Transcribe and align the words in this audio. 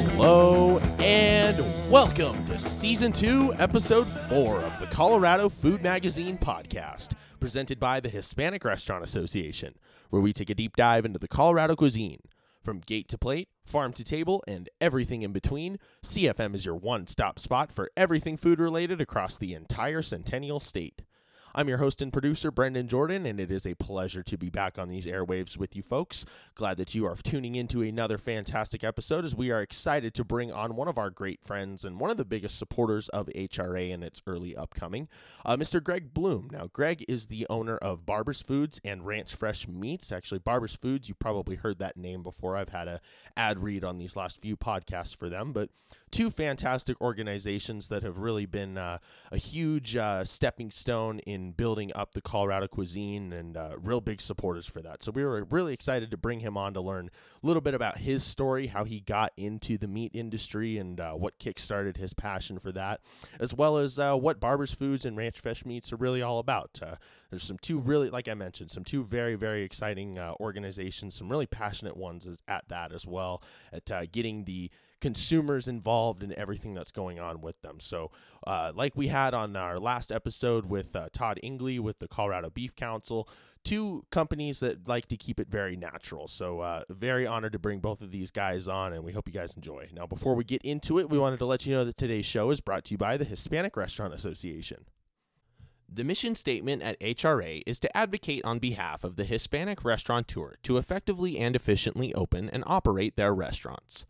Hello 0.00 0.78
and 1.00 1.58
welcome 1.90 2.46
to 2.46 2.56
season 2.56 3.10
two, 3.10 3.52
episode 3.58 4.06
four 4.06 4.60
of 4.60 4.78
the 4.78 4.86
Colorado 4.86 5.48
Food 5.48 5.82
Magazine 5.82 6.38
podcast, 6.38 7.14
presented 7.40 7.80
by 7.80 7.98
the 7.98 8.08
Hispanic 8.08 8.64
Restaurant 8.64 9.02
Association, 9.02 9.74
where 10.10 10.22
we 10.22 10.32
take 10.32 10.50
a 10.50 10.54
deep 10.54 10.76
dive 10.76 11.04
into 11.04 11.18
the 11.18 11.26
Colorado 11.26 11.74
cuisine. 11.74 12.20
From 12.62 12.78
gate 12.78 13.08
to 13.08 13.18
plate, 13.18 13.48
farm 13.64 13.92
to 13.94 14.04
table, 14.04 14.44
and 14.46 14.68
everything 14.80 15.22
in 15.22 15.32
between, 15.32 15.78
CFM 16.04 16.54
is 16.54 16.64
your 16.64 16.76
one 16.76 17.08
stop 17.08 17.40
spot 17.40 17.72
for 17.72 17.90
everything 17.96 18.36
food 18.36 18.60
related 18.60 19.00
across 19.00 19.36
the 19.36 19.52
entire 19.52 20.02
Centennial 20.02 20.60
State. 20.60 21.02
I'm 21.58 21.68
your 21.68 21.78
host 21.78 22.00
and 22.00 22.12
producer, 22.12 22.52
Brendan 22.52 22.86
Jordan, 22.86 23.26
and 23.26 23.40
it 23.40 23.50
is 23.50 23.66
a 23.66 23.74
pleasure 23.74 24.22
to 24.22 24.38
be 24.38 24.48
back 24.48 24.78
on 24.78 24.86
these 24.86 25.06
airwaves 25.06 25.56
with 25.56 25.74
you 25.74 25.82
folks. 25.82 26.24
Glad 26.54 26.76
that 26.76 26.94
you 26.94 27.04
are 27.04 27.16
tuning 27.16 27.56
into 27.56 27.82
another 27.82 28.16
fantastic 28.16 28.84
episode 28.84 29.24
as 29.24 29.34
we 29.34 29.50
are 29.50 29.60
excited 29.60 30.14
to 30.14 30.22
bring 30.22 30.52
on 30.52 30.76
one 30.76 30.86
of 30.86 30.96
our 30.96 31.10
great 31.10 31.42
friends 31.42 31.84
and 31.84 31.98
one 31.98 32.12
of 32.12 32.16
the 32.16 32.24
biggest 32.24 32.56
supporters 32.56 33.08
of 33.08 33.26
HRA 33.34 33.90
in 33.90 34.04
its 34.04 34.22
early 34.24 34.54
upcoming, 34.54 35.08
uh, 35.44 35.56
Mr. 35.56 35.82
Greg 35.82 36.14
Bloom. 36.14 36.48
Now, 36.52 36.68
Greg 36.72 37.04
is 37.08 37.26
the 37.26 37.44
owner 37.50 37.76
of 37.78 38.06
Barber's 38.06 38.40
Foods 38.40 38.80
and 38.84 39.04
Ranch 39.04 39.34
Fresh 39.34 39.66
Meats. 39.66 40.12
Actually, 40.12 40.38
Barber's 40.38 40.76
Foods, 40.76 41.08
you 41.08 41.16
probably 41.16 41.56
heard 41.56 41.80
that 41.80 41.96
name 41.96 42.22
before. 42.22 42.56
I've 42.56 42.68
had 42.68 42.86
a 42.86 43.00
ad 43.36 43.58
read 43.58 43.82
on 43.82 43.98
these 43.98 44.14
last 44.14 44.40
few 44.40 44.56
podcasts 44.56 45.16
for 45.16 45.28
them, 45.28 45.52
but 45.52 45.70
two 46.10 46.30
fantastic 46.30 47.00
organizations 47.00 47.88
that 47.88 48.02
have 48.02 48.18
really 48.18 48.46
been 48.46 48.78
uh, 48.78 48.98
a 49.32 49.36
huge 49.36 49.96
uh, 49.96 50.24
stepping 50.24 50.70
stone 50.70 51.18
in 51.20 51.47
building 51.52 51.92
up 51.94 52.14
the 52.14 52.20
Colorado 52.20 52.66
cuisine 52.66 53.32
and 53.32 53.56
uh, 53.56 53.76
real 53.80 54.00
big 54.00 54.20
supporters 54.20 54.66
for 54.66 54.80
that. 54.82 55.02
So 55.02 55.12
we 55.12 55.24
were 55.24 55.44
really 55.44 55.74
excited 55.74 56.10
to 56.10 56.16
bring 56.16 56.40
him 56.40 56.56
on 56.56 56.74
to 56.74 56.80
learn 56.80 57.10
a 57.42 57.46
little 57.46 57.60
bit 57.60 57.74
about 57.74 57.98
his 57.98 58.24
story, 58.24 58.66
how 58.66 58.84
he 58.84 59.00
got 59.00 59.32
into 59.36 59.78
the 59.78 59.88
meat 59.88 60.12
industry, 60.14 60.78
and 60.78 61.00
uh, 61.00 61.12
what 61.12 61.38
kickstarted 61.38 61.96
his 61.96 62.14
passion 62.14 62.58
for 62.58 62.72
that, 62.72 63.00
as 63.38 63.54
well 63.54 63.78
as 63.78 63.98
uh, 63.98 64.14
what 64.16 64.40
Barber's 64.40 64.72
Foods 64.72 65.04
and 65.04 65.16
Ranch 65.16 65.40
Fresh 65.40 65.64
Meats 65.64 65.92
are 65.92 65.96
really 65.96 66.22
all 66.22 66.38
about. 66.38 66.80
Uh, 66.82 66.96
there's 67.30 67.42
some 67.42 67.58
two 67.58 67.78
really, 67.78 68.10
like 68.10 68.28
I 68.28 68.34
mentioned, 68.34 68.70
some 68.70 68.84
two 68.84 69.04
very 69.04 69.34
very 69.34 69.62
exciting 69.62 70.18
uh, 70.18 70.34
organizations, 70.40 71.14
some 71.14 71.28
really 71.28 71.46
passionate 71.46 71.96
ones 71.96 72.26
at 72.46 72.68
that 72.68 72.92
as 72.92 73.06
well, 73.06 73.42
at 73.72 73.90
uh, 73.90 74.06
getting 74.06 74.44
the 74.44 74.70
consumers 75.00 75.68
involved 75.68 76.22
in 76.22 76.36
everything 76.38 76.74
that's 76.74 76.90
going 76.90 77.18
on 77.18 77.40
with 77.40 77.60
them. 77.62 77.80
So, 77.80 78.10
uh, 78.46 78.72
like 78.74 78.96
we 78.96 79.08
had 79.08 79.34
on 79.34 79.56
our 79.56 79.78
last 79.78 80.10
episode 80.10 80.66
with 80.66 80.96
uh, 80.96 81.08
Todd 81.12 81.38
Ingley 81.42 81.78
with 81.78 81.98
the 81.98 82.08
Colorado 82.08 82.50
Beef 82.50 82.74
Council, 82.74 83.28
two 83.64 84.04
companies 84.10 84.60
that 84.60 84.88
like 84.88 85.06
to 85.06 85.16
keep 85.16 85.38
it 85.38 85.48
very 85.48 85.76
natural. 85.76 86.28
So, 86.28 86.60
uh, 86.60 86.82
very 86.90 87.26
honored 87.26 87.52
to 87.52 87.58
bring 87.58 87.80
both 87.80 88.00
of 88.00 88.10
these 88.10 88.30
guys 88.30 88.66
on, 88.68 88.92
and 88.92 89.04
we 89.04 89.12
hope 89.12 89.28
you 89.28 89.34
guys 89.34 89.54
enjoy. 89.54 89.88
Now, 89.92 90.06
before 90.06 90.34
we 90.34 90.44
get 90.44 90.62
into 90.62 90.98
it, 90.98 91.08
we 91.10 91.18
wanted 91.18 91.38
to 91.38 91.46
let 91.46 91.66
you 91.66 91.74
know 91.74 91.84
that 91.84 91.96
today's 91.96 92.26
show 92.26 92.50
is 92.50 92.60
brought 92.60 92.84
to 92.86 92.94
you 92.94 92.98
by 92.98 93.16
the 93.16 93.24
Hispanic 93.24 93.76
Restaurant 93.76 94.14
Association. 94.14 94.86
The 95.90 96.04
mission 96.04 96.34
statement 96.34 96.82
at 96.82 97.00
HRA 97.00 97.62
is 97.66 97.80
to 97.80 97.96
advocate 97.96 98.44
on 98.44 98.58
behalf 98.58 99.04
of 99.04 99.16
the 99.16 99.24
Hispanic 99.24 99.84
restaurateur 99.84 100.56
to 100.64 100.76
effectively 100.76 101.38
and 101.38 101.56
efficiently 101.56 102.12
open 102.12 102.50
and 102.50 102.62
operate 102.66 103.16
their 103.16 103.34
restaurants. 103.34 104.04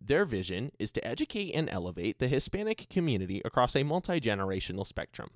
Their 0.00 0.24
vision 0.24 0.72
is 0.78 0.92
to 0.92 1.06
educate 1.06 1.52
and 1.52 1.68
elevate 1.68 2.18
the 2.18 2.28
Hispanic 2.28 2.88
community 2.88 3.42
across 3.44 3.76
a 3.76 3.82
multi 3.82 4.18
generational 4.20 4.86
spectrum. 4.86 5.28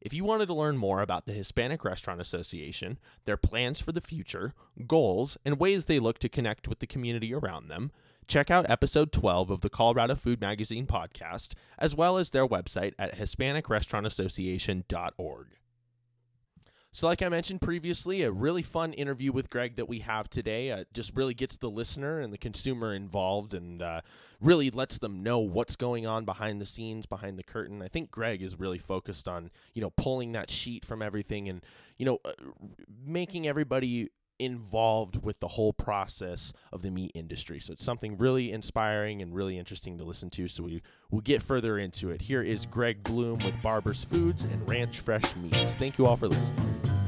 If 0.00 0.12
you 0.12 0.24
wanted 0.24 0.46
to 0.46 0.54
learn 0.54 0.76
more 0.76 1.00
about 1.00 1.26
the 1.26 1.32
Hispanic 1.32 1.84
Restaurant 1.84 2.20
Association, 2.20 2.98
their 3.24 3.36
plans 3.36 3.80
for 3.80 3.92
the 3.92 4.00
future, 4.00 4.54
goals, 4.86 5.36
and 5.44 5.58
ways 5.58 5.86
they 5.86 5.98
look 5.98 6.20
to 6.20 6.28
connect 6.28 6.68
with 6.68 6.78
the 6.80 6.86
community 6.86 7.34
around 7.34 7.68
them, 7.68 7.90
check 8.28 8.50
out 8.50 8.68
episode 8.68 9.10
12 9.12 9.50
of 9.50 9.62
the 9.62 9.70
Colorado 9.70 10.14
Food 10.14 10.38
Magazine 10.40 10.86
podcast, 10.86 11.54
as 11.78 11.94
well 11.94 12.18
as 12.18 12.30
their 12.30 12.46
website 12.46 12.92
at 12.98 13.16
HispanicRestaurantAssociation.org. 13.16 15.46
So, 16.96 17.06
like 17.06 17.20
I 17.20 17.28
mentioned 17.28 17.60
previously, 17.60 18.22
a 18.22 18.32
really 18.32 18.62
fun 18.62 18.94
interview 18.94 19.30
with 19.30 19.50
Greg 19.50 19.76
that 19.76 19.86
we 19.86 19.98
have 19.98 20.30
today 20.30 20.70
uh, 20.70 20.84
just 20.94 21.14
really 21.14 21.34
gets 21.34 21.58
the 21.58 21.68
listener 21.68 22.20
and 22.20 22.32
the 22.32 22.38
consumer 22.38 22.94
involved 22.94 23.52
and 23.52 23.82
uh, 23.82 24.00
really 24.40 24.70
lets 24.70 24.96
them 24.96 25.22
know 25.22 25.40
what's 25.40 25.76
going 25.76 26.06
on 26.06 26.24
behind 26.24 26.58
the 26.58 26.64
scenes, 26.64 27.04
behind 27.04 27.38
the 27.38 27.42
curtain. 27.42 27.82
I 27.82 27.88
think 27.88 28.10
Greg 28.10 28.40
is 28.40 28.58
really 28.58 28.78
focused 28.78 29.28
on, 29.28 29.50
you 29.74 29.82
know, 29.82 29.90
pulling 29.90 30.32
that 30.32 30.48
sheet 30.48 30.86
from 30.86 31.02
everything 31.02 31.50
and, 31.50 31.62
you 31.98 32.06
know, 32.06 32.18
uh, 32.24 32.32
making 33.04 33.46
everybody 33.46 34.08
involved 34.38 35.22
with 35.22 35.40
the 35.40 35.48
whole 35.48 35.72
process 35.72 36.52
of 36.72 36.82
the 36.82 36.90
meat 36.90 37.12
industry. 37.14 37.58
So 37.58 37.72
it's 37.72 37.84
something 37.84 38.16
really 38.18 38.52
inspiring 38.52 39.22
and 39.22 39.34
really 39.34 39.58
interesting 39.58 39.98
to 39.98 40.04
listen 40.04 40.30
to. 40.30 40.48
So 40.48 40.64
we 40.64 40.82
will 41.10 41.20
get 41.20 41.42
further 41.42 41.78
into 41.78 42.10
it. 42.10 42.22
Here 42.22 42.42
is 42.42 42.66
Greg 42.66 43.02
Bloom 43.02 43.38
with 43.44 43.60
Barber's 43.62 44.04
Foods 44.04 44.44
and 44.44 44.68
Ranch 44.68 45.00
Fresh 45.00 45.36
Meats. 45.36 45.74
Thank 45.74 45.98
you 45.98 46.06
all 46.06 46.16
for 46.16 46.28
listening. 46.28 47.05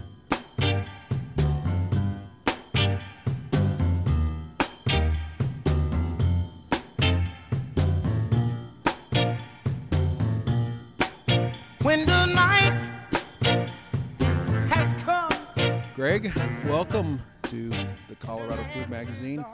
Greg, 16.20 16.34
welcome 16.66 17.22
to 17.44 17.68
the 18.08 18.16
Colorado 18.18 18.64
Food 18.74 18.90
Magazine, 18.90 19.44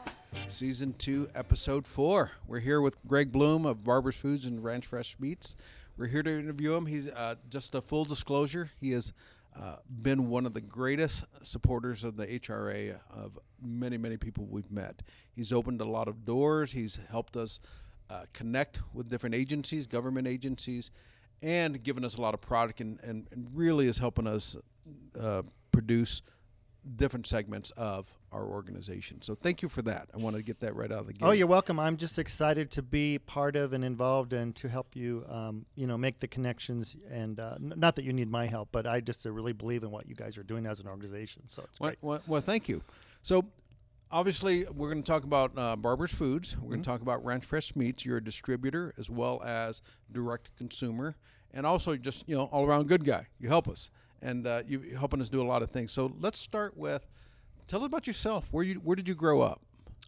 Season 0.49 0.95
2, 0.97 1.29
Episode 1.35 1.87
4. 1.87 2.31
We're 2.47 2.61
here 2.61 2.81
with 2.81 2.97
Greg 3.07 3.31
Bloom 3.31 3.67
of 3.67 3.85
Barber's 3.85 4.17
Foods 4.17 4.47
and 4.47 4.65
Ranch 4.65 4.87
Fresh 4.87 5.17
Meats. 5.21 5.57
We're 5.99 6.07
here 6.07 6.23
to 6.23 6.31
interview 6.39 6.75
him. 6.75 6.87
He's 6.87 7.11
uh, 7.11 7.35
just 7.51 7.75
a 7.75 7.83
full 7.83 8.07
disclosure, 8.07 8.71
he 8.81 8.93
has 8.93 9.13
uh, 9.61 9.77
been 10.01 10.31
one 10.31 10.47
of 10.47 10.55
the 10.55 10.63
greatest 10.63 11.25
supporters 11.45 12.03
of 12.03 12.17
the 12.17 12.27
HRA 12.27 12.99
of 13.15 13.39
many, 13.63 13.99
many 13.99 14.17
people 14.17 14.47
we've 14.49 14.71
met. 14.71 15.03
He's 15.37 15.53
opened 15.53 15.83
a 15.83 15.85
lot 15.85 16.09
of 16.09 16.25
doors, 16.25 16.73
he's 16.73 16.99
helped 17.11 17.37
us 17.37 17.61
uh, 18.09 18.25
connect 18.33 18.81
with 18.95 19.11
different 19.11 19.35
agencies, 19.35 19.87
government 19.87 20.27
agencies, 20.27 20.91
and 21.43 21.83
given 21.83 22.07
us 22.07 22.17
a 22.17 22.23
lot 22.23 22.33
of 22.33 22.41
product 22.41 22.81
and, 22.81 22.99
and, 23.03 23.27
and 23.33 23.49
really 23.53 23.87
is 23.87 23.99
helping 23.99 24.27
us 24.27 24.57
uh, 25.21 25.43
produce 25.73 26.23
different 26.97 27.27
segments 27.27 27.71
of 27.73 28.09
our 28.33 28.45
organization. 28.45 29.23
So 29.23 29.35
thank 29.35 29.63
you 29.63 29.69
for 29.69 29.81
that. 29.83 30.09
I 30.13 30.19
want 30.19 30.37
to 30.37 30.43
get 30.43 30.61
that 30.61 30.75
right 30.77 30.91
out 30.93 31.01
of 31.01 31.07
the 31.07 31.13
gate. 31.15 31.25
Oh, 31.25 31.31
you're 31.31 31.47
welcome. 31.47 31.79
I'm 31.81 31.97
just 31.97 32.19
excited 32.19 32.71
to 32.73 32.83
be 32.83 33.19
part 33.19 33.57
of 33.57 33.73
and 33.73 33.85
involved 33.85 34.33
and 34.33 34.55
to 34.57 34.69
help 34.69 34.95
you, 34.97 35.25
um, 35.29 35.65
you 35.77 35.87
know, 35.87 35.97
make 35.97 36.21
the 36.21 36.29
connections. 36.29 36.97
And 37.11 37.41
uh, 37.41 37.55
n- 37.57 37.73
not 37.77 37.97
that 37.97 38.05
you 38.05 38.13
need 38.13 38.29
my 38.31 38.47
help, 38.47 38.69
but 38.73 38.87
I 38.87 39.01
just 39.01 39.25
uh, 39.25 39.33
really 39.33 39.53
believe 39.53 39.83
in 39.83 39.91
what 39.91 40.09
you 40.09 40.15
guys 40.15 40.37
are 40.37 40.43
doing 40.43 40.67
as 40.67 40.81
an 40.81 40.87
organization. 40.89 41.43
So 41.47 41.63
it's 41.69 41.81
Well, 41.81 41.91
great. 41.91 41.99
well, 42.03 42.21
well, 42.27 42.41
thank 42.43 42.69
you. 42.69 42.83
So, 43.23 43.45
obviously, 44.11 44.65
we're 44.67 44.91
going 44.91 45.03
to 45.03 45.11
talk 45.11 45.25
about 45.25 45.53
uh, 45.57 45.77
Barber's 45.77 46.13
Foods. 46.15 46.55
We're 46.57 46.61
Mm-hmm. 46.61 46.69
going 46.71 46.83
to 46.83 46.89
talk 46.89 47.01
about 47.01 47.25
Ranch 47.25 47.45
Fresh 47.45 47.75
Meats. 47.77 48.05
You're 48.05 48.19
a 48.19 48.25
distributor 48.25 48.93
as 48.99 49.09
well 49.09 49.43
as 49.43 49.81
direct 50.13 50.51
consumer, 50.57 51.17
and 51.53 51.65
also 51.67 51.97
just 51.97 52.29
you 52.29 52.35
know 52.37 52.45
all 52.53 52.67
around 52.67 52.89
good 52.89 53.05
guy. 53.05 53.29
You 53.39 53.49
help 53.49 53.69
us, 53.69 53.91
and 54.23 54.47
uh, 54.47 54.63
you- 54.67 54.81
you're 54.83 54.99
helping 54.99 55.21
us 55.21 55.29
do 55.29 55.41
a 55.43 55.47
lot 55.47 55.63
of 55.63 55.71
things. 55.71 55.93
So 55.93 56.13
let's 56.21 56.39
start 56.39 56.77
with 56.77 57.07
tell 57.67 57.81
us 57.81 57.87
about 57.87 58.07
yourself. 58.07 58.49
Where 58.51 58.65
you 58.65 58.77
where 58.77 58.97
did 58.97 59.09
you 59.09 59.15
grow 59.15 59.41
up? 59.41 59.61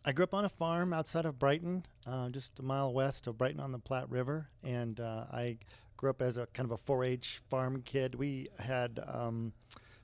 I 0.04 0.12
grew 0.12 0.22
up 0.24 0.34
on 0.34 0.44
a 0.44 0.48
farm 0.48 0.92
outside 0.92 1.24
of 1.26 1.38
Brighton, 1.38 1.84
uh, 2.06 2.28
just 2.28 2.60
a 2.60 2.62
mile 2.62 2.92
west 2.92 3.26
of 3.26 3.36
Brighton 3.36 3.58
on 3.60 3.72
the 3.72 3.78
Platte 3.78 4.08
River, 4.08 4.48
and 4.62 5.00
uh, 5.00 5.24
I 5.32 5.58
grew 5.96 6.10
up 6.10 6.22
as 6.22 6.36
a 6.38 6.46
kind 6.52 6.70
of 6.70 6.78
a 6.78 6.78
4-H 6.92 7.40
farm 7.48 7.82
kid. 7.84 8.14
We 8.14 8.46
had 8.58 9.00
um, 9.08 9.52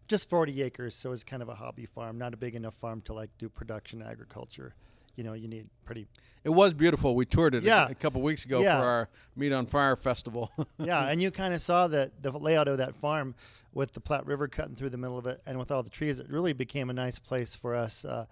just 0.08 0.28
40 0.28 0.60
acres, 0.62 0.96
so 0.96 1.10
it 1.10 1.12
was 1.12 1.22
kind 1.22 1.40
of 1.40 1.48
a 1.48 1.54
hobby 1.54 1.86
farm, 1.86 2.18
not 2.18 2.34
a 2.34 2.36
big 2.36 2.56
enough 2.56 2.74
farm 2.74 3.00
to 3.02 3.12
like 3.12 3.30
do 3.38 3.48
production 3.48 4.02
agriculture. 4.02 4.74
You 5.14 5.22
know, 5.22 5.34
you 5.34 5.46
need 5.46 5.68
pretty 5.84 6.06
It 6.42 6.50
was 6.50 6.74
beautiful. 6.74 7.14
We 7.14 7.24
toured 7.26 7.54
it 7.54 7.64
a- 7.64 7.90
a, 7.90 7.94
couple 7.94 8.22
weeks 8.22 8.44
ago 8.44 8.60
Yeah. 8.62 8.80
for 8.80 8.86
our 8.86 9.08
Meat 9.36 9.52
on 9.52 9.66
Fire 9.66 9.94
festival. 9.94 10.50
yeah, 10.78 11.06
and 11.08 11.22
you 11.22 11.30
kind 11.30 11.54
of 11.54 11.60
saw 11.60 11.86
that 11.88 12.22
the 12.22 12.32
layout 12.32 12.66
of 12.66 12.78
that 12.78 12.96
farm 12.96 13.34
with 13.72 13.92
the 13.92 14.00
Platte 14.00 14.26
River 14.26 14.48
cutting 14.48 14.74
through 14.74 14.90
the 14.90 14.98
middle 14.98 15.18
of 15.18 15.26
it, 15.26 15.40
and 15.46 15.58
with 15.58 15.70
all 15.70 15.82
the 15.82 15.90
trees, 15.90 16.18
it 16.18 16.28
really 16.28 16.52
became 16.52 16.90
a 16.90 16.92
nice 16.92 17.18
place 17.18 17.56
for 17.56 17.74
us 17.74 18.04
uh, 18.04 18.26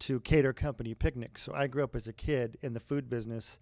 to 0.00 0.20
cater 0.20 0.52
company 0.52 0.94
picnics. 0.94 1.42
So 1.42 1.54
I 1.54 1.66
grew 1.66 1.84
up 1.84 1.94
as 1.94 2.08
a 2.08 2.12
kid 2.12 2.56
in 2.62 2.72
the 2.72 2.80
food 2.80 3.08
business. 3.08 3.58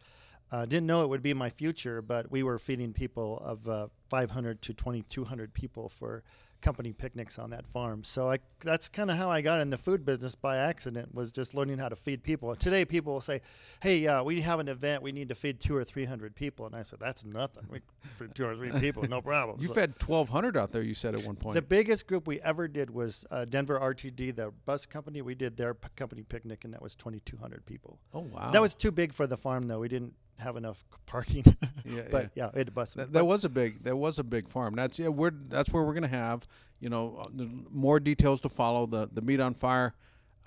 Uh, 0.52 0.66
didn't 0.66 0.86
know 0.86 1.02
it 1.02 1.08
would 1.08 1.22
be 1.22 1.34
my 1.34 1.50
future, 1.50 2.00
but 2.02 2.30
we 2.30 2.42
were 2.42 2.58
feeding 2.58 2.92
people 2.92 3.38
of 3.38 3.68
uh, 3.68 3.88
500 4.08 4.62
to 4.62 4.74
2,200 4.74 5.52
people 5.54 5.88
for 5.88 6.22
company 6.64 6.92
picnics 6.94 7.38
on 7.38 7.50
that 7.50 7.66
farm. 7.66 8.02
So 8.02 8.30
I, 8.30 8.38
that's 8.60 8.88
kind 8.88 9.10
of 9.10 9.18
how 9.18 9.30
I 9.30 9.42
got 9.42 9.60
in 9.60 9.68
the 9.68 9.76
food 9.76 10.04
business 10.04 10.34
by 10.34 10.56
accident. 10.56 11.14
Was 11.14 11.30
just 11.30 11.54
learning 11.54 11.78
how 11.78 11.90
to 11.90 11.96
feed 11.96 12.22
people. 12.22 12.50
And 12.50 12.58
Today, 12.58 12.84
people 12.86 13.12
will 13.12 13.20
say, 13.20 13.42
"Hey, 13.82 14.06
uh, 14.06 14.22
we 14.24 14.40
have 14.40 14.60
an 14.60 14.68
event. 14.68 15.02
We 15.02 15.12
need 15.12 15.28
to 15.28 15.34
feed 15.34 15.60
two 15.60 15.76
or 15.76 15.84
three 15.84 16.06
hundred 16.06 16.34
people," 16.34 16.64
and 16.66 16.74
I 16.74 16.82
said, 16.82 16.98
"That's 17.00 17.24
nothing. 17.24 17.64
We 17.68 17.80
feed 18.18 18.34
two 18.34 18.46
or 18.46 18.56
three 18.56 18.70
people, 18.80 19.02
no 19.08 19.20
problem." 19.20 19.60
You 19.60 19.68
So- 19.68 19.74
fed 19.74 19.94
1,200 20.04 20.56
out 20.56 20.72
there. 20.72 20.82
You 20.82 20.94
said 20.94 21.14
at 21.14 21.24
one 21.24 21.36
point. 21.36 21.54
the 21.54 21.62
biggest 21.62 22.06
group 22.06 22.26
we 22.26 22.40
ever 22.40 22.66
did 22.66 22.88
was 22.90 23.26
uh, 23.30 23.44
Denver 23.44 23.78
RTD, 23.78 24.34
the 24.34 24.52
bus 24.64 24.86
company. 24.86 25.20
We 25.22 25.34
did 25.34 25.56
their 25.58 25.74
p- 25.74 25.88
company 25.96 26.22
picnic, 26.22 26.64
and 26.64 26.72
that 26.72 26.80
was 26.82 26.94
2,200 26.94 27.66
people. 27.66 27.98
oh 28.14 28.20
wow. 28.20 28.50
That 28.52 28.62
was 28.62 28.74
too 28.74 28.90
big 28.90 29.12
for 29.12 29.26
the 29.26 29.36
farm, 29.36 29.68
though. 29.68 29.80
We 29.80 29.88
didn't 29.88 30.14
have 30.44 30.56
enough 30.56 30.84
parking. 31.06 31.44
Yeah, 31.86 32.02
but 32.10 32.30
yeah, 32.34 32.48
it 32.54 32.72
bus. 32.72 32.94
That, 32.94 33.12
that 33.12 33.26
was 33.26 33.44
a 33.44 33.50
big. 33.50 33.84
That 33.84 33.96
was 33.96 34.18
a 34.18 34.24
big 34.24 34.48
farm. 34.48 34.74
That's 34.74 34.98
yeah. 34.98 35.08
We're 35.08 35.32
that's 35.48 35.70
where 35.70 35.82
we're 35.82 35.92
gonna 35.92 36.08
have. 36.08 36.46
You 36.80 36.88
know, 36.88 37.16
uh, 37.20 37.28
more 37.70 38.00
details 38.00 38.40
to 38.40 38.48
follow. 38.48 38.86
The 38.86 39.10
the 39.12 39.20
Meat 39.20 39.38
on 39.38 39.52
Fire 39.52 39.94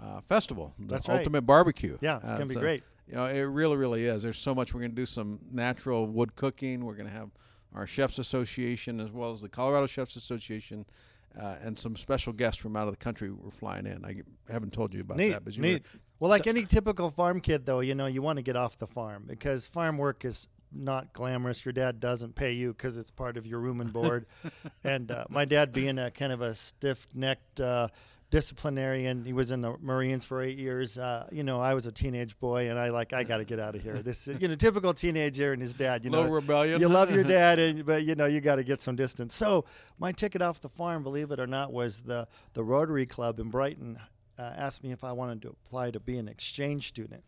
uh, 0.01 0.21
festival. 0.21 0.73
The 0.79 0.87
That's 0.87 1.07
right. 1.07 1.19
ultimate 1.19 1.43
barbecue. 1.43 1.97
Yeah, 2.01 2.17
it's 2.17 2.31
gonna 2.31 2.47
be 2.47 2.55
so, 2.55 2.59
great. 2.59 2.83
You 3.07 3.15
know, 3.15 3.25
it 3.25 3.41
really, 3.41 3.77
really 3.77 4.05
is. 4.05 4.23
There's 4.23 4.39
so 4.39 4.55
much. 4.55 4.73
We're 4.73 4.81
gonna 4.81 4.93
do 4.93 5.05
some 5.05 5.39
natural 5.51 6.07
wood 6.07 6.35
cooking. 6.35 6.85
We're 6.85 6.95
gonna 6.95 7.09
have 7.09 7.29
our 7.73 7.85
chefs 7.85 8.17
association 8.17 8.99
as 8.99 9.11
well 9.11 9.31
as 9.31 9.41
the 9.41 9.49
Colorado 9.49 9.85
Chefs 9.85 10.15
Association. 10.15 10.85
Uh, 11.39 11.55
and 11.61 11.77
some 11.77 11.95
special 11.95 12.33
guests 12.33 12.59
from 12.59 12.75
out 12.75 12.87
of 12.87 12.93
the 12.93 12.97
country 12.97 13.29
were 13.29 13.51
flying 13.51 13.85
in. 13.85 14.03
I 14.03 14.23
haven't 14.51 14.73
told 14.73 14.91
you 14.91 15.01
about 15.01 15.17
neat, 15.17 15.33
that, 15.33 15.45
but 15.45 15.55
you 15.55 15.61
were- 15.61 15.67
neat. 15.67 15.85
Well, 16.19 16.29
like 16.29 16.47
any 16.47 16.65
typical 16.65 17.09
farm 17.11 17.41
kid, 17.41 17.65
though, 17.65 17.79
you 17.79 17.93
know, 17.95 18.07
you 18.07 18.21
want 18.21 18.37
to 18.37 18.43
get 18.43 18.55
off 18.55 18.77
the 18.77 18.87
farm 18.87 19.25
because 19.27 19.67
farm 19.67 19.97
work 19.97 20.25
is 20.25 20.47
not 20.71 21.13
glamorous. 21.13 21.63
Your 21.63 21.73
dad 21.73 21.99
doesn't 21.99 22.35
pay 22.35 22.53
you 22.53 22.73
because 22.73 22.97
it's 22.97 23.11
part 23.11 23.37
of 23.37 23.45
your 23.45 23.59
room 23.59 23.81
and 23.81 23.93
board. 23.93 24.25
and 24.83 25.11
uh, 25.11 25.25
my 25.29 25.45
dad, 25.45 25.71
being 25.73 25.99
a 25.99 26.09
kind 26.11 26.31
of 26.33 26.41
a 26.41 26.55
stiff-necked 26.55 27.59
uh, 27.61 27.89
disciplinarian, 28.29 29.23
he 29.25 29.31
was 29.33 29.51
in 29.51 29.61
the 29.61 29.75
Marines 29.79 30.25
for 30.25 30.41
eight 30.41 30.57
years. 30.57 30.97
Uh, 30.97 31.27
you 31.31 31.43
know, 31.43 31.61
I 31.61 31.73
was 31.73 31.85
a 31.85 31.91
teenage 31.91 32.37
boy, 32.39 32.69
and 32.69 32.77
I 32.79 32.89
like, 32.89 33.13
I 33.13 33.23
got 33.23 33.37
to 33.37 33.45
get 33.45 33.59
out 33.59 33.75
of 33.75 33.81
here. 33.81 33.99
This, 33.99 34.27
is, 34.27 34.41
you 34.41 34.47
know, 34.47 34.55
typical 34.55 34.93
teenager 34.93 35.53
and 35.53 35.61
his 35.61 35.73
dad. 35.73 36.03
You 36.03 36.09
know, 36.09 36.17
Little 36.17 36.33
rebellion. 36.33 36.81
you 36.81 36.89
love 36.89 37.11
your 37.11 37.23
dad, 37.37 37.59
and 37.59 37.85
but 37.85 38.03
you 38.03 38.15
know 38.15 38.25
you 38.25 38.41
got 38.41 38.55
to 38.55 38.63
get 38.63 38.81
some 38.81 38.95
distance. 38.95 39.33
So 39.33 39.65
my 39.99 40.11
ticket 40.11 40.41
off 40.41 40.61
the 40.61 40.69
farm, 40.69 41.03
believe 41.03 41.31
it 41.31 41.39
or 41.39 41.47
not, 41.47 41.71
was 41.71 42.01
the 42.01 42.27
the 42.53 42.63
Rotary 42.63 43.05
Club 43.05 43.39
in 43.39 43.49
Brighton. 43.49 43.97
Uh, 44.37 44.53
asked 44.55 44.83
me 44.83 44.91
if 44.91 45.03
I 45.03 45.11
wanted 45.11 45.41
to 45.43 45.49
apply 45.49 45.91
to 45.91 45.99
be 45.99 46.17
an 46.17 46.27
exchange 46.27 46.89
student 46.89 47.23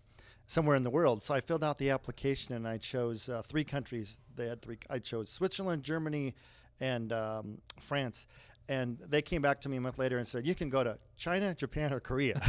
somewhere 0.50 0.76
in 0.76 0.84
the 0.84 0.90
world. 0.90 1.22
So 1.22 1.34
I 1.34 1.42
filled 1.42 1.64
out 1.64 1.78
the 1.78 1.92
application 1.92 2.56
and 2.56 2.68
I 2.68 2.78
chose 2.78 3.30
uh, 3.30 3.44
three 3.44 3.64
countries. 3.64 4.18
They 4.36 4.48
had 4.48 4.62
three. 4.62 4.78
I 4.90 5.00
chose 5.00 5.30
Switzerland, 5.30 5.84
Germany, 5.84 6.34
and 6.80 7.14
um, 7.14 7.60
France. 7.80 8.28
And 8.68 9.00
they 9.00 9.24
came 9.24 9.42
back 9.42 9.62
to 9.62 9.70
me 9.70 9.78
a 9.78 9.82
month 9.82 9.98
later 9.98 10.20
and 10.20 10.28
said, 10.28 10.46
"You 10.46 10.54
can 10.54 10.70
go 10.70 10.84
to 10.84 11.00
China, 11.18 11.56
Japan, 11.56 11.92
or 11.92 12.00
Korea." 12.00 12.40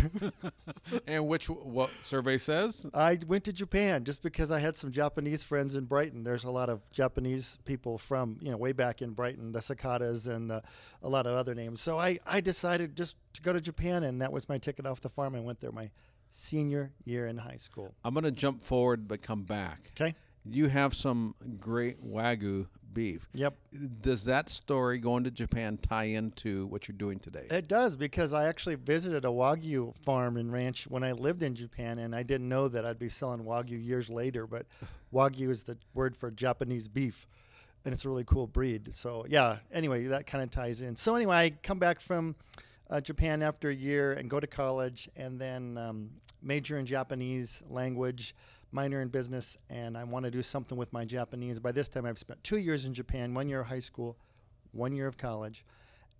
and 1.06 1.26
which 1.26 1.48
what 1.48 1.88
survey 2.02 2.36
says? 2.36 2.86
I 2.92 3.18
went 3.26 3.44
to 3.44 3.54
Japan 3.54 4.04
just 4.04 4.22
because 4.22 4.50
I 4.50 4.60
had 4.60 4.76
some 4.76 4.92
Japanese 4.92 5.42
friends 5.42 5.74
in 5.74 5.86
Brighton. 5.86 6.22
There's 6.22 6.44
a 6.44 6.50
lot 6.50 6.68
of 6.68 6.82
Japanese 6.92 7.58
people 7.64 7.96
from, 7.96 8.38
you 8.42 8.50
know, 8.50 8.58
way 8.58 8.72
back 8.72 9.00
in 9.00 9.12
Brighton, 9.12 9.52
the 9.52 9.60
Sakatas 9.60 10.28
and 10.28 10.50
the, 10.50 10.62
a 11.02 11.08
lot 11.08 11.26
of 11.26 11.34
other 11.34 11.54
names. 11.54 11.80
So 11.80 11.98
I, 11.98 12.18
I 12.26 12.42
decided 12.42 12.96
just 12.96 13.16
to 13.34 13.42
go 13.42 13.52
to 13.52 13.60
Japan, 13.60 14.04
and 14.04 14.20
that 14.22 14.32
was 14.32 14.48
my 14.48 14.58
ticket 14.58 14.86
off 14.86 15.00
the 15.00 15.08
farm. 15.08 15.34
I 15.34 15.40
went 15.40 15.60
there 15.60 15.72
my 15.72 15.90
senior 16.30 16.92
year 17.04 17.26
in 17.26 17.38
high 17.38 17.56
school. 17.56 17.94
I'm 18.04 18.14
going 18.14 18.24
to 18.24 18.30
jump 18.30 18.62
forward 18.62 19.08
but 19.08 19.22
come 19.22 19.42
back. 19.42 19.90
Okay? 19.96 20.14
You 20.44 20.68
have 20.68 20.94
some 20.94 21.34
great 21.58 22.04
wagyu 22.04 22.66
beef. 22.92 23.28
Yep. 23.34 23.54
Does 24.00 24.24
that 24.24 24.50
story 24.50 24.98
going 24.98 25.24
to 25.24 25.30
Japan 25.30 25.78
tie 25.78 26.04
into 26.04 26.66
what 26.66 26.88
you're 26.88 26.96
doing 26.96 27.18
today? 27.18 27.46
It 27.50 27.68
does 27.68 27.96
because 27.96 28.32
I 28.32 28.46
actually 28.46 28.76
visited 28.76 29.24
a 29.24 29.28
Wagyu 29.28 29.96
farm 29.98 30.36
and 30.36 30.52
ranch 30.52 30.88
when 30.88 31.04
I 31.04 31.12
lived 31.12 31.42
in 31.42 31.54
Japan, 31.54 31.98
and 31.98 32.14
I 32.14 32.22
didn't 32.22 32.48
know 32.48 32.68
that 32.68 32.84
I'd 32.84 32.98
be 32.98 33.08
selling 33.08 33.44
Wagyu 33.44 33.84
years 33.84 34.10
later. 34.10 34.46
But 34.46 34.66
Wagyu 35.12 35.50
is 35.50 35.64
the 35.64 35.76
word 35.94 36.16
for 36.16 36.30
Japanese 36.30 36.88
beef, 36.88 37.26
and 37.84 37.92
it's 37.92 38.04
a 38.04 38.08
really 38.08 38.24
cool 38.24 38.46
breed. 38.46 38.92
So 38.94 39.26
yeah. 39.28 39.58
Anyway, 39.72 40.04
that 40.06 40.26
kind 40.26 40.42
of 40.42 40.50
ties 40.50 40.80
in. 40.80 40.96
So 40.96 41.14
anyway, 41.14 41.36
I 41.36 41.50
come 41.50 41.78
back 41.78 42.00
from 42.00 42.34
uh, 42.90 43.00
Japan 43.00 43.42
after 43.42 43.70
a 43.70 43.74
year 43.74 44.12
and 44.12 44.28
go 44.28 44.40
to 44.40 44.46
college, 44.46 45.08
and 45.16 45.40
then 45.40 45.78
um, 45.78 46.10
major 46.42 46.78
in 46.78 46.86
Japanese 46.86 47.62
language, 47.70 48.34
minor 48.72 49.00
in 49.00 49.08
business, 49.08 49.56
and 49.68 49.96
I 49.96 50.04
want 50.04 50.24
to 50.24 50.30
do 50.30 50.42
something 50.42 50.76
with 50.76 50.92
my 50.92 51.04
Japanese. 51.04 51.60
By 51.60 51.72
this 51.72 51.88
time, 51.88 52.04
I've 52.04 52.18
spent 52.18 52.42
two 52.42 52.58
years 52.58 52.86
in 52.86 52.94
Japan, 52.94 53.32
one 53.32 53.48
year 53.48 53.60
of 53.60 53.68
high 53.68 53.78
school, 53.78 54.16
one 54.72 54.94
year 54.94 55.06
of 55.06 55.16
college, 55.16 55.64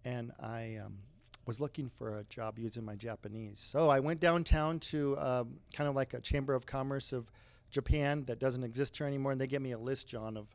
and 0.05 0.33
I 0.41 0.79
um, 0.85 0.99
was 1.47 1.61
looking 1.61 1.89
for 1.89 2.19
a 2.19 2.25
job 2.25 2.59
using 2.59 2.85
my 2.85 2.95
Japanese. 2.95 3.59
So 3.59 3.89
I 3.89 4.01
went 4.01 4.21
downtown 4.21 4.79
to 4.81 5.19
um, 5.19 5.57
kind 5.75 5.89
of 5.89 5.97
like 5.97 6.15
a 6.15 6.21
Chamber 6.21 6.55
of 6.55 6.67
Commerce 6.67 7.13
of 7.13 7.31
Japan 7.71 8.25
that 8.27 8.39
doesn't 8.39 8.63
exist 8.63 8.97
here 8.97 9.07
anymore, 9.07 9.33
and 9.33 9.41
they 9.41 9.47
gave 9.47 9.61
me 9.61 9.73
a 9.73 9.79
list, 9.79 10.09
John, 10.09 10.37
of 10.37 10.47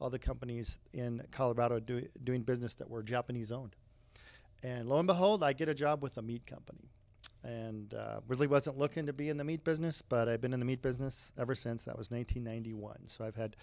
all 0.00 0.10
the 0.10 0.18
companies 0.18 0.78
in 0.92 1.22
Colorado 1.30 1.78
do, 1.78 2.06
doing 2.24 2.42
business 2.42 2.74
that 2.74 2.90
were 2.90 3.02
Japanese 3.02 3.52
owned. 3.52 3.76
And 4.62 4.88
lo 4.88 4.98
and 4.98 5.06
behold, 5.06 5.42
I 5.42 5.52
get 5.52 5.68
a 5.68 5.74
job 5.74 6.02
with 6.02 6.16
a 6.16 6.22
meat 6.22 6.46
company. 6.46 6.90
And 7.44 7.92
uh, 7.94 8.20
really 8.28 8.46
wasn't 8.46 8.78
looking 8.78 9.06
to 9.06 9.12
be 9.12 9.28
in 9.28 9.36
the 9.36 9.44
meat 9.44 9.64
business, 9.64 10.00
but 10.00 10.28
I've 10.28 10.40
been 10.40 10.52
in 10.52 10.60
the 10.60 10.66
meat 10.66 10.80
business 10.80 11.32
ever 11.36 11.56
since. 11.56 11.82
That 11.82 11.98
was 11.98 12.10
1991. 12.10 13.08
So 13.08 13.24
I've 13.24 13.34
had 13.34 13.56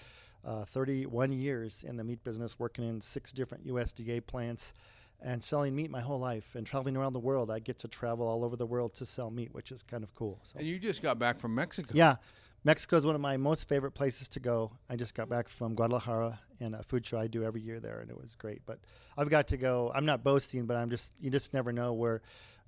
uh, 0.43 0.65
31 0.65 1.31
years 1.31 1.85
in 1.87 1.95
the 1.95 2.03
meat 2.03 2.23
business, 2.23 2.59
working 2.59 2.87
in 2.87 2.99
six 2.99 3.31
different 3.31 3.65
USDA 3.65 4.25
plants 4.25 4.73
and 5.21 5.43
selling 5.43 5.75
meat 5.75 5.89
my 5.89 6.01
whole 6.01 6.19
life 6.19 6.55
and 6.55 6.65
traveling 6.65 6.95
around 6.95 7.13
the 7.13 7.19
world. 7.19 7.51
I 7.51 7.59
get 7.59 7.79
to 7.79 7.87
travel 7.87 8.27
all 8.27 8.43
over 8.43 8.55
the 8.55 8.65
world 8.65 8.93
to 8.95 9.05
sell 9.05 9.29
meat, 9.31 9.53
which 9.53 9.71
is 9.71 9.83
kind 9.83 10.03
of 10.03 10.13
cool. 10.15 10.39
So 10.43 10.59
and 10.59 10.67
you 10.67 10.79
just 10.79 11.01
got 11.01 11.19
back 11.19 11.39
from 11.39 11.55
Mexico. 11.55 11.93
yeah, 11.93 12.15
Mexico 12.63 12.97
is 12.97 13.05
one 13.05 13.15
of 13.15 13.21
my 13.21 13.37
most 13.37 13.69
favorite 13.69 13.91
places 13.91 14.27
to 14.29 14.39
go. 14.39 14.71
I 14.89 14.95
just 14.95 15.15
got 15.15 15.29
back 15.29 15.47
from 15.47 15.75
Guadalajara 15.75 16.39
and 16.59 16.75
a 16.75 16.83
food 16.83 17.05
show 17.05 17.17
I 17.17 17.27
do 17.27 17.43
every 17.43 17.61
year 17.61 17.79
there, 17.79 17.99
and 17.99 18.09
it 18.09 18.19
was 18.19 18.35
great. 18.35 18.61
But 18.65 18.79
I've 19.17 19.29
got 19.29 19.47
to 19.47 19.57
go. 19.57 19.91
I'm 19.95 20.05
not 20.05 20.23
boasting, 20.23 20.65
but 20.65 20.75
I'm 20.75 20.89
just 20.89 21.13
you 21.21 21.29
just 21.29 21.53
never 21.53 21.71
know 21.71 21.93
where 21.93 22.21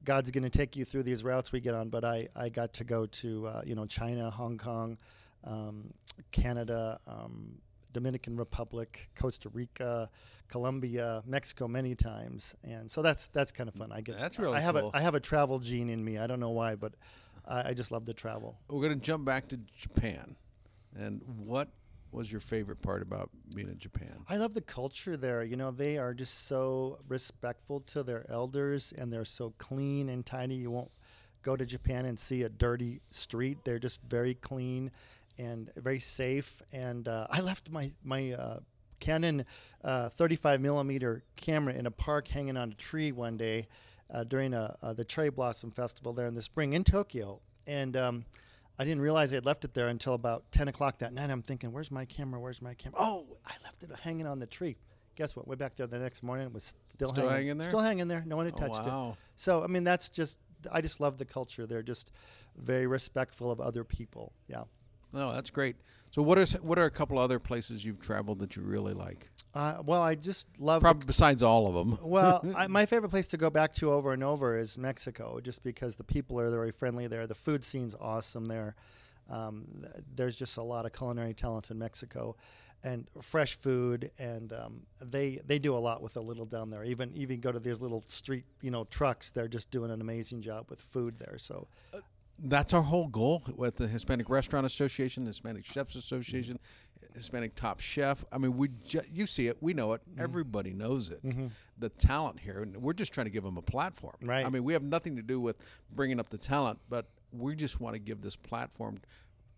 God's 0.06 0.32
going 0.32 0.44
to 0.44 0.50
take 0.50 0.76
you 0.78 0.86
through 0.86 1.04
these 1.04 1.24
routes 1.24 1.52
we 1.52 1.60
get 1.60 1.74
on. 1.74 1.90
But 1.90 2.06
I 2.06 2.30
I 2.36 2.50
got 2.50 2.74
to 2.74 2.84
go 2.84 3.06
to 3.06 3.48
uh, 3.48 3.62
you 3.66 3.76
know 3.76 3.86
China, 3.86 4.30
Hong 4.30 4.58
Kong, 4.58 4.98
um, 5.44 5.94
Canada. 6.32 7.00
Um, 7.06 7.58
Dominican 7.94 8.38
Republic, 8.38 9.10
Costa 9.15 9.50
Rica, 9.50 10.10
Colombia, 10.48 11.24
Mexico 11.25 11.68
many 11.68 11.96
times, 11.96 12.56
and 12.63 12.89
so 12.89 13.01
that's 13.01 13.27
that's 13.27 13.51
kind 13.51 13.68
of 13.70 13.75
fun. 13.75 13.92
I 13.92 14.01
get 14.01 14.18
That's 14.18 14.39
really 14.39 14.58
I 14.58 14.62
have 14.62 14.75
cool. 14.75 14.92
a 14.94 14.98
I 14.98 15.01
have 15.01 15.15
a 15.15 15.20
travel 15.20 15.60
gene 15.60 15.89
in 15.89 16.04
me. 16.04 16.18
I 16.18 16.27
don't 16.27 16.39
know 16.39 16.50
why, 16.50 16.75
but 16.75 16.94
I, 17.48 17.69
I 17.69 17.74
just 17.74 17.91
love 17.91 18.05
to 18.05 18.13
travel. 18.13 18.57
We're 18.67 18.81
going 18.81 19.00
to 19.00 19.05
jump 19.05 19.25
back 19.25 19.48
to 19.50 19.57
Japan. 19.57 20.36
And 20.95 21.21
what 21.38 21.69
was 22.12 22.31
your 22.31 22.41
favorite 22.41 22.81
part 22.81 23.01
about 23.01 23.29
being 23.55 23.69
in 23.69 23.77
Japan? 23.77 24.24
I 24.27 24.38
love 24.38 24.53
the 24.53 24.62
culture 24.62 25.15
there. 25.15 25.43
You 25.43 25.55
know, 25.55 25.71
they 25.71 25.98
are 25.98 26.13
just 26.13 26.48
so 26.48 27.00
respectful 27.07 27.79
to 27.81 28.03
their 28.03 28.29
elders 28.29 28.93
and 28.98 29.12
they're 29.12 29.25
so 29.25 29.53
clean 29.57 30.10
and 30.10 30.25
tidy. 30.25 30.55
You 30.55 30.71
won't 30.71 30.91
go 31.41 31.55
to 31.55 31.65
Japan 31.65 32.05
and 32.05 32.19
see 32.19 32.43
a 32.43 32.50
dirty 32.50 33.01
street. 33.10 33.60
They're 33.63 33.79
just 33.79 34.01
very 34.03 34.36
clean 34.36 34.91
and 35.38 35.71
very 35.77 36.00
safe. 36.00 36.62
And 36.74 37.07
uh, 37.07 37.27
I 37.31 37.41
left 37.41 37.69
my, 37.69 37.91
my 38.03 38.33
uh, 38.33 38.60
Canon 39.00 39.45
uh, 39.83 40.10
35 40.10 40.62
millimeter 40.62 41.24
camera 41.36 41.74
in 41.74 41.86
a 41.86 41.91
park 41.91 42.27
hanging 42.27 42.57
on 42.57 42.71
a 42.71 42.75
tree 42.75 43.12
one 43.12 43.38
day 43.38 43.67
uh, 44.12 44.24
during 44.24 44.53
a, 44.53 44.75
uh, 44.82 44.94
the 44.94 45.06
Cherry 45.06 45.30
Blossom 45.30 45.72
Festival 45.72 46.13
there 46.13 46.27
in 46.27 46.36
the 46.36 46.41
spring 46.41 46.74
in 46.74 46.84
Tokyo. 46.84 47.39
And 47.68 47.96
um, 47.96 48.25
I 48.77 48.84
didn't 48.86 49.01
realize 49.01 49.32
I 49.32 49.36
had 49.36 49.46
left 49.46 49.65
it 49.65 49.74
there 49.74 49.88
until 49.88 50.13
about 50.13 50.51
10 50.51 50.68
o'clock 50.68 51.00
that 51.00 51.13
night. 51.13 51.30
I'm 51.30 51.41
thinking, 51.41 51.72
where's 51.72 51.91
my 51.91 52.06
camera? 52.06 52.39
Where's 52.39 52.62
my 52.62 52.74
camera? 52.74 52.98
Oh, 53.00 53.25
I 53.46 53.53
left 53.63 53.84
it 53.84 53.89
hanging 54.03 54.27
on 54.27 54.39
the 54.39 54.48
tree. 54.48 54.77
Guess 55.15 55.36
what? 55.36 55.48
Went 55.48 55.60
back 55.60 55.75
there 55.75 55.88
the 55.88 56.00
next 56.00 56.24
morning. 56.24 56.48
It 56.48 56.53
was 56.53 56.75
still, 56.88 57.12
Still 57.13 57.30
hanging 57.30 57.58
there? 57.58 57.68
Still 57.70 57.82
hanging 57.82 58.08
there. 58.08 58.24
No 58.25 58.36
one 58.38 58.46
had 58.46 58.56
Oh, 58.56 58.68
touched 58.68 58.86
wow. 58.88 59.10
it. 59.12 59.18
So, 59.36 59.63
I 59.63 59.68
mean, 59.68 59.84
that's 59.84 60.10
just, 60.10 60.39
I 60.72 60.82
just 60.82 61.00
love 61.00 61.18
the 61.18 61.25
culture. 61.25 61.65
They're 61.65 61.84
just 61.84 62.12
very 62.58 62.88
respectful 62.88 63.51
of 63.51 63.60
other 63.60 63.84
people. 63.84 64.34
Yeah. 64.48 64.63
No, 65.13 65.34
that's 65.34 65.50
great. 65.50 65.75
So 66.12 66.22
what 66.22 66.38
are 66.38 66.46
what 66.60 66.77
are 66.77 66.86
a 66.86 66.91
couple 66.91 67.18
other 67.18 67.39
places 67.39 67.86
you've 67.86 68.01
traveled 68.01 68.39
that 68.39 68.58
you 68.58 68.63
really 68.63 68.94
like? 68.94 69.30
Uh, 69.53 69.82
well, 69.86 70.01
I 70.01 70.15
just 70.15 70.48
love 70.60 70.82
Probably 70.82 71.06
besides 71.06 71.41
all 71.41 71.68
of 71.68 71.74
them. 71.74 71.98
well, 72.03 72.46
I, 72.58 72.68
my 72.68 72.86
favorite 72.86 73.10
place 73.10 73.27
to 73.27 73.38
go 73.38 73.50
back 73.50 73.74
to 73.75 73.91
over 73.91 74.12
and 74.12 74.24
over 74.24 74.58
is 74.58 74.77
Mexico, 74.77 75.39
just 75.41 75.63
because 75.63 75.96
the 75.96 76.03
people 76.03 76.39
are 76.39 76.50
very 76.50 76.72
friendly 76.72 77.08
there. 77.08 77.27
The 77.27 77.36
food 77.36 77.63
scene's 77.63 77.96
awesome 78.00 78.46
there. 78.46 78.75
Um, 79.30 79.86
there's 80.13 80.36
just 80.36 80.58
a 80.58 80.62
lot 80.62 80.86
of 80.86 80.91
culinary 80.91 81.34
talent 81.34 81.72
in 81.72 81.80
Mexico, 81.80 82.36
and 82.84 83.08
fresh 83.22 83.58
food, 83.58 84.12
and 84.20 84.51
um, 84.51 84.82
they 85.00 85.39
they 85.46 85.60
do 85.60 85.75
a 85.75 85.80
lot 85.80 86.01
with 86.01 86.18
a 86.18 86.22
little 86.22 86.46
down 86.46 86.70
there. 86.70 86.84
Even 86.84 87.13
even 87.15 87.39
go 87.39 87.53
to 87.53 87.60
these 87.60 87.80
little 87.80 88.03
street 88.08 88.44
you 88.62 88.72
know 88.72 88.84
trucks, 88.86 89.32
they're 89.32 89.48
just 89.48 89.72
doing 89.72 89.91
an 89.91 90.01
amazing 90.01 90.41
job 90.41 90.65
with 90.70 90.82
food 90.82 91.20
there. 91.20 91.38
So 91.38 91.68
that's 92.43 92.74
our 92.74 92.81
whole 92.81 93.07
goal 93.07 93.43
with 93.55 93.75
the 93.77 93.88
Hispanic 93.88 94.29
Restaurant 94.29 94.65
Association, 94.65 95.25
Hispanic 95.25 95.65
Chefs 95.65 95.95
Association, 95.95 96.60
Hispanic 97.13 97.55
Top 97.55 97.79
Chef. 97.79 98.24
I 98.31 98.38
mean, 98.38 98.57
we 98.57 98.69
ju- 98.86 99.01
you 99.13 99.25
see 99.25 99.48
it, 99.48 99.57
we 99.62 99.74
know 99.74 99.93
it, 99.93 100.01
Mm-hmm. 100.10 100.21
everybody 100.24 100.74
knows 100.74 101.12
it. 101.12 101.21
The 101.77 101.89
talent 101.89 102.39
here, 102.39 102.62
and 102.62 102.77
we're 102.77 102.93
just 102.93 103.12
trying 103.13 103.25
to 103.25 103.31
give 103.31 103.43
them 103.43 103.57
a 103.57 103.62
platform. 103.62 104.15
Right. 104.24 104.45
I 104.45 104.50
mean, 104.50 104.63
we 104.63 104.74
have 104.74 104.83
nothing 104.83 105.15
to 105.15 105.21
do 105.24 105.39
with 105.39 105.57
bringing 105.91 106.19
up 106.19 106.29
the 106.29 106.38
talent, 106.38 106.79
but 106.89 107.05
we 107.31 107.55
just 107.55 107.79
want 107.79 107.95
to 107.95 108.00
give 108.00 108.21
this 108.21 108.36
platform 108.36 109.00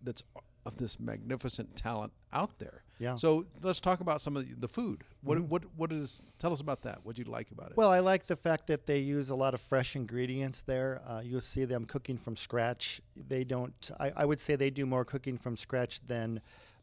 that's 0.02 0.22
of 0.66 0.76
this 0.76 0.98
magnificent 0.98 1.76
talent 1.76 2.12
out 2.32 2.58
there. 2.58 2.82
Yeah. 2.98 3.10
Mm-hmm. 3.10 3.16
So 3.18 3.46
let's 3.62 3.80
talk 3.80 4.00
about 4.00 4.20
some 4.20 4.36
of 4.36 4.48
the, 4.48 4.54
the 4.54 4.68
food. 4.68 5.02
What 5.22 5.40
what 5.40 5.64
what 5.76 5.92
is? 5.92 6.22
Tell 6.38 6.52
us 6.52 6.60
about 6.60 6.82
that. 6.82 7.00
What 7.02 7.16
do 7.16 7.22
you 7.22 7.30
like 7.30 7.50
about 7.50 7.70
it? 7.70 7.76
Well, 7.76 7.90
I 7.90 8.00
like 8.00 8.26
the 8.26 8.36
fact 8.36 8.66
that 8.68 8.86
they 8.86 8.98
use 8.98 9.30
a 9.30 9.34
lot 9.34 9.54
of 9.54 9.60
fresh 9.60 9.96
ingredients 9.96 10.62
there. 10.62 11.02
Uh, 11.06 11.20
you'll 11.24 11.40
see 11.40 11.64
them 11.64 11.84
cooking 11.84 12.16
from 12.16 12.36
scratch. 12.36 13.00
They 13.16 13.44
don't. 13.44 13.90
I, 13.98 14.12
I 14.16 14.24
would 14.24 14.40
say 14.40 14.56
they 14.56 14.70
do 14.70 14.86
more 14.86 15.04
cooking 15.04 15.38
from 15.38 15.56
scratch 15.56 16.00
than 16.06 16.40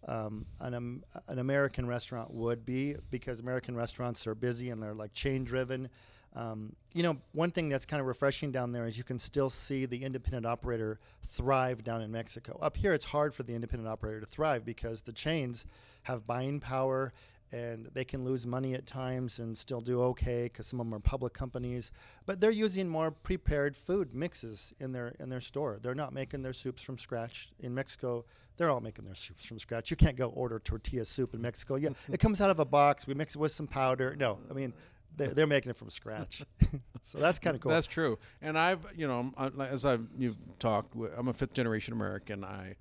um, 0.08 0.46
an 0.60 0.74
um, 0.74 1.04
an 1.28 1.40
American 1.40 1.88
restaurant 1.88 2.34
would 2.34 2.66
be 2.66 2.96
because 3.10 3.40
American 3.40 3.76
restaurants 3.76 4.28
are 4.28 4.36
busy 4.36 4.70
and 4.70 4.82
they're 4.82 4.94
like 4.94 5.14
chain 5.14 5.44
driven. 5.44 5.90
Um, 6.34 6.76
you 6.94 7.04
know, 7.04 7.18
one 7.34 7.52
thing 7.52 7.70
that's 7.70 7.86
kind 7.86 8.00
of 8.00 8.08
refreshing 8.08 8.52
down 8.52 8.72
there 8.72 8.86
is 8.86 8.98
you 8.98 9.04
can 9.04 9.20
still 9.20 9.50
see 9.50 9.86
the 9.86 10.04
independent 10.04 10.46
operator 10.46 11.00
thrive 11.24 11.84
down 11.84 12.02
in 12.02 12.12
Mexico. 12.12 12.58
Up 12.62 12.78
here, 12.78 12.94
it's 12.94 13.06
hard 13.06 13.34
for 13.34 13.44
the 13.44 13.54
independent 13.54 13.90
operator 13.90 14.20
to 14.20 14.26
thrive 14.26 14.66
because 14.66 15.02
the 15.02 15.12
chains 15.12 15.66
have 16.04 16.26
buying 16.26 16.60
power 16.60 17.14
and 17.54 17.90
they 17.94 18.06
can 18.06 18.24
lose 18.24 18.48
money 18.48 18.74
at 18.74 18.86
times 18.86 19.40
and 19.40 19.58
still 19.58 19.82
do 19.82 20.02
okay 20.02 20.44
because 20.44 20.68
some 20.68 20.80
of 20.80 20.86
them 20.86 20.94
are 20.94 21.00
public 21.00 21.34
companies. 21.34 21.92
But 22.26 22.40
they're 22.40 22.50
using 22.50 22.88
more 22.88 23.12
prepared 23.12 23.76
food 23.76 24.14
mixes 24.14 24.74
in 24.80 24.94
their 24.94 25.10
in 25.20 25.30
their 25.30 25.42
store. 25.42 25.78
They're 25.82 25.96
not 25.96 26.14
making 26.14 26.44
their 26.44 26.54
soups 26.54 26.82
from 26.82 26.98
scratch 26.98 27.50
in 27.60 27.74
Mexico. 27.74 28.24
They're 28.56 28.70
all 28.70 28.80
making 28.80 29.06
their 29.06 29.16
soups 29.16 29.46
from 29.46 29.60
scratch. 29.60 29.92
You 29.92 29.98
can't 29.98 30.16
go 30.16 30.30
order 30.30 30.60
tortilla 30.60 31.04
soup 31.04 31.34
in 31.34 31.42
Mexico. 31.42 31.76
Yeah, 31.76 31.90
it 32.10 32.20
comes 32.20 32.40
out 32.40 32.50
of 32.50 32.60
a 32.60 32.66
box. 32.66 33.06
We 33.06 33.16
mix 33.16 33.36
it 33.36 33.40
with 33.40 33.52
some 33.52 33.68
powder. 33.68 34.16
No, 34.18 34.40
I 34.50 34.54
mean 34.54 34.74
they're, 35.15 35.30
they're 35.34 35.48
making 35.48 35.70
it 35.70 35.75
from 35.75 35.89
scratch. 35.89 36.44
so 37.01 37.18
that's 37.20 37.39
kind 37.39 37.56
of 37.56 37.62
cool. 37.62 37.72
That's 37.72 37.88
true. 37.88 38.18
And 38.41 38.58
I've, 38.58 38.80
you 38.96 39.08
know, 39.08 39.32
as 39.70 39.86
I've 39.86 40.08
you've 40.18 40.38
talked, 40.60 40.96
I'm 41.18 41.27
a 41.27 41.34
fifth 41.34 41.53
generation 41.53 41.94
American. 41.94 42.44
I 42.44 42.75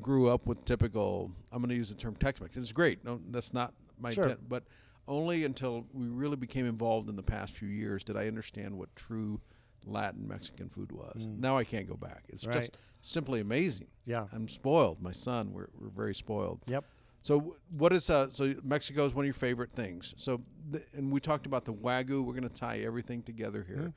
grew 0.00 0.28
up 0.28 0.46
with 0.46 0.64
typical. 0.64 1.30
I'm 1.52 1.58
going 1.60 1.70
to 1.70 1.76
use 1.76 1.88
the 1.88 1.94
term 1.94 2.16
Tex-Mex. 2.16 2.56
It's 2.56 2.72
great. 2.72 3.04
No, 3.04 3.20
that's 3.30 3.52
not 3.54 3.74
my 3.98 4.12
Sure. 4.12 4.24
intent. 4.24 4.48
But 4.48 4.64
only 5.06 5.44
until 5.44 5.86
we 5.92 6.06
really 6.06 6.36
became 6.36 6.66
involved 6.66 7.08
in 7.08 7.16
the 7.16 7.22
past 7.22 7.54
few 7.54 7.68
years 7.68 8.02
did 8.04 8.16
I 8.16 8.26
understand 8.26 8.76
what 8.76 8.94
true 8.96 9.40
Latin 9.86 10.26
Mexican 10.26 10.68
food 10.70 10.90
was. 10.92 11.26
Now 11.26 11.58
I 11.58 11.64
can't 11.64 11.86
go 11.86 11.96
back. 11.96 12.24
It's 12.28 12.44
Mm. 12.44 12.48
Right. 12.54 12.58
just 12.60 12.76
simply 13.02 13.40
amazing. 13.40 13.88
Yeah. 14.06 14.26
I'm 14.32 14.48
spoiled. 14.48 15.02
My 15.02 15.12
son, 15.12 15.52
we're, 15.52 15.68
we're 15.78 15.90
very 15.90 16.14
spoiled. 16.14 16.60
Yep. 16.66 16.84
So 17.24 17.56
what 17.70 17.94
is 17.94 18.10
uh? 18.10 18.28
So 18.28 18.52
Mexico 18.62 19.06
is 19.06 19.14
one 19.14 19.22
of 19.22 19.26
your 19.26 19.32
favorite 19.32 19.72
things. 19.72 20.12
So 20.18 20.42
th- 20.70 20.84
and 20.92 21.10
we 21.10 21.20
talked 21.20 21.46
about 21.46 21.64
the 21.64 21.72
wagyu. 21.72 22.22
We're 22.22 22.34
going 22.34 22.46
to 22.46 22.54
tie 22.54 22.80
everything 22.84 23.22
together 23.22 23.64
here. 23.66 23.94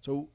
So 0.00 0.28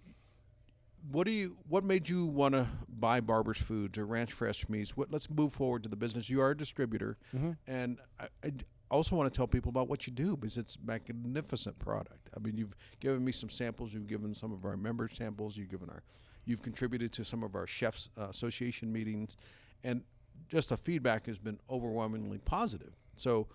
what 1.09 1.25
do 1.25 1.31
you? 1.31 1.55
What 1.69 1.85
made 1.85 2.09
you 2.09 2.25
want 2.25 2.53
to 2.55 2.67
buy 2.89 3.21
Barber's 3.21 3.59
Foods 3.59 3.97
or 3.97 4.05
Ranch 4.05 4.33
Fresh 4.33 4.67
Meats? 4.67 4.97
What? 4.97 5.09
Let's 5.09 5.29
move 5.29 5.53
forward 5.53 5.83
to 5.83 5.89
the 5.89 5.95
business. 5.95 6.29
You 6.29 6.41
are 6.41 6.51
a 6.51 6.57
distributor, 6.57 7.17
and 7.65 7.99
I 8.43 8.51
also 8.91 9.15
want 9.15 9.33
to 9.33 9.37
tell 9.37 9.47
people 9.47 9.69
about 9.69 9.87
what 9.87 10.05
you 10.05 10.11
do 10.11 10.35
because 10.35 10.57
it's 10.57 10.75
a 10.75 10.79
magnificent 10.85 11.79
product. 11.79 12.29
I 12.35 12.41
mean, 12.41 12.57
you've 12.57 12.75
given 12.99 13.23
me 13.23 13.31
some 13.31 13.49
samples. 13.49 13.93
You've 13.93 14.07
given 14.07 14.35
some 14.35 14.51
of 14.51 14.65
our 14.65 14.75
members 14.75 15.11
samples. 15.13 15.55
You've 15.55 15.69
given 15.69 15.89
our, 15.89 16.03
you've 16.43 16.61
contributed 16.61 17.13
to 17.13 17.23
some 17.23 17.41
of 17.41 17.55
our 17.55 17.67
chefs 17.67 18.09
uh, 18.17 18.23
association 18.23 18.91
meetings, 18.91 19.37
and 19.85 20.03
just 20.49 20.69
the 20.69 20.77
feedback 20.77 21.25
has 21.25 21.37
been 21.37 21.59
overwhelmingly 21.69 22.39
positive. 22.39 22.93
So, 23.15 23.47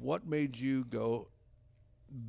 what 0.00 0.26
made 0.26 0.56
you 0.56 0.84
go 0.84 1.28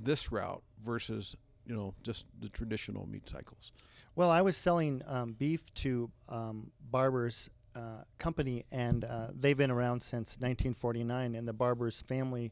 this 0.03 0.31
route 0.31 0.63
versus 0.83 1.35
you 1.65 1.75
know 1.75 1.93
just 2.03 2.25
the 2.39 2.49
traditional 2.49 3.07
meat 3.07 3.27
cycles? 3.27 3.71
Well, 4.15 4.29
I 4.29 4.41
was 4.41 4.57
selling 4.57 5.01
um, 5.07 5.33
beef 5.33 5.73
to 5.75 6.11
um, 6.29 6.71
Barber's 6.89 7.49
uh, 7.75 8.03
company, 8.17 8.65
and 8.71 9.05
uh, 9.05 9.27
they've 9.33 9.57
been 9.57 9.71
around 9.71 10.01
since 10.01 10.31
1949. 10.37 11.35
And 11.35 11.47
the 11.47 11.53
Barber's 11.53 12.01
family, 12.01 12.51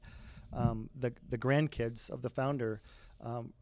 um, 0.53 0.89
the 0.98 1.13
the 1.29 1.38
grandkids 1.38 2.10
of 2.10 2.22
the 2.22 2.29
founder, 2.29 2.81
um, 3.22 3.53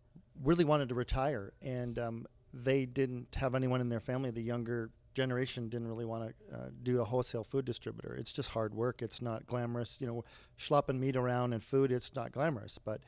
really 0.43 0.65
wanted 0.65 0.89
to 0.89 0.95
retire, 0.95 1.53
and 1.61 1.97
um, 1.99 2.27
they 2.53 2.85
didn't 2.85 3.35
have 3.35 3.55
anyone 3.55 3.81
in 3.81 3.89
their 3.89 3.99
family. 3.99 4.31
The 4.31 4.41
younger 4.41 4.91
generation 5.17 5.67
didn't 5.67 5.87
really 5.87 6.05
want 6.05 6.31
to 6.49 6.55
uh, 6.55 6.69
do 6.83 7.01
a 7.01 7.03
wholesale 7.03 7.43
food 7.43 7.65
distributor. 7.65 8.15
It's 8.15 8.31
just 8.31 8.49
hard 8.49 8.75
work. 8.75 9.01
It's 9.01 9.19
not 9.19 9.47
glamorous. 9.47 9.97
You 9.99 10.05
know, 10.05 10.23
schlepping 10.59 10.99
meat 10.99 11.15
around 11.15 11.53
and 11.53 11.61
food. 11.61 11.91
It's 11.91 12.15
not 12.15 12.31
glamorous. 12.31 12.77
But 12.77 13.01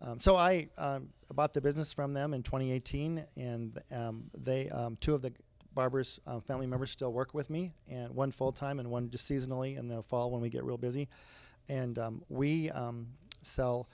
um, 0.00 0.18
so 0.18 0.36
I 0.36 0.68
um, 0.76 1.10
bought 1.32 1.52
the 1.54 1.60
business 1.60 1.92
from 1.92 2.14
them 2.14 2.34
in 2.34 2.42
2018, 2.42 3.24
and 3.36 3.80
um, 3.92 4.24
they 4.36 4.68
um, 4.70 4.98
two 5.00 5.14
of 5.14 5.22
the 5.22 5.32
barbers 5.72 6.18
um, 6.26 6.40
family 6.40 6.66
members 6.66 6.90
still 6.90 7.12
work 7.12 7.32
with 7.32 7.48
me, 7.48 7.72
and 7.88 8.12
one 8.12 8.32
full 8.32 8.50
time 8.50 8.80
and 8.80 8.90
one 8.90 9.08
just 9.08 9.30
seasonally 9.30 9.78
in 9.78 9.86
the 9.86 10.02
fall 10.02 10.32
when 10.32 10.42
we 10.42 10.50
get 10.50 10.64
real 10.64 10.78
busy. 10.78 11.08
And 11.68 11.96
um, 11.96 12.22
we 12.28 12.72
sell 13.42 13.88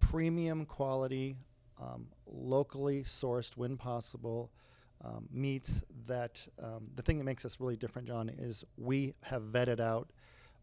premium 0.00 0.66
quality, 0.66 1.38
locally 2.26 3.04
sourced 3.04 3.56
when 3.56 3.78
possible 3.78 4.50
um, 5.04 5.28
meats. 5.32 5.84
That 6.06 6.46
um, 6.62 6.88
the 6.94 7.02
thing 7.02 7.18
that 7.18 7.24
makes 7.24 7.44
us 7.44 7.60
really 7.60 7.76
different, 7.76 8.08
John, 8.08 8.28
is 8.28 8.64
we 8.76 9.14
have 9.22 9.42
vetted 9.42 9.80
out 9.80 10.10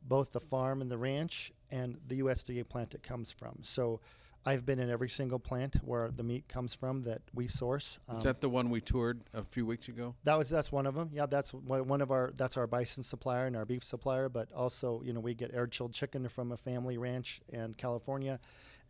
both 0.05 0.31
the 0.31 0.39
farm 0.39 0.81
and 0.81 0.91
the 0.91 0.97
ranch 0.97 1.51
and 1.71 1.97
the 2.07 2.21
USDA 2.21 2.67
plant 2.67 2.93
it 2.93 3.03
comes 3.03 3.31
from. 3.31 3.59
So 3.61 4.01
I've 4.45 4.65
been 4.65 4.79
in 4.79 4.89
every 4.89 5.07
single 5.07 5.39
plant 5.39 5.77
where 5.83 6.11
the 6.11 6.23
meat 6.23 6.47
comes 6.49 6.73
from 6.73 7.03
that 7.03 7.21
we 7.33 7.47
source. 7.47 7.99
Um, 8.09 8.17
Is 8.17 8.23
that 8.23 8.41
the 8.41 8.49
one 8.49 8.69
we 8.69 8.81
toured 8.81 9.21
a 9.33 9.43
few 9.43 9.65
weeks 9.65 9.87
ago? 9.87 10.15
that 10.25 10.37
was 10.37 10.49
that's 10.49 10.71
one 10.71 10.85
of 10.85 10.95
them. 10.95 11.09
Yeah, 11.13 11.25
that's 11.25 11.53
one 11.53 11.87
one 11.87 12.01
of 12.01 12.11
our 12.11 12.33
that's 12.35 12.57
our 12.57 12.67
bison 12.67 13.03
supplier 13.03 13.45
and 13.45 13.55
our 13.55 13.65
beef 13.65 13.83
supplier. 13.83 14.27
But 14.27 14.51
also, 14.51 15.01
you 15.05 15.13
know, 15.13 15.21
we 15.21 15.33
get 15.33 15.53
air 15.53 15.67
chilled 15.67 15.93
chicken 15.93 16.27
from 16.27 16.51
a 16.51 16.57
family 16.57 16.97
ranch 16.97 17.39
in 17.49 17.73
California, 17.75 18.39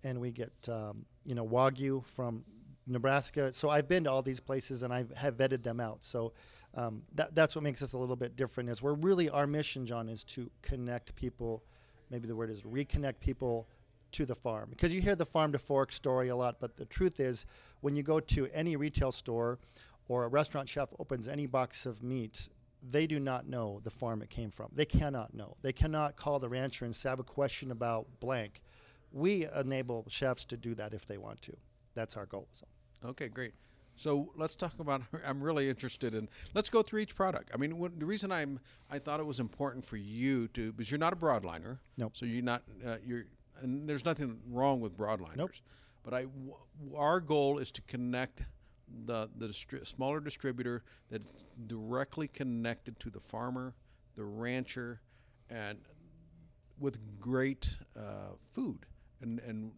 and 0.03 0.19
we 0.19 0.31
get 0.31 0.53
um, 0.69 1.05
you 1.23 1.35
know 1.35 1.45
wagyu 1.45 2.03
from 2.07 2.43
Nebraska. 2.87 3.53
So 3.53 3.69
I've 3.69 3.87
been 3.87 4.03
to 4.05 4.11
all 4.11 4.21
these 4.21 4.39
places 4.39 4.83
and 4.83 4.93
I 4.93 5.05
have 5.15 5.37
vetted 5.37 5.63
them 5.63 5.79
out. 5.79 6.03
So 6.03 6.33
um, 6.75 7.03
that 7.15 7.35
that's 7.35 7.55
what 7.55 7.63
makes 7.63 7.81
us 7.81 7.93
a 7.93 7.97
little 7.97 8.15
bit 8.15 8.35
different. 8.35 8.69
Is 8.69 8.81
we're 8.81 8.93
really 8.93 9.29
our 9.29 9.47
mission, 9.47 9.85
John, 9.85 10.09
is 10.09 10.23
to 10.25 10.49
connect 10.61 11.15
people. 11.15 11.63
Maybe 12.09 12.27
the 12.27 12.35
word 12.35 12.49
is 12.49 12.63
reconnect 12.63 13.19
people 13.19 13.67
to 14.13 14.25
the 14.25 14.35
farm 14.35 14.69
because 14.69 14.93
you 14.93 15.01
hear 15.01 15.15
the 15.15 15.25
farm 15.25 15.51
to 15.51 15.59
fork 15.59 15.91
story 15.91 16.29
a 16.29 16.35
lot, 16.35 16.57
but 16.59 16.77
the 16.77 16.85
truth 16.85 17.19
is 17.19 17.45
when 17.81 17.95
you 17.95 18.03
go 18.03 18.19
to 18.19 18.47
any 18.53 18.75
retail 18.75 19.11
store 19.11 19.59
or 20.07 20.25
a 20.25 20.27
restaurant 20.27 20.69
chef 20.69 20.93
opens 20.99 21.27
any 21.27 21.47
box 21.47 21.85
of 21.85 22.03
meat, 22.03 22.49
they 22.83 23.07
do 23.07 23.19
not 23.19 23.47
know 23.47 23.79
the 23.83 23.89
farm 23.89 24.21
it 24.21 24.29
came 24.29 24.51
from. 24.51 24.69
They 24.73 24.85
cannot 24.85 25.33
know. 25.33 25.55
They 25.61 25.73
cannot 25.73 26.15
call 26.15 26.39
the 26.39 26.49
rancher 26.49 26.85
and 26.85 26.95
have 27.03 27.19
a 27.19 27.23
question 27.23 27.71
about 27.71 28.07
blank. 28.19 28.61
We 29.11 29.47
enable 29.55 30.05
chefs 30.09 30.45
to 30.45 30.57
do 30.57 30.75
that 30.75 30.93
if 30.93 31.07
they 31.07 31.17
want 31.17 31.41
to. 31.43 31.55
That's 31.95 32.17
our 32.17 32.25
goal. 32.25 32.47
So. 32.51 32.65
Okay, 33.05 33.27
great. 33.27 33.53
So 33.95 34.31
let's 34.35 34.55
talk 34.55 34.79
about. 34.79 35.01
I'm 35.25 35.41
really 35.41 35.69
interested 35.69 36.15
in. 36.15 36.29
Let's 36.53 36.69
go 36.69 36.81
through 36.81 37.01
each 37.01 37.15
product. 37.15 37.51
I 37.53 37.57
mean, 37.57 37.77
when, 37.77 38.00
the 38.00 38.05
reason 38.05 38.31
I'm 38.31 38.59
I 38.89 39.00
thought 39.00 39.19
it 39.19 39.25
was 39.25 39.39
important 39.39 39.85
for 39.85 39.97
you 39.97 40.47
to 40.50 40.71
because 40.71 40.89
you're 40.89 41.00
not 41.00 41.13
a 41.13 41.17
broadliner. 41.17 41.79
Nope. 41.97 42.13
So 42.15 42.25
you're 42.25 42.43
not 42.43 42.63
uh, 42.85 42.97
you're 43.05 43.25
and 43.62 43.88
there's 43.88 44.05
nothing 44.05 44.39
wrong 44.50 44.81
with 44.81 44.97
broadliners. 44.97 45.38
Nope. 45.38 45.51
But 46.03 46.13
I 46.13 46.23
w- 46.23 46.55
our 46.95 47.19
goal 47.19 47.59
is 47.59 47.71
to 47.71 47.81
connect 47.83 48.43
the 49.05 49.29
the 49.38 49.47
distri- 49.47 49.85
smaller 49.85 50.19
distributor 50.19 50.83
that's 51.09 51.31
directly 51.67 52.27
connected 52.27 53.00
to 53.00 53.09
the 53.09 53.19
farmer, 53.19 53.75
the 54.15 54.23
rancher, 54.23 55.01
and 55.50 55.77
with 56.79 56.97
great 57.19 57.77
uh, 57.95 58.31
food 58.53 58.85
and 59.21 59.39
and 59.41 59.71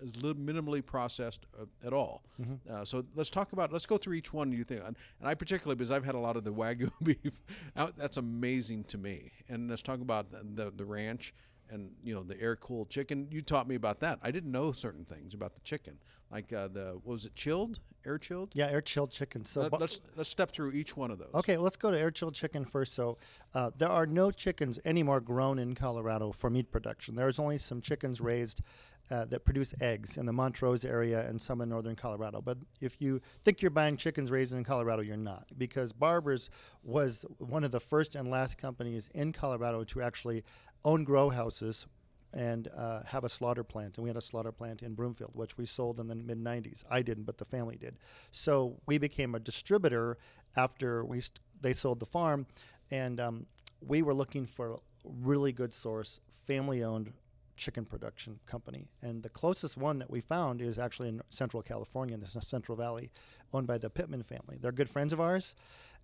is 0.00 0.12
minimally 0.12 0.84
processed 0.84 1.46
uh, 1.60 1.64
at 1.86 1.92
all. 1.92 2.22
Uh, 2.70 2.84
so 2.84 3.04
let's 3.14 3.30
talk 3.30 3.52
about. 3.52 3.72
Let's 3.72 3.86
go 3.86 3.96
through 3.98 4.14
each 4.14 4.32
one. 4.32 4.52
You 4.52 4.64
think, 4.64 4.82
and, 4.86 4.96
and 5.20 5.28
I 5.28 5.34
particularly 5.34 5.76
because 5.76 5.90
I've 5.90 6.04
had 6.04 6.14
a 6.14 6.18
lot 6.18 6.36
of 6.36 6.44
the 6.44 6.52
wagyu 6.52 6.90
beef. 7.02 7.42
That's 7.96 8.16
amazing 8.16 8.84
to 8.84 8.98
me. 8.98 9.32
And 9.48 9.68
let's 9.68 9.82
talk 9.82 10.00
about 10.00 10.26
the, 10.30 10.72
the 10.74 10.84
ranch 10.84 11.34
and 11.70 11.90
you 12.02 12.14
know 12.14 12.22
the 12.22 12.40
air 12.40 12.56
cooled 12.56 12.90
chicken. 12.90 13.28
You 13.30 13.42
taught 13.42 13.68
me 13.68 13.74
about 13.74 14.00
that. 14.00 14.18
I 14.22 14.30
didn't 14.30 14.52
know 14.52 14.72
certain 14.72 15.04
things 15.04 15.34
about 15.34 15.54
the 15.54 15.60
chicken, 15.60 15.98
like 16.30 16.52
uh, 16.52 16.68
the 16.68 17.00
what 17.02 17.12
was 17.12 17.24
it 17.24 17.34
chilled, 17.34 17.80
air 18.04 18.18
chilled. 18.18 18.50
Yeah, 18.54 18.66
air 18.66 18.80
chilled 18.80 19.10
chicken. 19.10 19.44
So 19.44 19.62
Let, 19.62 19.74
us 19.74 20.00
let's 20.16 20.28
step 20.28 20.52
through 20.52 20.72
each 20.72 20.96
one 20.96 21.10
of 21.10 21.18
those. 21.18 21.30
Okay, 21.34 21.56
let's 21.56 21.76
go 21.76 21.90
to 21.90 21.98
air 21.98 22.10
chilled 22.10 22.34
chicken 22.34 22.64
first. 22.64 22.94
So, 22.94 23.18
uh, 23.54 23.70
there 23.76 23.88
are 23.88 24.06
no 24.06 24.30
chickens 24.30 24.78
anymore 24.84 25.20
grown 25.20 25.58
in 25.58 25.74
Colorado 25.74 26.32
for 26.32 26.50
meat 26.50 26.70
production. 26.70 27.14
There's 27.14 27.38
only 27.38 27.58
some 27.58 27.80
chickens 27.80 28.20
raised 28.20 28.62
uh, 29.10 29.24
that 29.24 29.44
produce 29.44 29.74
eggs 29.80 30.18
in 30.18 30.26
the 30.26 30.32
Montrose 30.32 30.84
area 30.84 31.26
and 31.26 31.40
some 31.40 31.60
in 31.60 31.68
northern 31.68 31.96
Colorado. 31.96 32.40
But 32.40 32.58
if 32.80 32.96
you 33.00 33.20
think 33.42 33.60
you're 33.60 33.70
buying 33.70 33.96
chickens 33.96 34.30
raised 34.30 34.52
in 34.52 34.62
Colorado, 34.62 35.02
you're 35.02 35.16
not, 35.16 35.46
because 35.58 35.92
Barber's 35.92 36.48
was 36.82 37.24
one 37.38 37.64
of 37.64 37.72
the 37.72 37.80
first 37.80 38.14
and 38.14 38.30
last 38.30 38.56
companies 38.56 39.10
in 39.14 39.32
Colorado 39.32 39.84
to 39.84 40.00
actually 40.00 40.44
own 40.84 41.04
grow 41.04 41.30
houses 41.30 41.86
and 42.32 42.68
uh, 42.76 43.02
have 43.06 43.24
a 43.24 43.28
slaughter 43.28 43.64
plant. 43.64 43.96
And 43.96 44.04
we 44.04 44.10
had 44.10 44.16
a 44.16 44.22
slaughter 44.22 44.52
plant 44.52 44.82
in 44.82 44.94
Broomfield, 44.94 45.32
which 45.34 45.58
we 45.58 45.66
sold 45.66 45.98
in 45.98 46.06
the 46.08 46.14
mid 46.14 46.38
90s. 46.38 46.84
I 46.90 47.02
didn't, 47.02 47.24
but 47.24 47.38
the 47.38 47.44
family 47.44 47.76
did. 47.76 47.96
So 48.30 48.76
we 48.86 48.98
became 48.98 49.34
a 49.34 49.40
distributor 49.40 50.16
after 50.56 51.04
we 51.04 51.20
st- 51.20 51.40
they 51.60 51.72
sold 51.72 52.00
the 52.00 52.06
farm. 52.06 52.46
And 52.90 53.20
um, 53.20 53.46
we 53.80 54.02
were 54.02 54.14
looking 54.14 54.46
for 54.46 54.72
a 54.72 54.78
really 55.04 55.52
good 55.52 55.72
source, 55.72 56.20
family 56.30 56.84
owned 56.84 57.12
chicken 57.56 57.84
production 57.84 58.40
company. 58.46 58.88
And 59.02 59.22
the 59.22 59.28
closest 59.28 59.76
one 59.76 59.98
that 59.98 60.10
we 60.10 60.20
found 60.20 60.62
is 60.62 60.78
actually 60.78 61.08
in 61.08 61.20
Central 61.28 61.62
California, 61.62 62.14
in 62.14 62.20
the 62.20 62.26
Central 62.26 62.76
Valley, 62.76 63.10
owned 63.52 63.66
by 63.66 63.76
the 63.76 63.90
Pitman 63.90 64.22
family. 64.22 64.56
They're 64.58 64.72
good 64.72 64.88
friends 64.88 65.12
of 65.12 65.20
ours, 65.20 65.54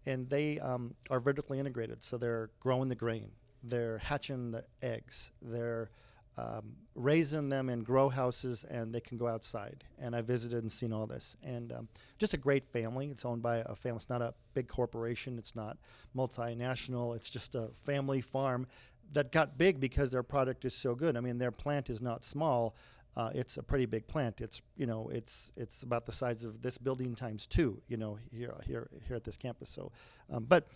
and 0.04 0.28
they 0.28 0.58
um, 0.58 0.94
are 1.10 1.18
vertically 1.18 1.58
integrated. 1.58 2.02
So 2.02 2.18
they're 2.18 2.50
growing 2.60 2.88
the 2.88 2.94
grain, 2.94 3.30
they're 3.68 3.98
hatching 3.98 4.50
the 4.52 4.64
eggs, 4.82 5.30
they're 5.42 5.90
um, 6.38 6.76
raising 6.94 7.48
them 7.48 7.70
in 7.70 7.82
grow 7.82 8.08
houses, 8.08 8.64
and 8.64 8.94
they 8.94 9.00
can 9.00 9.16
go 9.16 9.26
outside. 9.26 9.84
And 9.98 10.14
I 10.14 10.20
visited 10.20 10.62
and 10.62 10.70
seen 10.70 10.92
all 10.92 11.06
this, 11.06 11.36
and 11.42 11.72
um, 11.72 11.88
just 12.18 12.34
a 12.34 12.36
great 12.36 12.64
family. 12.64 13.08
It's 13.08 13.24
owned 13.24 13.42
by 13.42 13.58
a 13.58 13.74
family. 13.74 13.96
It's 13.96 14.10
not 14.10 14.22
a 14.22 14.34
big 14.52 14.68
corporation. 14.68 15.38
It's 15.38 15.56
not 15.56 15.78
multinational. 16.14 17.16
It's 17.16 17.30
just 17.30 17.54
a 17.54 17.70
family 17.82 18.20
farm 18.20 18.66
that 19.12 19.32
got 19.32 19.56
big 19.56 19.80
because 19.80 20.10
their 20.10 20.22
product 20.22 20.64
is 20.64 20.74
so 20.74 20.94
good. 20.94 21.16
I 21.16 21.20
mean, 21.20 21.38
their 21.38 21.52
plant 21.52 21.88
is 21.88 22.02
not 22.02 22.24
small. 22.24 22.76
Uh, 23.16 23.30
it's 23.34 23.56
a 23.56 23.62
pretty 23.62 23.86
big 23.86 24.06
plant. 24.06 24.42
It's 24.42 24.60
you 24.76 24.86
know 24.86 25.08
it's 25.08 25.52
it's 25.56 25.82
about 25.82 26.04
the 26.04 26.12
size 26.12 26.44
of 26.44 26.60
this 26.60 26.76
building 26.76 27.14
times 27.14 27.46
two. 27.46 27.80
You 27.88 27.96
know 27.96 28.18
here 28.30 28.54
here 28.66 28.88
here 29.06 29.16
at 29.16 29.24
this 29.24 29.38
campus. 29.38 29.70
So, 29.70 29.90
um, 30.30 30.44
but 30.44 30.66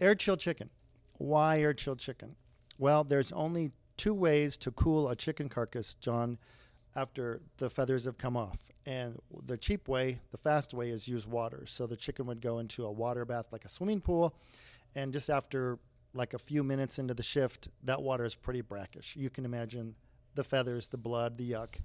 air 0.00 0.14
chilled 0.14 0.40
chicken. 0.40 0.70
Why 1.20 1.60
air 1.60 1.74
chilled 1.74 1.98
chicken? 1.98 2.34
Well, 2.78 3.04
there's 3.04 3.30
only 3.32 3.72
two 3.98 4.14
ways 4.14 4.56
to 4.56 4.70
cool 4.70 5.10
a 5.10 5.14
chicken 5.14 5.50
carcass, 5.50 5.92
John, 5.92 6.38
after 6.96 7.42
the 7.58 7.68
feathers 7.68 8.06
have 8.06 8.16
come 8.16 8.38
off. 8.38 8.70
And 8.86 9.18
the 9.44 9.58
cheap 9.58 9.86
way, 9.86 10.20
the 10.30 10.38
fast 10.38 10.72
way, 10.72 10.88
is 10.88 11.06
use 11.06 11.26
water. 11.26 11.66
So 11.66 11.86
the 11.86 11.94
chicken 11.94 12.24
would 12.24 12.40
go 12.40 12.58
into 12.58 12.86
a 12.86 12.90
water 12.90 13.26
bath 13.26 13.48
like 13.52 13.66
a 13.66 13.68
swimming 13.68 14.00
pool, 14.00 14.34
and 14.94 15.12
just 15.12 15.28
after 15.28 15.78
like 16.14 16.32
a 16.32 16.38
few 16.38 16.64
minutes 16.64 16.98
into 16.98 17.12
the 17.12 17.22
shift, 17.22 17.68
that 17.84 18.00
water 18.00 18.24
is 18.24 18.34
pretty 18.34 18.62
brackish. 18.62 19.14
You 19.14 19.28
can 19.28 19.44
imagine 19.44 19.96
the 20.36 20.42
feathers, 20.42 20.88
the 20.88 20.96
blood, 20.96 21.36
the 21.36 21.50
yuck. 21.50 21.80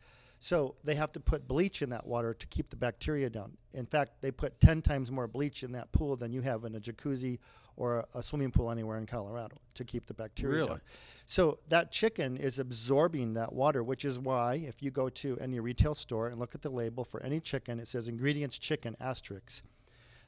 So 0.46 0.76
they 0.84 0.94
have 0.94 1.12
to 1.14 1.20
put 1.20 1.48
bleach 1.48 1.82
in 1.82 1.90
that 1.90 2.06
water 2.06 2.32
to 2.32 2.46
keep 2.46 2.70
the 2.70 2.76
bacteria 2.76 3.32
down. 3.32 3.58
In 3.74 3.88
fact, 3.88 4.22
they 4.22 4.30
put 4.30 4.60
10 4.60 4.84
times 4.84 5.12
more 5.12 5.28
bleach 5.28 5.64
in 5.64 5.72
that 5.72 5.92
pool 5.92 6.16
than 6.16 6.32
you 6.32 6.42
have 6.42 6.66
in 6.66 6.76
a 6.76 6.80
jacuzzi 6.80 7.40
or 7.76 8.06
a 8.14 8.22
swimming 8.22 8.52
pool 8.52 8.70
anywhere 8.70 9.00
in 9.00 9.08
Colorado 9.08 9.58
to 9.74 9.84
keep 9.84 10.06
the 10.06 10.14
bacteria 10.14 10.58
Really? 10.58 10.68
down. 10.68 10.82
So 11.26 11.58
that 11.70 11.92
chicken 11.92 12.38
is 12.38 12.60
absorbing 12.60 13.34
that 13.34 13.54
water, 13.54 13.84
which 13.84 14.06
is 14.06 14.20
why 14.20 14.64
if 14.68 14.84
you 14.84 14.92
go 14.92 15.10
to 15.10 15.36
any 15.40 15.60
retail 15.60 15.96
store 15.96 16.28
and 16.28 16.38
look 16.38 16.54
at 16.54 16.62
the 16.62 16.70
label 16.70 17.04
for 17.04 17.24
any 17.24 17.40
chicken, 17.40 17.80
it 17.80 17.88
says 17.88 18.08
ingredients 18.08 18.60
chicken 18.60 18.96
asterisk. 19.00 19.64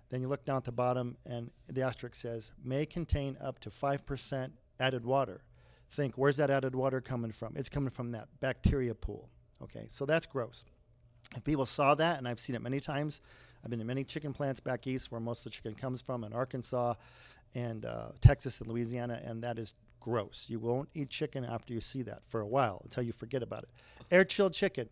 Then 0.09 0.21
you 0.21 0.29
look 0.29 0.45
down 0.45 0.57
at 0.57 0.63
the 0.63 0.71
bottom, 0.71 1.17
and 1.27 1.51
the 1.69 1.83
asterisk 1.83 2.15
says 2.15 2.51
may 2.63 2.87
contain 2.87 3.37
up 3.39 3.59
to 3.59 3.69
5% 3.69 4.49
added 4.79 5.05
water. 5.05 5.41
Think, 5.91 6.17
where's 6.17 6.37
that 6.37 6.49
added 6.49 6.73
water 6.73 7.01
coming 7.01 7.31
from? 7.31 7.55
It's 7.55 7.69
coming 7.69 7.91
from 7.91 8.13
that 8.13 8.29
bacteria 8.39 8.95
pool. 8.95 9.29
Okay, 9.63 9.85
so 9.87 10.05
that's 10.05 10.25
gross. 10.25 10.63
If 11.35 11.43
people 11.43 11.65
saw 11.65 11.95
that, 11.95 12.17
and 12.17 12.27
I've 12.27 12.39
seen 12.39 12.55
it 12.55 12.61
many 12.61 12.79
times, 12.79 13.21
I've 13.63 13.69
been 13.69 13.79
to 13.79 13.85
many 13.85 14.03
chicken 14.03 14.33
plants 14.33 14.59
back 14.59 14.87
east 14.87 15.11
where 15.11 15.19
most 15.19 15.39
of 15.39 15.43
the 15.45 15.49
chicken 15.49 15.73
comes 15.75 16.01
from 16.01 16.23
in 16.23 16.31
Arkansas 16.31 16.93
and 17.55 17.85
uh, 17.85 18.09
Texas 18.21 18.61
and 18.61 18.69
Louisiana, 18.69 19.21
and 19.23 19.43
that 19.43 19.57
is 19.57 19.73
gross. 19.99 20.45
You 20.47 20.59
won't 20.59 20.89
eat 20.93 21.09
chicken 21.09 21.43
after 21.43 21.73
you 21.73 21.81
see 21.81 22.03
that 22.03 22.23
for 22.25 22.39
a 22.39 22.47
while 22.47 22.81
until 22.83 23.03
you 23.03 23.11
forget 23.11 23.43
about 23.43 23.63
it. 23.63 23.69
Air 24.11 24.23
chilled 24.23 24.53
chicken 24.53 24.89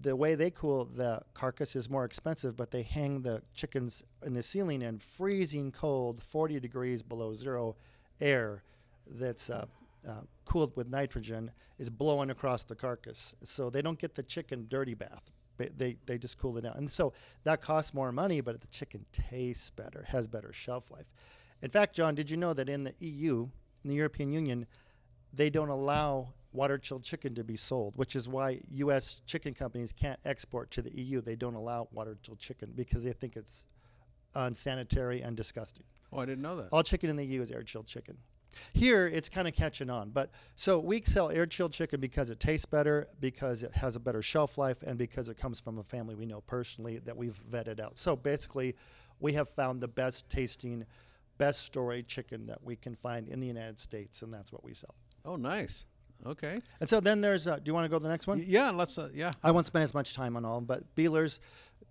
the 0.00 0.16
way 0.16 0.34
they 0.34 0.50
cool 0.50 0.86
the 0.86 1.22
carcass 1.34 1.76
is 1.76 1.90
more 1.90 2.04
expensive, 2.04 2.56
but 2.56 2.70
they 2.70 2.82
hang 2.82 3.22
the 3.22 3.42
chickens 3.54 4.02
in 4.24 4.34
the 4.34 4.42
ceiling 4.42 4.82
in 4.82 4.98
freezing 4.98 5.70
cold, 5.72 6.22
40 6.22 6.58
degrees 6.60 7.02
below 7.02 7.34
zero 7.34 7.76
air 8.20 8.62
that's 9.06 9.50
uh, 9.50 9.66
uh, 10.08 10.22
cooled 10.50 10.76
with 10.76 10.88
nitrogen 10.88 11.52
is 11.78 11.90
blowing 11.90 12.28
across 12.28 12.64
the 12.64 12.74
carcass. 12.74 13.34
So 13.44 13.70
they 13.70 13.82
don't 13.82 14.00
get 14.00 14.16
the 14.16 14.22
chicken 14.24 14.66
dirty 14.68 14.94
bath. 14.94 15.30
They, 15.58 15.96
they, 16.06 16.18
just 16.18 16.38
cool 16.38 16.56
it 16.56 16.62
down. 16.62 16.74
And 16.76 16.90
so 16.90 17.12
that 17.44 17.60
costs 17.60 17.92
more 17.92 18.10
money, 18.10 18.40
but 18.40 18.60
the 18.60 18.66
chicken 18.66 19.04
tastes 19.12 19.70
better, 19.70 20.06
has 20.08 20.26
better 20.26 20.52
shelf 20.52 20.90
life. 20.90 21.12
In 21.62 21.68
fact, 21.68 21.94
John, 21.94 22.14
did 22.14 22.30
you 22.30 22.38
know 22.38 22.54
that 22.54 22.68
in 22.68 22.82
the 22.82 22.94
EU, 22.98 23.46
in 23.84 23.90
the 23.90 23.94
European 23.94 24.32
Union, 24.32 24.66
they 25.34 25.50
don't 25.50 25.68
allow 25.68 26.32
water 26.52 26.78
chilled 26.78 27.04
chicken 27.04 27.34
to 27.34 27.44
be 27.44 27.56
sold, 27.56 27.94
which 27.96 28.16
is 28.16 28.26
why 28.26 28.60
U.S. 28.70 29.20
chicken 29.26 29.52
companies 29.54 29.92
can't 29.92 30.18
export 30.24 30.70
to 30.72 30.82
the 30.82 30.90
EU. 30.98 31.20
They 31.20 31.36
don't 31.36 31.54
allow 31.54 31.88
water 31.92 32.16
chilled 32.22 32.40
chicken 32.40 32.72
because 32.74 33.04
they 33.04 33.12
think 33.12 33.36
it's 33.36 33.66
unsanitary 34.34 35.20
and 35.20 35.36
disgusting. 35.36 35.84
Oh, 36.10 36.20
I 36.20 36.26
didn't 36.26 36.42
know 36.42 36.56
that. 36.56 36.70
All 36.72 36.82
chicken 36.82 37.10
in 37.10 37.16
the 37.16 37.24
EU 37.24 37.42
is 37.42 37.52
air 37.52 37.62
chilled 37.62 37.86
chicken. 37.86 38.16
Here, 38.72 39.06
it's 39.06 39.28
kind 39.28 39.46
of 39.48 39.54
catching 39.54 39.90
on. 39.90 40.10
But 40.10 40.30
so 40.56 40.78
we 40.78 41.02
sell 41.02 41.30
air 41.30 41.46
chilled 41.46 41.72
chicken 41.72 42.00
because 42.00 42.30
it 42.30 42.40
tastes 42.40 42.66
better, 42.66 43.08
because 43.20 43.62
it 43.62 43.72
has 43.72 43.96
a 43.96 44.00
better 44.00 44.22
shelf 44.22 44.58
life, 44.58 44.82
and 44.82 44.98
because 44.98 45.28
it 45.28 45.36
comes 45.36 45.60
from 45.60 45.78
a 45.78 45.84
family 45.84 46.14
we 46.14 46.26
know 46.26 46.40
personally 46.42 46.98
that 46.98 47.16
we've 47.16 47.40
vetted 47.50 47.80
out. 47.80 47.98
So 47.98 48.16
basically, 48.16 48.76
we 49.20 49.32
have 49.34 49.48
found 49.48 49.80
the 49.80 49.88
best 49.88 50.28
tasting, 50.28 50.84
best 51.38 51.64
story 51.64 52.02
chicken 52.02 52.46
that 52.46 52.62
we 52.62 52.76
can 52.76 52.94
find 52.94 53.28
in 53.28 53.40
the 53.40 53.46
United 53.46 53.78
States, 53.78 54.22
and 54.22 54.32
that's 54.32 54.52
what 54.52 54.64
we 54.64 54.74
sell. 54.74 54.94
Oh, 55.24 55.36
nice. 55.36 55.84
Okay. 56.26 56.60
And 56.80 56.88
so 56.88 57.00
then 57.00 57.20
there's, 57.20 57.46
uh, 57.46 57.56
do 57.56 57.62
you 57.66 57.74
want 57.74 57.84
to 57.84 57.88
go 57.88 57.98
to 57.98 58.02
the 58.02 58.08
next 58.08 58.26
one? 58.26 58.38
Y- 58.38 58.44
yeah. 58.46 58.70
Let's. 58.70 58.98
Uh, 58.98 59.08
yeah. 59.14 59.32
I 59.42 59.50
won't 59.50 59.66
spend 59.66 59.84
as 59.84 59.94
much 59.94 60.14
time 60.14 60.36
on 60.36 60.44
all, 60.44 60.58
of 60.58 60.66
them, 60.66 60.66
but 60.66 60.94
Beeler's 60.94 61.40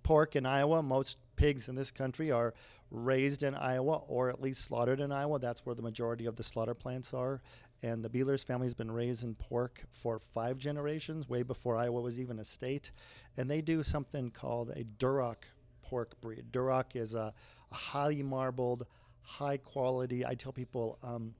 pork 0.03 0.35
in 0.35 0.45
Iowa. 0.45 0.83
Most 0.83 1.17
pigs 1.35 1.67
in 1.67 1.75
this 1.75 1.91
country 1.91 2.31
are 2.31 2.53
raised 2.91 3.43
in 3.43 3.55
Iowa 3.55 3.97
or 4.07 4.29
at 4.29 4.41
least 4.41 4.61
slaughtered 4.61 4.99
in 4.99 5.11
Iowa. 5.11 5.39
That's 5.39 5.65
where 5.65 5.75
the 5.75 5.81
majority 5.81 6.25
of 6.25 6.35
the 6.35 6.43
slaughter 6.43 6.73
plants 6.73 7.13
are. 7.13 7.41
And 7.81 8.03
the 8.03 8.09
Beeler's 8.09 8.43
family's 8.43 8.73
been 8.73 8.91
raising 8.91 9.35
pork 9.35 9.83
for 9.91 10.19
five 10.19 10.57
generations, 10.57 11.29
way 11.29 11.43
before 11.43 11.77
Iowa 11.77 12.01
was 12.01 12.19
even 12.19 12.39
a 12.39 12.43
state. 12.43 12.91
And 13.37 13.49
they 13.49 13.61
do 13.61 13.83
something 13.83 14.31
called 14.31 14.71
a 14.71 14.83
Duroc 14.83 15.35
pork 15.81 16.19
breed. 16.19 16.45
Duroc 16.51 16.95
is 16.95 17.13
a, 17.13 17.33
a 17.71 17.75
highly 17.75 18.21
marbled, 18.21 18.85
high 19.21 19.57
quality. 19.57 20.25
I 20.25 20.33
tell 20.35 20.51
people 20.51 20.97
um, 21.03 21.35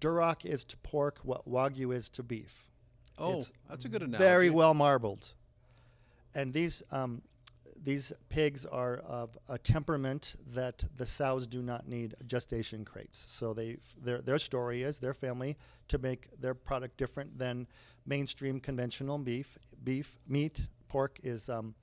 Duroc 0.00 0.44
is 0.44 0.64
to 0.64 0.76
pork 0.78 1.20
what 1.22 1.48
Wagyu 1.48 1.94
is 1.94 2.08
to 2.10 2.22
beef 2.22 2.64
Oh, 3.20 3.38
It's 3.38 3.52
that's 3.68 3.84
a 3.84 3.88
good 3.88 4.02
analogy. 4.02 4.24
very 4.24 4.50
well 4.50 4.74
marbled. 4.74 5.32
And 6.34 6.52
these 6.52 6.82
um, 6.92 7.22
these 7.88 8.12
pigs 8.28 8.66
are 8.66 8.98
of 8.98 9.38
a 9.48 9.56
temperament 9.56 10.36
that 10.52 10.84
the 10.98 11.06
sows 11.06 11.46
do 11.46 11.62
not 11.62 11.88
need 11.88 12.14
gestation 12.26 12.84
crates. 12.84 13.24
So 13.30 13.54
they 13.54 13.78
their 13.98 14.20
their 14.20 14.36
story 14.36 14.82
is 14.82 14.98
their 14.98 15.14
family 15.14 15.56
to 15.88 15.96
make 15.96 16.28
their 16.38 16.52
product 16.52 16.98
different 16.98 17.38
than 17.38 17.66
mainstream 18.04 18.60
conventional 18.60 19.16
beef. 19.16 19.56
Beef 19.84 20.18
meat 20.28 20.68
pork 20.88 21.18
is 21.22 21.48
um, 21.48 21.74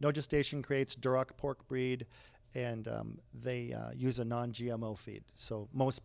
no 0.00 0.12
gestation 0.12 0.60
crates, 0.60 0.94
Duroc 0.94 1.34
pork 1.38 1.66
breed, 1.66 2.04
and 2.54 2.86
um, 2.86 3.18
they 3.32 3.72
uh, 3.72 3.92
use 3.96 4.18
a 4.18 4.24
non-GMO 4.24 4.98
feed. 4.98 5.22
So 5.34 5.66
most 5.72 6.02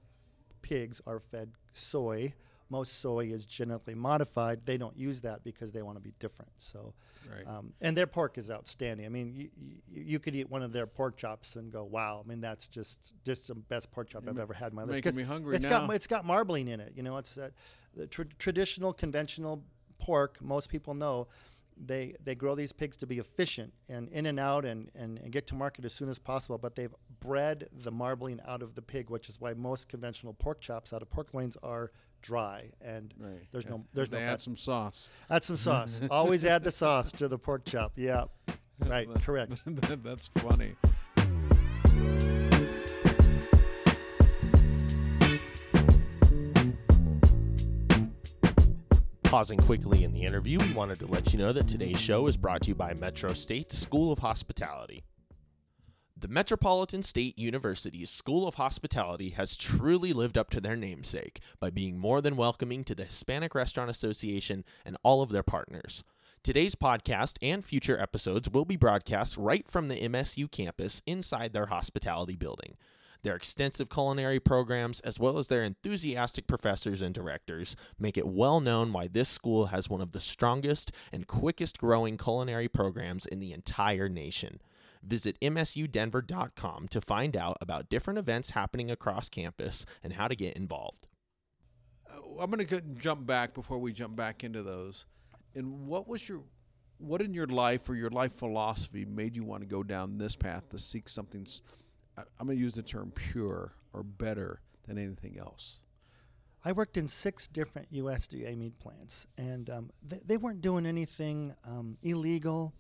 pigs 0.62 1.02
are 1.06 1.20
fed 1.20 1.52
soy. 1.74 2.34
Most 2.70 3.00
soy 3.02 3.28
is 3.28 3.48
genetically 3.48 3.96
modified. 3.96 4.66
They 4.66 4.78
don't 4.78 4.96
use 4.98 5.22
that 5.22 5.44
because 5.44 5.72
they 5.72 5.82
want 5.82 5.98
to 5.98 6.04
be 6.04 6.14
different. 6.20 6.52
So, 6.58 6.94
Right. 7.30 7.46
um, 7.48 7.74
and 7.82 7.98
their 7.98 8.08
pork 8.08 8.38
is 8.38 8.50
outstanding. 8.52 9.06
I 9.06 9.10
mean, 9.10 9.34
you, 9.34 9.50
you, 9.58 10.02
you 10.04 10.20
could 10.20 10.36
eat 10.36 10.50
one 10.50 10.62
of 10.64 10.72
their 10.72 10.86
pork 10.88 11.18
chops 11.18 11.56
and 11.56 11.72
go, 11.72 11.84
"Wow!" 11.84 12.22
I 12.24 12.28
mean, 12.28 12.42
that's 12.42 12.68
just 12.68 13.14
just 13.26 13.48
the 13.48 13.56
best 13.56 13.92
pork 13.92 14.10
chop 14.10 14.28
I've 14.28 14.36
ma- 14.36 14.42
ever 14.42 14.54
had 14.54 14.72
in 14.72 14.76
my 14.76 14.84
life. 14.84 14.92
making 14.92 15.16
me 15.16 15.24
hungry 15.24 15.56
It's 15.56 15.66
now. 15.66 15.86
got 15.88 15.96
it's 15.96 16.08
got 16.08 16.26
marbling 16.26 16.68
in 16.68 16.80
it. 16.80 16.94
You 16.96 17.04
know, 17.04 17.18
it's 17.18 17.36
that 17.36 17.54
the 17.96 18.08
tr- 18.08 18.24
traditional 18.38 18.94
conventional 18.94 19.64
pork. 19.98 20.42
Most 20.42 20.70
people 20.70 20.94
know 20.94 21.28
they 21.84 22.16
they 22.24 22.36
grow 22.36 22.56
these 22.56 22.72
pigs 22.74 22.98
to 22.98 23.08
be 23.08 23.20
efficient 23.20 23.74
and 23.88 24.10
in 24.10 24.26
and 24.26 24.40
out 24.40 24.66
and, 24.66 24.92
and, 24.96 25.18
and 25.20 25.32
get 25.32 25.48
to 25.48 25.56
market 25.56 25.86
as 25.86 25.94
soon 25.94 26.10
as 26.10 26.20
possible. 26.20 26.58
But 26.58 26.76
they've 26.76 26.94
bred 27.22 27.68
the 27.72 27.92
marbling 27.92 28.40
out 28.48 28.62
of 28.62 28.76
the 28.76 28.82
pig, 28.82 29.10
which 29.10 29.30
is 29.30 29.40
why 29.40 29.54
most 29.54 29.88
conventional 29.90 30.34
pork 30.34 30.60
chops 30.62 30.94
out 30.94 31.02
of 31.02 31.10
pork 31.10 31.34
loins 31.34 31.58
are 31.64 31.92
dry 32.22 32.70
and 32.82 33.14
Right. 33.18 33.48
there's 33.52 33.66
no 33.66 33.86
there's 33.94 34.10
they 34.10 34.20
no 34.20 34.26
add 34.26 34.30
fat. 34.32 34.42
some 34.42 34.58
sauce. 34.58 35.10
Add 35.30 35.44
some 35.44 35.56
sauce. 35.56 36.02
Always 36.12 36.44
add 36.46 36.64
the 36.66 36.72
sauce 36.72 37.12
to 37.14 37.28
the 37.30 37.38
pork 37.40 37.64
chop. 37.66 37.94
Yeah, 37.96 38.26
right. 38.86 39.08
Correct. 39.24 39.54
That's 39.66 40.28
funny. 40.40 40.76
Pausing 49.30 49.60
quickly 49.60 50.04
in 50.04 50.12
the 50.12 50.24
interview, 50.24 50.58
we 50.58 50.74
wanted 50.74 50.98
to 50.98 51.06
let 51.06 51.32
you 51.32 51.38
know 51.38 51.54
that 51.54 51.68
today's 51.68 52.00
show 52.00 52.26
is 52.26 52.36
brought 52.36 52.64
to 52.64 52.70
you 52.70 52.74
by 52.74 52.96
Metro 52.96 53.34
State 53.34 53.72
School 53.72 54.12
of 54.12 54.18
Hospitality. 54.18 55.04
The 56.18 56.28
Metropolitan 56.28 57.04
State 57.04 57.38
University's 57.38 58.10
School 58.10 58.48
of 58.48 58.56
Hospitality 58.56 59.30
has 59.30 59.56
truly 59.56 60.14
lived 60.14 60.36
up 60.36 60.50
to 60.50 60.60
their 60.60 60.76
namesake 60.76 61.42
by 61.60 61.70
being 61.70 62.00
more 62.00 62.22
than 62.22 62.38
welcoming 62.38 62.84
to 62.86 62.96
the 62.96 63.04
Hispanic 63.04 63.54
Restaurant 63.54 63.92
Association 63.92 64.66
and 64.84 64.98
all 65.04 65.22
of 65.22 65.30
their 65.30 65.44
partners. 65.44 66.04
Today's 66.42 66.74
podcast 66.74 67.38
and 67.40 67.64
future 67.64 68.02
episodes 68.02 68.50
will 68.50 68.66
be 68.66 68.78
broadcast 68.78 69.38
right 69.38 69.68
from 69.68 69.90
the 69.90 70.02
MSU 70.02 70.50
campus 70.50 71.04
inside 71.06 71.54
their 71.54 71.68
hospitality 71.68 72.36
building. 72.36 72.78
Their 73.22 73.36
extensive 73.36 73.90
culinary 73.90 74.40
programs, 74.40 75.02
as 75.02 75.20
well 75.20 75.38
as 75.38 75.48
their 75.48 75.64
enthusiastic 75.64 76.48
professors 76.48 77.02
and 77.02 77.14
directors, 77.14 77.76
make 78.00 78.18
it 78.18 78.28
well 78.28 78.62
known 78.62 78.94
why 78.94 79.08
this 79.08 79.28
school 79.28 79.68
has 79.68 79.90
one 79.90 80.02
of 80.02 80.14
the 80.14 80.22
strongest 80.22 80.92
and 81.12 81.28
quickest 81.28 81.78
growing 81.80 82.18
culinary 82.18 82.70
programs 82.70 83.26
in 83.26 83.40
the 83.40 83.52
entire 83.52 84.08
nation. 84.08 84.62
Visit 85.04 85.40
MSUDenver.com 85.42 86.88
to 86.90 87.02
find 87.02 87.36
out 87.36 87.58
about 87.62 87.90
different 87.90 88.20
events 88.20 88.52
happening 88.52 88.92
across 88.92 89.30
campus 89.30 89.86
and 90.04 90.14
how 90.14 90.28
to 90.28 90.36
get 90.36 90.56
involved. 90.56 91.08
Uh, 92.10 92.42
I'm 92.42 92.52
going 92.52 92.66
to 92.66 92.82
jump 92.82 93.26
back 93.26 93.54
before 93.54 93.80
we 93.80 93.94
jump 93.94 94.16
back 94.16 94.44
into 94.44 94.64
those. 94.64 95.06
And 95.56 95.88
what 95.88 96.08
was 96.08 96.28
your, 96.28 96.42
what 96.98 97.22
in 97.22 97.34
your 97.34 97.48
life 97.48 97.90
or 97.90 97.96
your 97.96 98.10
life 98.10 98.34
philosophy 98.34 99.06
made 99.06 99.36
you 99.36 99.44
want 99.44 99.62
to 99.62 99.68
go 99.68 99.84
down 99.84 100.18
this 100.18 100.36
path 100.36 100.70
to 100.70 100.80
seek 100.80 101.10
something? 101.10 101.46
I'm 102.40 102.48
going 102.48 102.58
to 102.58 102.62
use 102.62 102.74
the 102.74 102.84
term 102.84 103.12
pure 103.12 103.74
or 103.94 104.04
better 104.04 104.62
than 104.88 104.98
anything 104.98 105.38
else. 105.40 105.82
I 106.64 106.74
worked 106.74 106.98
in 106.98 107.08
six 107.08 107.48
different 107.48 107.94
USDA 107.94 108.58
meat 108.58 108.78
plants, 108.80 109.26
and 109.38 109.70
um, 109.70 109.90
they, 110.04 110.20
they 110.26 110.38
weren't 110.38 110.62
doing 110.62 110.86
anything 110.86 111.56
um, 111.66 111.98
illegal 112.04 112.74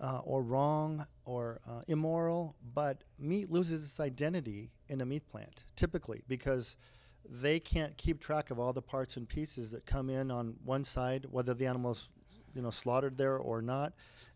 uh, 0.00 0.20
or 0.24 0.42
wrong 0.42 1.06
or 1.24 1.60
uh, 1.68 1.82
immoral, 1.86 2.56
but 2.74 3.04
meat 3.18 3.50
loses 3.50 3.84
its 3.84 4.00
identity 4.00 4.70
in 4.88 5.00
a 5.00 5.06
meat 5.06 5.26
plant 5.28 5.64
typically 5.76 6.22
because 6.28 6.76
they 7.28 7.58
can't 7.58 7.96
keep 7.96 8.20
track 8.20 8.50
of 8.50 8.58
all 8.58 8.72
the 8.72 8.82
parts 8.82 9.16
and 9.16 9.28
pieces 9.28 9.70
that 9.70 9.86
come 9.86 10.10
in 10.10 10.30
on 10.30 10.56
one 10.64 10.84
side, 10.84 11.26
whether 11.30 11.54
the 11.54 11.66
animal's 11.66 12.08
you 12.54 12.62
know 12.62 12.70
slaughtered 12.70 13.18
there 13.18 13.36
or 13.36 13.62
not, 13.62 13.92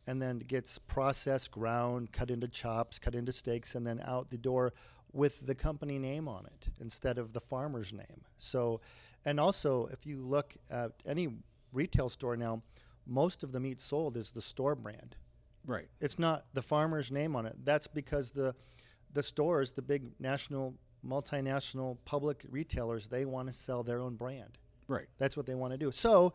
and 0.07 0.20
then 0.20 0.38
gets 0.38 0.78
processed, 0.78 1.50
ground, 1.50 2.12
cut 2.12 2.31
into 2.31 2.48
chops, 2.48 2.98
cut 2.98 3.14
into 3.14 3.33
steaks, 3.33 3.74
and 3.74 3.87
then 3.87 4.00
out 4.04 4.31
the 4.31 4.38
door 4.38 4.72
with 5.12 5.46
the 5.46 5.54
company 5.54 5.98
name 5.98 6.28
on 6.28 6.46
it 6.46 6.68
instead 6.81 7.18
of 7.18 7.33
the 7.33 7.40
farmer's 7.40 7.92
name. 7.92 8.22
So, 8.37 8.81
and 9.24 9.40
also 9.40 9.87
if 9.87 10.07
you 10.07 10.18
look 10.18 10.57
at 10.70 10.92
any 11.07 11.28
retail 11.72 12.09
store 12.09 12.37
now, 12.37 12.62
most 13.07 13.42
of 13.42 13.52
the 13.52 13.61
meat 13.61 13.81
sold 13.81 14.16
is 14.16 14.31
the 14.31 14.42
store 14.42 14.74
brand. 14.74 15.16
Right. 15.66 15.88
It's 16.00 16.18
not 16.18 16.46
the 16.54 16.62
farmer's 16.62 17.11
name 17.11 17.37
on 17.37 17.46
it. 17.46 17.57
That's 17.64 17.87
because 17.87 18.31
the 18.31 18.54
the 19.14 19.22
stores, 19.22 19.72
the 19.72 19.83
big 19.83 20.02
national, 20.20 20.74
multinational 21.07 21.96
public 22.04 22.44
retailers, 22.50 23.09
they 23.09 23.24
want 23.24 23.48
to 23.48 23.52
sell 23.52 23.83
their 23.83 24.00
own 24.00 24.16
brand. 24.16 24.59
Right. 24.87 25.07
That's 25.18 25.37
what 25.37 25.46
they 25.46 25.54
want 25.54 25.72
to 25.72 25.78
do. 25.78 25.90
So, 25.90 26.33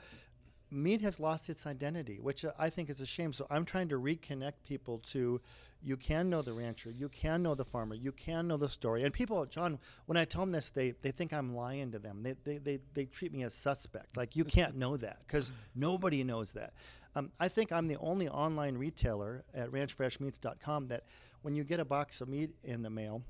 meat 0.74 1.02
has 1.02 1.20
lost 1.20 1.50
its 1.50 1.66
identity, 1.66 2.20
which 2.20 2.46
I 2.58 2.70
think 2.70 2.90
is 2.90 3.00
a 3.00 3.06
shame. 3.06 3.32
So, 3.32 3.48
I'm 3.50 3.66
trying 3.66 3.90
to 3.90 4.00
reconnect 4.00 4.64
people 4.66 5.00
to 5.12 5.40
you 5.86 5.98
can 5.98 6.30
know 6.30 6.42
the 6.42 6.54
rancher, 6.54 6.90
you 6.92 7.10
can 7.10 7.44
know 7.44 7.56
the 7.56 7.66
farmer, 7.66 7.96
you 7.96 8.12
can 8.12 8.48
know 8.48 8.58
the 8.58 8.70
story. 8.70 9.04
And 9.04 9.14
people, 9.14 9.46
John, 9.46 9.80
when 10.06 10.18
I 10.18 10.26
tell 10.26 10.42
them 10.42 10.52
this, 10.52 10.70
they, 10.70 10.92
they 11.02 11.12
think 11.12 11.34
I'm 11.34 11.54
lying 11.54 11.92
to 11.92 12.00
them. 12.00 12.24
They, 12.24 12.36
they, 12.44 12.58
they, 12.58 12.80
they 12.94 13.06
treat 13.06 13.34
me 13.34 13.44
as 13.44 13.54
suspect. 13.54 14.16
Like, 14.16 14.36
you 14.36 14.46
can't 14.46 14.78
know 14.78 14.96
that 14.98 15.20
because 15.28 15.52
nobody 15.76 16.24
knows 16.24 16.54
that. 16.54 16.74
Um, 17.16 17.32
I 17.40 17.48
think 17.48 17.72
I'm 17.72 17.88
the 17.88 17.98
only 17.98 18.30
online 18.30 18.78
retailer 18.78 19.44
at 19.54 19.70
ranchfreshmeats.com 19.72 20.88
that 20.88 21.04
when 21.42 21.54
you 21.54 21.64
get 21.64 21.80
a 21.80 21.86
box 21.86 22.22
of 22.22 22.30
meat 22.30 22.56
in 22.64 22.82
the 22.82 22.90
mail, 22.90 23.22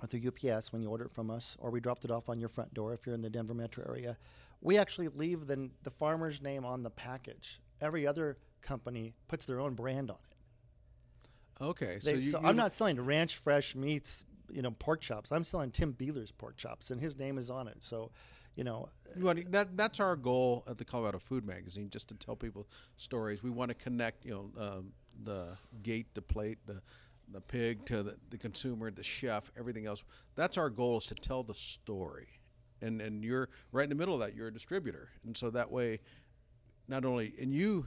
or 0.00 0.06
through 0.06 0.28
UPS 0.28 0.72
when 0.72 0.82
you 0.82 0.90
order 0.90 1.04
it 1.04 1.12
from 1.12 1.30
us, 1.30 1.56
or 1.58 1.70
we 1.70 1.80
dropped 1.80 2.04
it 2.04 2.10
off 2.10 2.28
on 2.28 2.38
your 2.38 2.48
front 2.48 2.72
door 2.74 2.92
if 2.92 3.06
you're 3.06 3.14
in 3.14 3.22
the 3.22 3.30
Denver 3.30 3.54
metro 3.54 3.84
area. 3.88 4.16
We 4.60 4.78
actually 4.78 5.08
leave 5.08 5.46
the, 5.46 5.70
the 5.82 5.90
farmer's 5.90 6.42
name 6.42 6.64
on 6.64 6.82
the 6.82 6.90
package. 6.90 7.60
Every 7.80 8.06
other 8.06 8.38
company 8.60 9.14
puts 9.28 9.46
their 9.46 9.60
own 9.60 9.74
brand 9.74 10.10
on 10.10 10.16
it. 10.30 11.64
Okay. 11.64 11.98
They, 12.02 12.12
so 12.12 12.16
you, 12.16 12.20
so 12.20 12.40
I'm 12.42 12.56
not 12.56 12.72
selling 12.72 13.00
Ranch 13.00 13.36
Fresh 13.36 13.76
Meats, 13.76 14.24
you 14.50 14.62
know, 14.62 14.72
pork 14.72 15.00
chops. 15.00 15.30
I'm 15.32 15.44
selling 15.44 15.70
Tim 15.70 15.92
Beeler's 15.92 16.32
pork 16.32 16.56
chops, 16.56 16.90
and 16.90 17.00
his 17.00 17.18
name 17.18 17.38
is 17.38 17.50
on 17.50 17.68
it. 17.68 17.82
So, 17.84 18.10
you 18.56 18.64
know, 18.64 18.88
that 19.50 19.76
that's 19.76 20.00
our 20.00 20.16
goal 20.16 20.64
at 20.68 20.78
the 20.78 20.84
Colorado 20.84 21.18
Food 21.18 21.44
Magazine, 21.44 21.90
just 21.90 22.08
to 22.08 22.14
tell 22.16 22.34
people 22.34 22.66
stories. 22.96 23.42
We 23.42 23.50
want 23.50 23.68
to 23.68 23.74
connect, 23.74 24.24
you 24.24 24.32
know, 24.32 24.62
um, 24.62 24.92
the 25.22 25.56
gate, 25.82 26.06
the 26.14 26.22
plate, 26.22 26.58
the 26.66 26.82
the 27.30 27.40
pig 27.40 27.84
to 27.86 28.02
the, 28.02 28.16
the 28.30 28.38
consumer, 28.38 28.90
the 28.90 29.02
chef, 29.02 29.50
everything 29.58 29.86
else. 29.86 30.02
That's 30.34 30.56
our 30.56 30.70
goal 30.70 30.98
is 30.98 31.06
to 31.06 31.14
tell 31.14 31.42
the 31.42 31.54
story, 31.54 32.28
and 32.82 33.00
and 33.00 33.24
you're 33.24 33.48
right 33.72 33.84
in 33.84 33.88
the 33.88 33.94
middle 33.94 34.14
of 34.14 34.20
that. 34.20 34.34
You're 34.34 34.48
a 34.48 34.52
distributor, 34.52 35.10
and 35.24 35.36
so 35.36 35.50
that 35.50 35.70
way, 35.70 36.00
not 36.88 37.04
only 37.04 37.32
and 37.40 37.52
you 37.52 37.86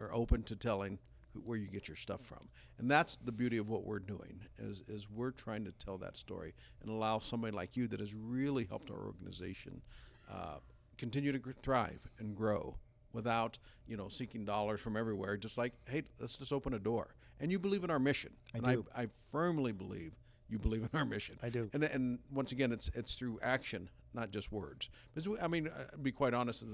are 0.00 0.12
open 0.12 0.42
to 0.44 0.56
telling 0.56 0.98
who, 1.32 1.40
where 1.40 1.58
you 1.58 1.66
get 1.66 1.88
your 1.88 1.96
stuff 1.96 2.20
from, 2.20 2.48
and 2.78 2.90
that's 2.90 3.16
the 3.18 3.32
beauty 3.32 3.58
of 3.58 3.68
what 3.68 3.84
we're 3.84 3.98
doing 3.98 4.40
is 4.58 4.82
is 4.88 5.08
we're 5.10 5.30
trying 5.30 5.64
to 5.64 5.72
tell 5.72 5.98
that 5.98 6.16
story 6.16 6.54
and 6.82 6.90
allow 6.90 7.18
somebody 7.18 7.54
like 7.54 7.76
you 7.76 7.88
that 7.88 8.00
has 8.00 8.14
really 8.14 8.64
helped 8.64 8.90
our 8.90 8.98
organization 8.98 9.82
uh, 10.30 10.58
continue 10.96 11.32
to 11.32 11.40
thrive 11.62 12.00
and 12.18 12.36
grow 12.36 12.76
without 13.12 13.58
you 13.86 13.96
know 13.96 14.08
seeking 14.08 14.44
dollars 14.44 14.80
from 14.80 14.96
everywhere. 14.96 15.36
Just 15.36 15.58
like 15.58 15.72
hey, 15.88 16.02
let's 16.20 16.36
just 16.36 16.52
open 16.52 16.74
a 16.74 16.78
door, 16.78 17.14
and 17.40 17.50
you 17.50 17.58
believe 17.58 17.84
in 17.84 17.90
our 17.90 17.98
mission, 17.98 18.32
I 18.54 18.58
and 18.58 18.66
do. 18.66 18.86
I, 18.96 19.02
I 19.02 19.06
firmly 19.32 19.72
believe. 19.72 20.14
You 20.48 20.58
believe 20.58 20.82
in 20.82 20.98
our 20.98 21.04
mission. 21.04 21.36
I 21.42 21.50
do. 21.50 21.68
And, 21.72 21.84
and 21.84 22.18
once 22.32 22.52
again, 22.52 22.72
it's 22.72 22.88
it's 22.94 23.14
through 23.14 23.38
action, 23.42 23.90
not 24.14 24.30
just 24.30 24.50
words. 24.50 24.88
Because 25.12 25.28
we, 25.28 25.38
I 25.40 25.48
mean, 25.48 25.68
uh, 25.68 25.90
to 25.90 25.98
be 25.98 26.12
quite 26.12 26.32
honest, 26.34 26.64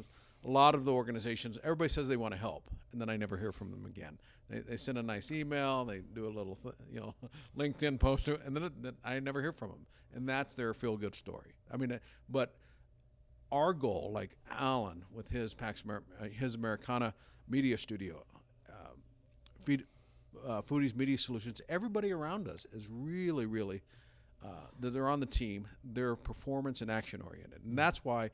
a 0.44 0.50
lot 0.50 0.74
of 0.74 0.84
the 0.84 0.92
organizations, 0.92 1.58
everybody 1.62 1.88
says 1.88 2.06
they 2.06 2.16
want 2.16 2.34
to 2.34 2.40
help, 2.40 2.70
and 2.92 3.00
then 3.00 3.08
I 3.08 3.16
never 3.16 3.36
hear 3.36 3.52
from 3.52 3.70
them 3.70 3.86
again. 3.86 4.18
They, 4.48 4.58
they 4.60 4.76
send 4.76 4.98
a 4.98 5.02
nice 5.02 5.32
email, 5.32 5.84
they 5.84 6.00
do 6.00 6.26
a 6.26 6.28
little, 6.28 6.56
th- 6.56 6.74
you 6.92 7.00
know, 7.00 7.14
LinkedIn 7.58 7.98
post, 7.98 8.28
and 8.28 8.54
then, 8.54 8.70
then 8.80 8.94
I 9.04 9.18
never 9.20 9.40
hear 9.40 9.52
from 9.52 9.70
them, 9.70 9.86
and 10.14 10.28
that's 10.28 10.54
their 10.54 10.74
feel 10.74 10.96
good 10.96 11.14
story. 11.14 11.54
I 11.72 11.76
mean, 11.76 11.92
uh, 11.92 11.98
but 12.28 12.54
our 13.50 13.72
goal, 13.72 14.10
like 14.12 14.36
Alan 14.50 15.04
with 15.12 15.28
his 15.28 15.54
Pax 15.54 15.82
Amer- 15.84 16.04
uh, 16.20 16.24
his 16.24 16.54
Americana 16.54 17.14
Media 17.48 17.78
Studio, 17.78 18.24
um, 18.68 18.98
feed, 19.64 19.84
uh, 20.46 20.62
Foodies 20.62 20.94
Media 20.94 21.18
Solutions, 21.18 21.60
everybody 21.68 22.12
around 22.12 22.48
us 22.48 22.66
is 22.72 22.88
really, 22.90 23.46
really 23.46 23.82
uh, 24.44 24.48
that 24.80 24.90
they're 24.90 25.08
on 25.08 25.20
the 25.20 25.26
team. 25.26 25.66
They're 25.84 26.16
performance 26.16 26.80
and 26.80 26.90
action 26.90 27.22
oriented, 27.22 27.64
and 27.64 27.78
that's 27.78 28.04
why 28.04 28.30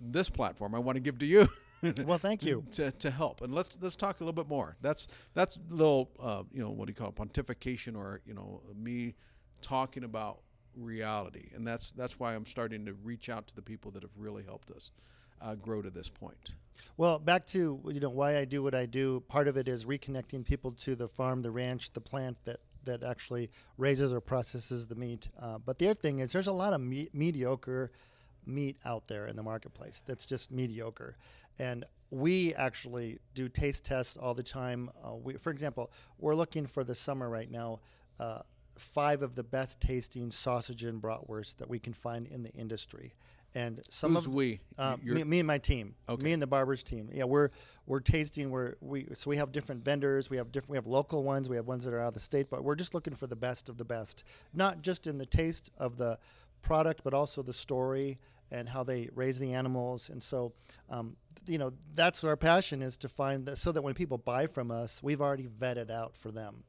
this 0.00 0.28
platform 0.28 0.74
I 0.74 0.78
want 0.78 0.96
to 0.96 1.00
give 1.00 1.18
to 1.20 1.26
you. 1.26 1.48
Well, 2.04 2.18
thank 2.18 2.42
you. 2.42 2.64
to, 2.72 2.90
to 2.90 3.10
help. 3.10 3.42
And 3.42 3.54
let's 3.54 3.76
let's 3.80 3.96
talk 3.96 4.20
a 4.20 4.24
little 4.24 4.32
bit 4.32 4.48
more. 4.48 4.76
That's 4.80 5.06
that's 5.34 5.56
a 5.56 5.74
little 5.74 6.10
uh, 6.18 6.42
you 6.50 6.62
know 6.62 6.70
what 6.70 6.86
do 6.86 6.90
you 6.90 6.94
call 6.94 7.10
it 7.10 7.14
pontification 7.14 7.96
or 7.96 8.22
you 8.24 8.32
know 8.32 8.62
me 8.74 9.14
talking 9.60 10.02
about 10.02 10.40
reality, 10.74 11.50
and 11.54 11.66
that's 11.66 11.92
that's 11.92 12.18
why 12.18 12.34
I'm 12.34 12.46
starting 12.46 12.86
to 12.86 12.94
reach 13.04 13.28
out 13.28 13.46
to 13.48 13.54
the 13.54 13.62
people 13.62 13.90
that 13.92 14.02
have 14.02 14.10
really 14.16 14.42
helped 14.42 14.70
us 14.70 14.90
uh, 15.40 15.54
grow 15.54 15.82
to 15.82 15.90
this 15.90 16.08
point. 16.08 16.54
Well, 16.96 17.18
back 17.18 17.44
to 17.48 17.80
you 17.86 18.00
know 18.00 18.08
why 18.08 18.38
I 18.38 18.44
do 18.44 18.62
what 18.62 18.74
I 18.74 18.86
do. 18.86 19.20
Part 19.28 19.48
of 19.48 19.56
it 19.56 19.68
is 19.68 19.84
reconnecting 19.84 20.44
people 20.44 20.72
to 20.72 20.94
the 20.94 21.08
farm, 21.08 21.42
the 21.42 21.50
ranch, 21.50 21.92
the 21.92 22.00
plant 22.00 22.38
that 22.44 22.60
that 22.84 23.02
actually 23.02 23.50
raises 23.76 24.12
or 24.12 24.20
processes 24.20 24.86
the 24.86 24.94
meat. 24.94 25.28
Uh, 25.40 25.58
but 25.58 25.78
the 25.78 25.88
other 25.88 25.94
thing 25.94 26.20
is, 26.20 26.32
there's 26.32 26.46
a 26.46 26.52
lot 26.52 26.72
of 26.72 26.80
me- 26.80 27.08
mediocre 27.12 27.90
meat 28.46 28.76
out 28.84 29.08
there 29.08 29.26
in 29.26 29.36
the 29.36 29.42
marketplace 29.42 30.02
that's 30.06 30.24
just 30.24 30.52
mediocre, 30.52 31.16
and 31.58 31.84
we 32.10 32.54
actually 32.54 33.18
do 33.34 33.48
taste 33.48 33.84
tests 33.84 34.16
all 34.16 34.34
the 34.34 34.42
time. 34.42 34.88
Uh, 35.04 35.14
we, 35.16 35.34
for 35.34 35.50
example, 35.50 35.90
we're 36.18 36.34
looking 36.34 36.66
for 36.66 36.84
the 36.84 36.94
summer 36.94 37.28
right 37.28 37.50
now. 37.50 37.80
Uh, 38.18 38.40
five 38.72 39.22
of 39.22 39.34
the 39.34 39.42
best 39.42 39.80
tasting 39.80 40.30
sausage 40.30 40.84
and 40.84 41.02
bratwurst 41.02 41.56
that 41.56 41.68
we 41.68 41.78
can 41.78 41.92
find 41.92 42.26
in 42.26 42.42
the 42.42 42.52
industry. 42.52 43.14
And 43.56 43.80
some 43.88 44.14
Who's 44.14 44.26
of 44.26 44.34
we? 44.34 44.60
uh, 44.76 44.98
me, 45.02 45.24
me 45.24 45.38
and 45.40 45.46
my 45.46 45.56
team, 45.56 45.94
Okay. 46.10 46.22
me 46.22 46.32
and 46.34 46.42
the 46.42 46.46
barbers 46.46 46.82
team. 46.82 47.08
Yeah, 47.10 47.24
we're 47.24 47.48
we're 47.86 48.00
tasting. 48.00 48.50
We're 48.50 48.74
we 48.82 49.06
so 49.14 49.30
we 49.30 49.38
have 49.38 49.50
different 49.50 49.82
vendors. 49.82 50.28
We 50.28 50.36
have 50.36 50.52
different. 50.52 50.72
We 50.72 50.76
have 50.76 50.86
local 50.86 51.22
ones. 51.24 51.48
We 51.48 51.56
have 51.56 51.66
ones 51.66 51.82
that 51.84 51.94
are 51.94 52.00
out 52.00 52.08
of 52.08 52.14
the 52.14 52.20
state. 52.20 52.50
But 52.50 52.64
we're 52.64 52.74
just 52.74 52.92
looking 52.92 53.14
for 53.14 53.26
the 53.26 53.34
best 53.34 53.70
of 53.70 53.78
the 53.78 53.84
best, 53.86 54.24
not 54.52 54.82
just 54.82 55.06
in 55.06 55.16
the 55.16 55.24
taste 55.24 55.70
of 55.78 55.96
the 55.96 56.18
product, 56.60 57.00
but 57.02 57.14
also 57.14 57.40
the 57.42 57.54
story 57.54 58.18
and 58.50 58.68
how 58.68 58.84
they 58.84 59.08
raise 59.14 59.38
the 59.38 59.54
animals. 59.54 60.10
And 60.10 60.22
so, 60.22 60.52
um, 60.90 61.16
you 61.46 61.56
know, 61.56 61.72
that's 61.94 62.22
our 62.24 62.36
passion 62.36 62.82
is 62.82 62.98
to 62.98 63.08
find 63.08 63.46
that 63.46 63.56
so 63.56 63.72
that 63.72 63.80
when 63.80 63.94
people 63.94 64.18
buy 64.18 64.48
from 64.48 64.70
us, 64.70 65.02
we've 65.02 65.22
already 65.22 65.48
vetted 65.48 65.90
out 65.90 66.14
for 66.14 66.30
them. 66.30 66.64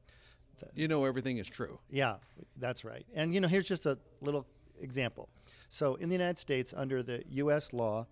You 0.74 0.88
know 0.88 1.04
everything 1.04 1.36
is 1.36 1.48
true. 1.48 1.78
Yeah, 1.90 2.16
that's 2.56 2.82
right. 2.82 3.04
And 3.14 3.34
you 3.34 3.40
know, 3.42 3.46
here's 3.48 3.68
just 3.68 3.84
a 3.84 3.98
little 4.22 4.46
example. 4.80 5.28
So 5.68 5.96
in 5.96 6.08
the 6.08 6.14
United 6.14 6.38
States, 6.38 6.74
under 6.76 7.02
the 7.02 7.22
U.S. 7.30 7.72
law, 7.72 8.06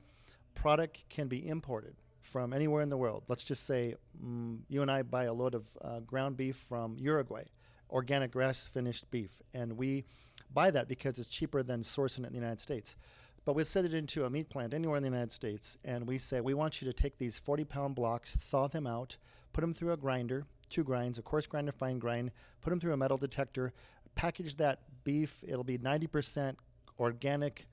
product 0.54 1.08
can 1.08 1.28
be 1.28 1.46
imported 1.46 1.96
from 2.20 2.52
anywhere 2.52 2.82
in 2.82 2.88
the 2.88 2.96
world. 2.96 3.24
Let's 3.28 3.44
just 3.44 3.66
say 3.66 3.94
mm, 4.22 4.58
you 4.68 4.82
and 4.82 4.90
I 4.90 5.02
buy 5.02 5.24
a 5.24 5.32
load 5.32 5.54
of 5.54 5.66
uh, 5.82 6.00
ground 6.00 6.36
beef 6.36 6.56
from 6.56 6.96
Uruguay, 6.98 7.44
organic 7.90 8.32
grass-finished 8.32 9.10
beef, 9.10 9.40
and 9.54 9.76
we 9.76 10.04
buy 10.52 10.70
that 10.72 10.88
because 10.88 11.18
it's 11.18 11.28
cheaper 11.28 11.62
than 11.62 11.80
sourcing 11.82 12.20
it 12.20 12.26
in 12.26 12.32
the 12.32 12.38
United 12.38 12.60
States. 12.60 12.96
But 13.44 13.54
we 13.54 13.62
send 13.62 13.86
it 13.86 13.94
into 13.94 14.24
a 14.24 14.30
meat 14.30 14.50
plant 14.50 14.74
anywhere 14.74 14.96
in 14.96 15.04
the 15.04 15.08
United 15.08 15.30
States, 15.30 15.78
and 15.84 16.06
we 16.06 16.18
say 16.18 16.40
we 16.40 16.54
want 16.54 16.82
you 16.82 16.86
to 16.86 16.92
take 16.92 17.16
these 17.16 17.40
40-pound 17.40 17.94
blocks, 17.94 18.36
thaw 18.36 18.66
them 18.66 18.88
out, 18.88 19.16
put 19.52 19.60
them 19.60 19.72
through 19.72 19.92
a 19.92 19.96
grinder, 19.96 20.46
two 20.68 20.82
grinds, 20.82 21.16
a 21.18 21.22
coarse 21.22 21.46
grind, 21.46 21.72
fine 21.74 22.00
grind, 22.00 22.32
put 22.60 22.70
them 22.70 22.80
through 22.80 22.92
a 22.92 22.96
metal 22.96 23.16
detector, 23.16 23.72
package 24.16 24.56
that 24.56 24.80
beef. 25.04 25.44
It'll 25.46 25.62
be 25.62 25.78
90% 25.78 26.56
organic 26.98 27.66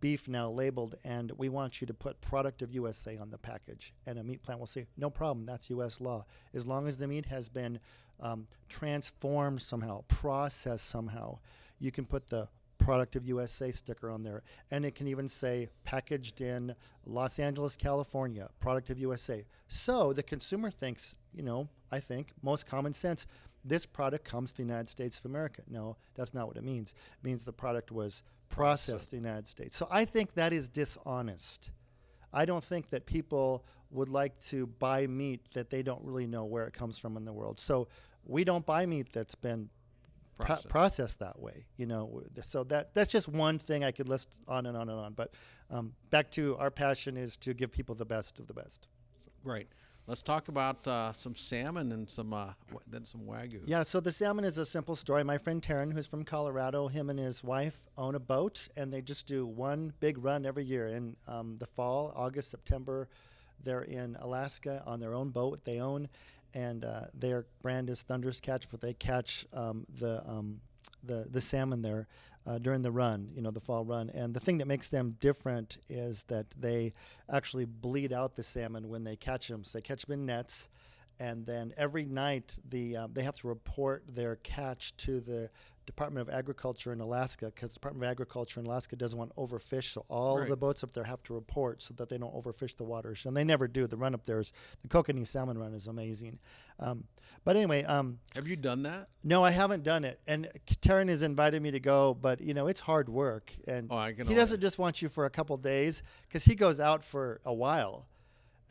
beef 0.00 0.28
now 0.28 0.50
labeled, 0.50 0.96
and 1.02 1.32
we 1.38 1.48
want 1.48 1.80
you 1.80 1.86
to 1.86 1.94
put 1.94 2.20
product 2.20 2.60
of 2.60 2.70
USA 2.72 3.16
on 3.16 3.30
the 3.30 3.38
package. 3.38 3.94
And 4.06 4.18
a 4.18 4.22
meat 4.22 4.42
plant 4.42 4.60
will 4.60 4.66
say, 4.66 4.86
no 4.96 5.08
problem, 5.08 5.46
that's 5.46 5.70
U.S. 5.70 6.00
law. 6.00 6.26
As 6.52 6.66
long 6.66 6.86
as 6.86 6.98
the 6.98 7.08
meat 7.08 7.26
has 7.26 7.48
been 7.48 7.80
um, 8.20 8.46
transformed 8.68 9.62
somehow, 9.62 10.04
processed 10.08 10.88
somehow, 10.88 11.38
you 11.78 11.90
can 11.90 12.04
put 12.04 12.28
the 12.28 12.48
product 12.78 13.16
of 13.16 13.24
USA 13.24 13.70
sticker 13.70 14.10
on 14.10 14.22
there. 14.22 14.42
And 14.70 14.84
it 14.84 14.94
can 14.94 15.08
even 15.08 15.26
say 15.26 15.70
packaged 15.84 16.42
in 16.42 16.74
Los 17.06 17.38
Angeles, 17.38 17.76
California, 17.76 18.50
product 18.60 18.90
of 18.90 18.98
USA. 18.98 19.46
So 19.68 20.12
the 20.12 20.22
consumer 20.22 20.70
thinks, 20.70 21.16
you 21.32 21.42
know, 21.42 21.68
I 21.90 22.00
think 22.00 22.32
most 22.42 22.66
common 22.66 22.92
sense, 22.92 23.26
this 23.64 23.86
product 23.86 24.26
comes 24.26 24.52
to 24.52 24.58
the 24.58 24.68
United 24.68 24.90
States 24.90 25.18
of 25.18 25.24
America. 25.24 25.62
No, 25.66 25.96
that's 26.14 26.34
not 26.34 26.46
what 26.46 26.58
it 26.58 26.62
means. 26.62 26.90
It 26.90 27.26
means 27.26 27.44
the 27.44 27.52
product 27.52 27.90
was 27.90 28.22
processed 28.54 29.12
in 29.12 29.22
the 29.22 29.28
United 29.28 29.48
States. 29.48 29.76
So 29.76 29.86
I 29.90 30.04
think 30.04 30.34
that 30.34 30.52
is 30.52 30.68
dishonest. 30.68 31.70
I 32.32 32.44
don't 32.44 32.64
think 32.64 32.90
that 32.90 33.06
people 33.06 33.64
would 33.90 34.08
like 34.08 34.38
to 34.46 34.66
buy 34.66 35.06
meat 35.06 35.40
that 35.54 35.70
they 35.70 35.82
don't 35.82 36.02
really 36.04 36.26
know 36.26 36.44
where 36.44 36.66
it 36.66 36.72
comes 36.72 36.98
from 36.98 37.16
in 37.16 37.24
the 37.24 37.32
world. 37.32 37.58
So 37.60 37.88
we 38.24 38.44
don't 38.44 38.66
buy 38.66 38.86
meat 38.86 39.08
that's 39.12 39.34
been 39.34 39.68
pro- 40.36 40.46
Processed. 40.46 40.68
processed 40.68 41.18
that 41.20 41.40
way. 41.40 41.66
You 41.76 41.86
know, 41.86 42.22
so 42.42 42.64
that 42.64 42.94
that's 42.94 43.12
just 43.12 43.28
one 43.28 43.58
thing 43.58 43.84
I 43.84 43.92
could 43.92 44.08
list 44.08 44.28
on 44.48 44.66
and 44.66 44.76
on 44.76 44.88
and 44.88 44.98
on. 44.98 45.12
But 45.12 45.32
um, 45.70 45.94
back 46.10 46.30
to 46.32 46.56
our 46.58 46.70
passion 46.70 47.16
is 47.16 47.36
to 47.38 47.54
give 47.54 47.70
people 47.70 47.94
the 47.94 48.04
best 48.04 48.40
of 48.40 48.46
the 48.46 48.54
best. 48.54 48.88
Right. 49.44 49.68
Let's 50.06 50.20
talk 50.20 50.48
about 50.48 50.86
uh, 50.86 51.14
some 51.14 51.34
salmon 51.34 51.90
and 51.90 52.10
some 52.10 52.34
uh, 52.34 52.52
then 52.86 53.06
some 53.06 53.22
wagyu. 53.22 53.60
Yeah, 53.64 53.84
so 53.84 54.00
the 54.00 54.12
salmon 54.12 54.44
is 54.44 54.58
a 54.58 54.66
simple 54.66 54.96
story. 54.96 55.24
My 55.24 55.38
friend 55.38 55.62
Taryn, 55.62 55.94
who's 55.94 56.06
from 56.06 56.24
Colorado, 56.24 56.88
him 56.88 57.08
and 57.08 57.18
his 57.18 57.42
wife 57.42 57.86
own 57.96 58.14
a 58.14 58.20
boat, 58.20 58.68
and 58.76 58.92
they 58.92 59.00
just 59.00 59.26
do 59.26 59.46
one 59.46 59.94
big 60.00 60.22
run 60.22 60.44
every 60.44 60.64
year. 60.64 60.88
In 60.88 61.16
um, 61.26 61.56
the 61.56 61.64
fall, 61.64 62.12
August, 62.14 62.50
September, 62.50 63.08
they're 63.62 63.82
in 63.82 64.14
Alaska 64.20 64.82
on 64.84 65.00
their 65.00 65.14
own 65.14 65.30
boat 65.30 65.64
they 65.64 65.80
own, 65.80 66.10
and 66.52 66.84
uh, 66.84 67.06
their 67.14 67.46
brand 67.62 67.88
is 67.88 68.02
Thunder's 68.02 68.40
Catch, 68.40 68.70
but 68.70 68.82
they 68.82 68.92
catch 68.92 69.46
um, 69.54 69.86
the 69.98 70.22
um, 70.28 70.60
the 71.06 71.26
the 71.30 71.40
salmon 71.40 71.82
there 71.82 72.08
uh, 72.46 72.58
during 72.58 72.82
the 72.82 72.90
run, 72.90 73.30
you 73.34 73.42
know, 73.42 73.50
the 73.50 73.60
fall 73.60 73.84
run. 73.84 74.10
And 74.10 74.34
the 74.34 74.40
thing 74.40 74.58
that 74.58 74.66
makes 74.66 74.88
them 74.88 75.16
different 75.20 75.78
is 75.88 76.24
that 76.28 76.46
they 76.58 76.92
actually 77.32 77.64
bleed 77.64 78.12
out 78.12 78.36
the 78.36 78.42
salmon 78.42 78.88
when 78.88 79.04
they 79.04 79.16
catch 79.16 79.48
them. 79.48 79.64
So 79.64 79.78
they 79.78 79.82
catch 79.82 80.04
them 80.04 80.20
in 80.20 80.26
nets, 80.26 80.68
and 81.18 81.46
then 81.46 81.72
every 81.76 82.04
night 82.04 82.58
the 82.68 82.96
uh, 82.96 83.08
they 83.12 83.22
have 83.22 83.36
to 83.38 83.48
report 83.48 84.04
their 84.08 84.36
catch 84.36 84.96
to 84.98 85.20
the 85.20 85.50
Department 85.86 86.26
of 86.26 86.34
Agriculture 86.34 86.92
in 86.94 87.00
Alaska 87.00 87.46
because 87.46 87.72
the 87.72 87.74
Department 87.74 88.04
of 88.04 88.10
Agriculture 88.10 88.58
in 88.60 88.64
Alaska 88.66 88.96
doesn't 88.96 89.18
want 89.18 89.34
to 89.34 89.36
overfish, 89.40 89.92
so 89.92 90.02
all 90.08 90.40
of 90.40 90.48
the 90.48 90.56
boats 90.56 90.82
up 90.82 90.94
there 90.94 91.04
have 91.04 91.22
to 91.24 91.34
report 91.34 91.82
so 91.82 91.92
that 91.94 92.08
they 92.08 92.16
don't 92.16 92.34
overfish 92.34 92.74
the 92.76 92.84
waters, 92.84 93.26
and 93.26 93.36
they 93.36 93.44
never 93.44 93.68
do. 93.68 93.86
The 93.86 93.96
run 93.96 94.14
up 94.14 94.24
there 94.24 94.40
is 94.40 94.52
the 94.82 94.88
Kokanee 94.88 95.26
Salmon 95.26 95.58
Run 95.58 95.74
is 95.74 95.86
amazing. 95.86 96.38
Um, 96.80 97.04
but 97.44 97.56
anyway, 97.56 97.84
um, 97.84 98.18
Have 98.34 98.48
you 98.48 98.56
done 98.56 98.82
that? 98.84 99.08
no, 99.22 99.44
I 99.44 99.50
haven't 99.50 99.82
done 99.82 100.04
it. 100.04 100.18
And 100.26 100.48
Taryn 100.80 101.08
has 101.10 101.22
invited 101.22 101.60
me 101.60 101.70
to 101.72 101.80
go, 101.80 102.14
but 102.14 102.40
you 102.40 102.54
know, 102.54 102.66
it's 102.66 102.80
hard 102.80 103.10
work. 103.10 103.52
And 103.68 103.88
Oh, 103.90 104.06
he 104.06 104.34
doesn't 104.34 104.60
just 104.60 104.78
want 104.78 105.02
you 105.02 105.10
for 105.10 105.26
a 105.26 105.30
couple 105.30 105.56
days 105.58 106.02
because 106.26 106.46
he 106.46 106.54
goes 106.54 106.80
out 106.80 107.04
for 107.04 107.40
a 107.44 107.52
while. 107.52 108.06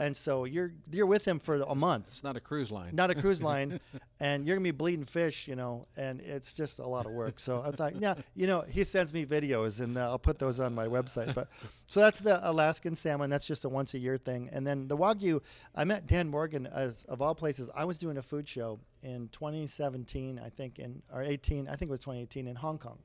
And 0.03 0.15
so 0.17 0.43
you're 0.45 0.71
you're 0.91 1.05
with 1.15 1.25
him 1.25 1.39
for 1.39 1.55
a 1.61 1.75
month, 1.75 2.05
It's 2.07 2.23
not 2.23 2.35
a 2.35 2.39
cruise 2.49 2.71
line. 2.71 2.91
not 2.93 3.09
a 3.09 3.15
cruise 3.15 3.41
line, 3.51 3.79
and 4.19 4.45
you're 4.45 4.57
gonna 4.57 4.63
be 4.63 4.71
bleeding 4.83 5.05
fish, 5.05 5.47
you 5.47 5.55
know, 5.55 5.87
and 5.95 6.19
it's 6.19 6.55
just 6.61 6.79
a 6.79 6.85
lot 6.95 7.05
of 7.05 7.11
work. 7.13 7.39
So 7.39 7.61
I 7.67 7.71
thought, 7.71 7.95
yeah, 8.05 8.15
you 8.35 8.47
know, 8.47 8.61
he 8.77 8.83
sends 8.83 9.13
me 9.13 9.25
videos, 9.25 9.79
and 9.79 9.97
uh, 9.97 10.09
I'll 10.09 10.19
put 10.29 10.39
those 10.39 10.59
on 10.59 10.75
my 10.75 10.87
website. 10.87 11.33
But 11.33 11.47
so 11.87 11.99
that's 12.01 12.19
the 12.19 12.35
Alaskan 12.49 12.95
salmon. 12.95 13.29
That's 13.29 13.47
just 13.47 13.63
a 13.65 13.69
once 13.69 13.93
a 13.93 13.99
year 13.99 14.17
thing. 14.17 14.49
And 14.51 14.67
then 14.67 14.87
the 14.87 14.97
wagyu. 14.97 15.41
I 15.73 15.83
met 15.85 16.05
Dan 16.05 16.27
Morgan 16.27 16.67
as 16.67 17.05
of 17.05 17.21
all 17.21 17.35
places. 17.35 17.69
I 17.75 17.85
was 17.85 17.97
doing 17.97 18.17
a 18.17 18.21
food 18.21 18.45
show 18.47 18.79
in 19.01 19.29
2017, 19.31 20.39
I 20.43 20.49
think, 20.49 20.79
in 20.79 21.01
or 21.13 21.23
18, 21.23 21.67
I 21.67 21.75
think 21.75 21.89
it 21.89 21.91
was 21.97 22.01
2018 22.01 22.47
in 22.47 22.55
Hong 22.57 22.77
Kong, 22.77 22.99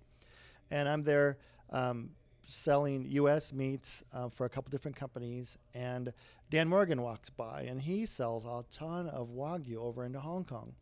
and 0.70 0.88
I'm 0.88 1.02
there. 1.04 1.38
Um, 1.70 2.10
selling 2.48 3.04
U.S. 3.10 3.52
meats 3.52 4.02
uh, 4.12 4.28
for 4.30 4.46
a 4.46 4.48
couple 4.48 4.70
different 4.70 4.96
companies, 4.96 5.58
and 5.74 6.12
Dan 6.50 6.68
Morgan 6.68 7.02
walks 7.02 7.28
by, 7.28 7.66
and 7.68 7.82
he 7.82 8.06
sells 8.06 8.46
a 8.46 8.64
ton 8.74 9.06
of 9.08 9.28
wagyu 9.28 9.76
over 9.76 10.04
into 10.04 10.18
Hong 10.18 10.44
Kong. 10.44 10.72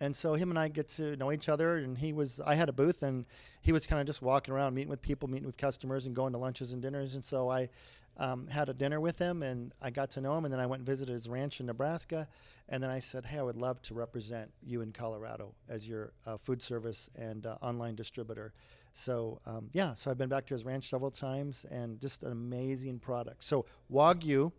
And 0.00 0.14
so 0.14 0.34
him 0.34 0.50
and 0.50 0.58
I 0.58 0.68
get 0.68 0.88
to 0.90 1.16
know 1.16 1.32
each 1.32 1.48
other, 1.48 1.76
and 1.76 1.96
he 1.96 2.12
was 2.12 2.40
I 2.40 2.54
had 2.54 2.68
a 2.68 2.72
booth, 2.72 3.02
and 3.02 3.24
he 3.62 3.72
was 3.72 3.86
kind 3.86 4.00
of 4.00 4.06
just 4.06 4.20
walking 4.20 4.52
around, 4.52 4.74
meeting 4.74 4.90
with 4.90 5.00
people, 5.00 5.28
meeting 5.28 5.46
with 5.46 5.56
customers, 5.56 6.06
and 6.06 6.14
going 6.14 6.32
to 6.32 6.38
lunches 6.38 6.72
and 6.72 6.82
dinners. 6.82 7.14
And 7.14 7.24
so 7.24 7.48
I 7.48 7.68
um, 8.18 8.48
had 8.48 8.68
a 8.68 8.74
dinner 8.74 9.00
with 9.00 9.18
him, 9.18 9.42
and 9.42 9.72
I 9.80 9.90
got 9.90 10.10
to 10.12 10.20
know 10.20 10.36
him, 10.36 10.44
and 10.44 10.52
then 10.52 10.60
I 10.60 10.66
went 10.66 10.80
and 10.80 10.86
visited 10.86 11.12
his 11.12 11.28
ranch 11.28 11.60
in 11.60 11.66
Nebraska, 11.66 12.28
and 12.68 12.82
then 12.82 12.90
I 12.90 12.98
said, 12.98 13.24
"Hey, 13.24 13.38
I 13.38 13.42
would 13.42 13.56
love 13.56 13.80
to 13.82 13.94
represent 13.94 14.50
you 14.62 14.82
in 14.82 14.92
Colorado 14.92 15.54
as 15.68 15.88
your 15.88 16.12
uh, 16.26 16.36
food 16.36 16.60
service 16.60 17.08
and 17.16 17.46
uh, 17.46 17.56
online 17.62 17.94
distributor." 17.94 18.52
So 18.96 19.40
um, 19.46 19.68
yeah, 19.72 19.94
so 19.94 20.10
I've 20.10 20.18
been 20.18 20.28
back 20.28 20.46
to 20.46 20.54
his 20.54 20.64
ranch 20.64 20.88
several 20.88 21.10
times, 21.10 21.66
and 21.70 22.00
just 22.00 22.22
an 22.22 22.32
amazing 22.32 22.98
product. 22.98 23.44
So 23.44 23.66
wagyu 23.92 24.52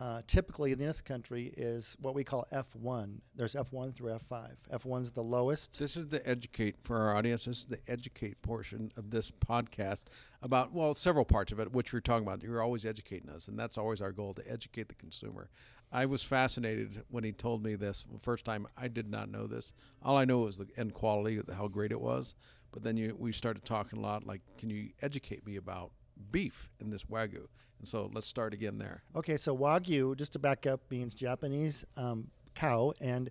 uh, 0.00 0.22
typically 0.26 0.72
in 0.72 0.78
this 0.78 1.00
country 1.00 1.54
is 1.56 1.96
what 2.00 2.14
we 2.14 2.24
call 2.24 2.46
F1. 2.52 3.20
There's 3.36 3.54
F1 3.54 3.94
through 3.94 4.18
F5. 4.30 4.56
F1 4.72 5.02
is 5.02 5.12
the 5.12 5.22
lowest. 5.22 5.78
This 5.78 5.96
is 5.96 6.08
the 6.08 6.26
educate 6.28 6.76
for 6.82 6.98
our 6.98 7.16
audience. 7.16 7.44
This 7.44 7.58
is 7.58 7.64
the 7.66 7.78
educate 7.86 8.42
portion 8.42 8.90
of 8.96 9.10
this 9.10 9.30
podcast 9.30 10.02
about 10.42 10.72
well, 10.72 10.94
several 10.94 11.24
parts 11.24 11.52
of 11.52 11.60
it, 11.60 11.72
which 11.72 11.92
you're 11.92 12.00
talking 12.00 12.26
about. 12.26 12.42
You're 12.42 12.62
always 12.62 12.84
educating 12.84 13.30
us, 13.30 13.46
and 13.46 13.58
that's 13.58 13.78
always 13.78 14.02
our 14.02 14.12
goal 14.12 14.34
to 14.34 14.42
educate 14.50 14.88
the 14.88 14.94
consumer. 14.94 15.48
I 15.92 16.06
was 16.06 16.24
fascinated 16.24 17.04
when 17.08 17.22
he 17.22 17.30
told 17.30 17.62
me 17.62 17.76
this 17.76 18.04
the 18.12 18.18
first 18.18 18.44
time. 18.44 18.66
I 18.76 18.88
did 18.88 19.08
not 19.08 19.30
know 19.30 19.46
this. 19.46 19.72
All 20.02 20.16
I 20.16 20.24
know 20.24 20.40
was 20.40 20.58
the 20.58 20.66
end 20.76 20.92
quality, 20.92 21.40
how 21.56 21.68
great 21.68 21.92
it 21.92 22.00
was. 22.00 22.34
But 22.74 22.82
then 22.82 22.96
you, 22.96 23.16
we 23.18 23.32
started 23.32 23.64
talking 23.64 24.00
a 24.00 24.02
lot. 24.02 24.26
Like, 24.26 24.42
can 24.58 24.68
you 24.68 24.90
educate 25.00 25.46
me 25.46 25.56
about 25.56 25.92
beef 26.32 26.68
in 26.80 26.90
this 26.90 27.04
wagyu? 27.04 27.46
And 27.78 27.88
so 27.88 28.10
let's 28.12 28.26
start 28.26 28.52
again 28.52 28.78
there. 28.78 29.02
Okay, 29.14 29.36
so 29.36 29.56
Wagyu, 29.56 30.16
just 30.16 30.32
to 30.32 30.38
back 30.38 30.66
up, 30.66 30.80
means 30.90 31.14
Japanese 31.14 31.84
um, 31.96 32.28
cow, 32.54 32.92
and 33.00 33.30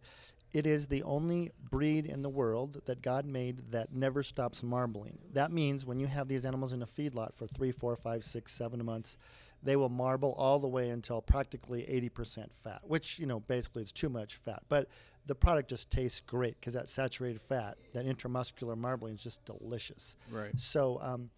it 0.53 0.67
is 0.67 0.87
the 0.87 1.03
only 1.03 1.51
breed 1.71 2.05
in 2.05 2.21
the 2.21 2.29
world 2.29 2.81
that 2.85 3.01
God 3.01 3.25
made 3.25 3.71
that 3.71 3.91
never 3.91 4.21
stops 4.21 4.61
marbling. 4.61 5.17
That 5.33 5.51
means 5.51 5.85
when 5.85 5.99
you 5.99 6.07
have 6.07 6.27
these 6.27 6.45
animals 6.45 6.71
in 6.71 6.83
a 6.83 6.85
feedlot 6.85 7.33
for 7.33 7.47
three, 7.47 7.71
four, 7.71 7.95
five, 7.95 8.23
six, 8.23 8.53
seven 8.53 8.85
months, 8.85 9.17
they 9.63 9.75
will 9.75 9.89
marble 9.89 10.33
all 10.37 10.59
the 10.59 10.67
way 10.67 10.89
until 10.89 11.21
practically 11.21 11.83
80% 11.83 12.53
fat, 12.53 12.81
which, 12.83 13.17
you 13.17 13.25
know, 13.25 13.39
basically 13.39 13.81
is 13.81 13.91
too 13.91 14.09
much 14.09 14.35
fat. 14.35 14.63
But 14.67 14.89
the 15.25 15.35
product 15.35 15.69
just 15.69 15.89
tastes 15.89 16.19
great 16.19 16.59
because 16.59 16.73
that 16.73 16.89
saturated 16.89 17.41
fat, 17.41 17.77
that 17.93 18.05
intramuscular 18.05 18.77
marbling 18.77 19.15
is 19.15 19.23
just 19.23 19.43
delicious. 19.45 20.17
Right. 20.31 20.51
So 20.59 20.99
um, 21.01 21.29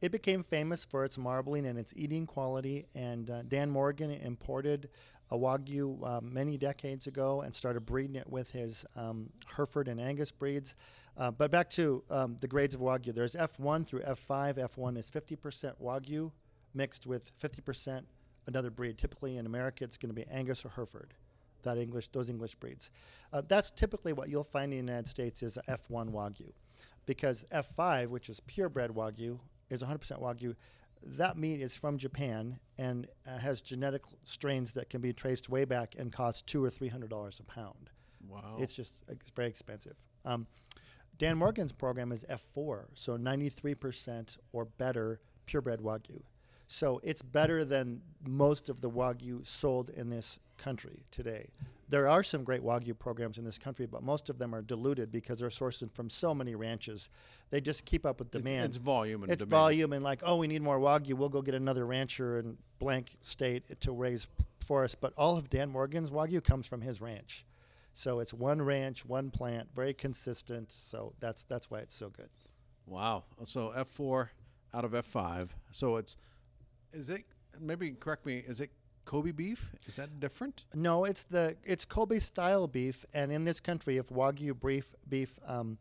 it 0.00 0.12
became 0.12 0.42
famous 0.42 0.84
for 0.84 1.04
its 1.04 1.16
marbling 1.16 1.66
and 1.66 1.78
its 1.78 1.94
eating 1.96 2.26
quality. 2.26 2.86
And 2.94 3.30
uh, 3.30 3.42
Dan 3.42 3.70
Morgan 3.70 4.10
imported 4.10 4.90
a 5.30 5.38
Wagyu 5.38 6.06
um, 6.06 6.32
many 6.34 6.58
decades 6.58 7.06
ago 7.06 7.42
and 7.42 7.54
started 7.54 7.86
breeding 7.86 8.16
it 8.16 8.28
with 8.28 8.50
his 8.50 8.84
um, 8.96 9.30
Hereford 9.56 9.88
and 9.88 10.00
Angus 10.00 10.32
breeds. 10.32 10.74
Uh, 11.16 11.30
but 11.30 11.50
back 11.50 11.70
to 11.70 12.02
um, 12.10 12.36
the 12.40 12.48
grades 12.48 12.74
of 12.74 12.80
Wagyu. 12.80 13.14
There's 13.14 13.34
F1 13.34 13.86
through 13.86 14.00
F5. 14.00 14.56
F1 14.56 14.98
is 14.98 15.10
50% 15.10 15.74
Wagyu 15.80 16.32
mixed 16.74 17.06
with 17.06 17.30
50% 17.40 18.02
another 18.46 18.70
breed. 18.70 18.98
Typically 18.98 19.36
in 19.36 19.46
America, 19.46 19.84
it's 19.84 19.96
going 19.96 20.08
to 20.08 20.14
be 20.14 20.26
Angus 20.30 20.64
or 20.64 20.70
Hereford. 20.70 21.14
That 21.62 21.76
English, 21.76 22.08
those 22.08 22.30
English 22.30 22.54
breeds. 22.54 22.90
Uh, 23.32 23.42
that's 23.46 23.70
typically 23.70 24.12
what 24.12 24.28
you'll 24.28 24.44
find 24.44 24.72
in 24.72 24.86
the 24.86 24.92
United 24.92 25.08
States 25.08 25.42
is 25.42 25.58
a 25.58 25.62
F1 25.76 26.10
Wagyu, 26.10 26.52
because 27.04 27.44
F5, 27.52 28.08
which 28.08 28.30
is 28.30 28.40
purebred 28.40 28.92
Wagyu, 28.92 29.38
is 29.68 29.82
100% 29.82 30.20
Wagyu. 30.20 30.54
That 31.02 31.36
meat 31.36 31.60
is 31.60 31.76
from 31.76 31.98
Japan 31.98 32.58
and 32.78 33.06
uh, 33.26 33.38
has 33.38 33.60
genetic 33.60 34.02
strains 34.22 34.72
that 34.72 34.88
can 34.88 35.00
be 35.00 35.12
traced 35.12 35.48
way 35.50 35.64
back 35.64 35.94
and 35.98 36.12
cost 36.12 36.46
two 36.46 36.62
or 36.62 36.70
three 36.70 36.88
hundred 36.88 37.08
dollars 37.08 37.40
a 37.40 37.42
pound. 37.42 37.90
Wow. 38.28 38.56
It's 38.58 38.74
just 38.74 39.02
it's 39.08 39.30
very 39.30 39.48
expensive. 39.48 39.96
Um, 40.26 40.46
Dan 41.16 41.36
Morgan's 41.36 41.72
program 41.72 42.12
is 42.12 42.24
F4, 42.30 42.86
so 42.94 43.18
93% 43.18 44.38
or 44.52 44.64
better 44.64 45.20
purebred 45.44 45.80
Wagyu. 45.80 46.22
So 46.72 47.00
it's 47.02 47.20
better 47.20 47.64
than 47.64 48.00
most 48.24 48.68
of 48.68 48.80
the 48.80 48.88
Wagyu 48.88 49.44
sold 49.44 49.90
in 49.90 50.08
this 50.08 50.38
country 50.56 51.02
today. 51.10 51.48
There 51.88 52.06
are 52.06 52.22
some 52.22 52.44
great 52.44 52.62
Wagyu 52.62 52.96
programs 52.96 53.38
in 53.38 53.44
this 53.44 53.58
country, 53.58 53.86
but 53.86 54.04
most 54.04 54.30
of 54.30 54.38
them 54.38 54.54
are 54.54 54.62
diluted 54.62 55.10
because 55.10 55.40
they're 55.40 55.48
sourced 55.48 55.92
from 55.92 56.08
so 56.08 56.32
many 56.32 56.54
ranches. 56.54 57.10
They 57.50 57.60
just 57.60 57.84
keep 57.84 58.06
up 58.06 58.20
with 58.20 58.30
demand. 58.30 58.66
It's 58.66 58.76
volume 58.76 59.22
and 59.22 59.22
demand. 59.22 59.32
It's 59.32 59.40
demand. 59.40 59.50
volume 59.50 59.92
and 59.94 60.04
like, 60.04 60.20
oh, 60.24 60.36
we 60.36 60.46
need 60.46 60.62
more 60.62 60.78
Wagyu. 60.78 61.14
We'll 61.14 61.28
go 61.28 61.42
get 61.42 61.56
another 61.56 61.84
rancher 61.84 62.38
in 62.38 62.56
blank 62.78 63.16
state 63.20 63.80
to 63.80 63.90
raise 63.90 64.28
for 64.64 64.84
us. 64.84 64.94
But 64.94 65.12
all 65.18 65.36
of 65.36 65.50
Dan 65.50 65.70
Morgan's 65.70 66.12
Wagyu 66.12 66.42
comes 66.42 66.68
from 66.68 66.82
his 66.82 67.00
ranch. 67.00 67.44
So 67.94 68.20
it's 68.20 68.32
one 68.32 68.62
ranch, 68.62 69.04
one 69.04 69.32
plant, 69.32 69.70
very 69.74 69.92
consistent. 69.92 70.70
So 70.70 71.14
that's 71.18 71.42
that's 71.42 71.68
why 71.68 71.80
it's 71.80 71.94
so 71.94 72.10
good. 72.10 72.28
Wow. 72.86 73.24
So 73.42 73.72
F 73.74 73.88
four 73.88 74.30
out 74.72 74.84
of 74.84 74.94
F 74.94 75.06
five. 75.06 75.52
So 75.72 75.96
it's 75.96 76.16
is 76.92 77.10
it 77.10 77.24
maybe 77.60 77.90
correct 77.92 78.26
me, 78.26 78.38
is 78.46 78.60
it 78.60 78.70
Kobe 79.04 79.32
beef? 79.32 79.72
Is 79.86 79.96
that 79.96 80.20
different? 80.20 80.64
No, 80.74 81.04
it's 81.04 81.24
the 81.24 81.56
it's 81.64 81.84
Kobe 81.84 82.18
style 82.18 82.68
beef, 82.68 83.04
and 83.12 83.32
in 83.32 83.44
this 83.44 83.60
country, 83.60 83.96
if 83.96 84.08
Wagyu 84.08 84.54
beef 84.60 84.94
beef 85.08 85.38
um, 85.46 85.78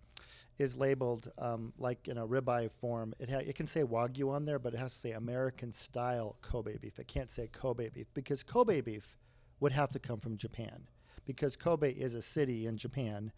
is 0.57 0.75
labeled 0.75 1.31
um, 1.37 1.73
like 1.77 2.07
in 2.07 2.17
a 2.17 2.25
ribeye 2.25 2.71
form, 2.71 3.13
it 3.19 3.29
ha- 3.29 3.43
it 3.45 3.55
can 3.55 3.67
say 3.67 3.83
Wagyu 3.83 4.31
on 4.31 4.45
there, 4.45 4.59
but 4.59 4.73
it 4.73 4.77
has 4.77 4.93
to 4.93 4.99
say 4.99 5.11
American 5.11 5.71
style 5.71 6.37
Kobe 6.41 6.77
beef. 6.77 6.97
It 6.99 7.07
can't 7.07 7.29
say 7.29 7.47
Kobe 7.51 7.89
beef 7.89 8.07
because 8.13 8.43
Kobe 8.43 8.81
beef 8.81 9.17
would 9.59 9.73
have 9.73 9.89
to 9.91 9.99
come 9.99 10.19
from 10.19 10.37
Japan, 10.37 10.87
because 11.25 11.55
Kobe 11.55 11.91
is 11.91 12.15
a 12.15 12.21
city 12.21 12.65
in 12.65 12.77
Japan, 12.77 13.31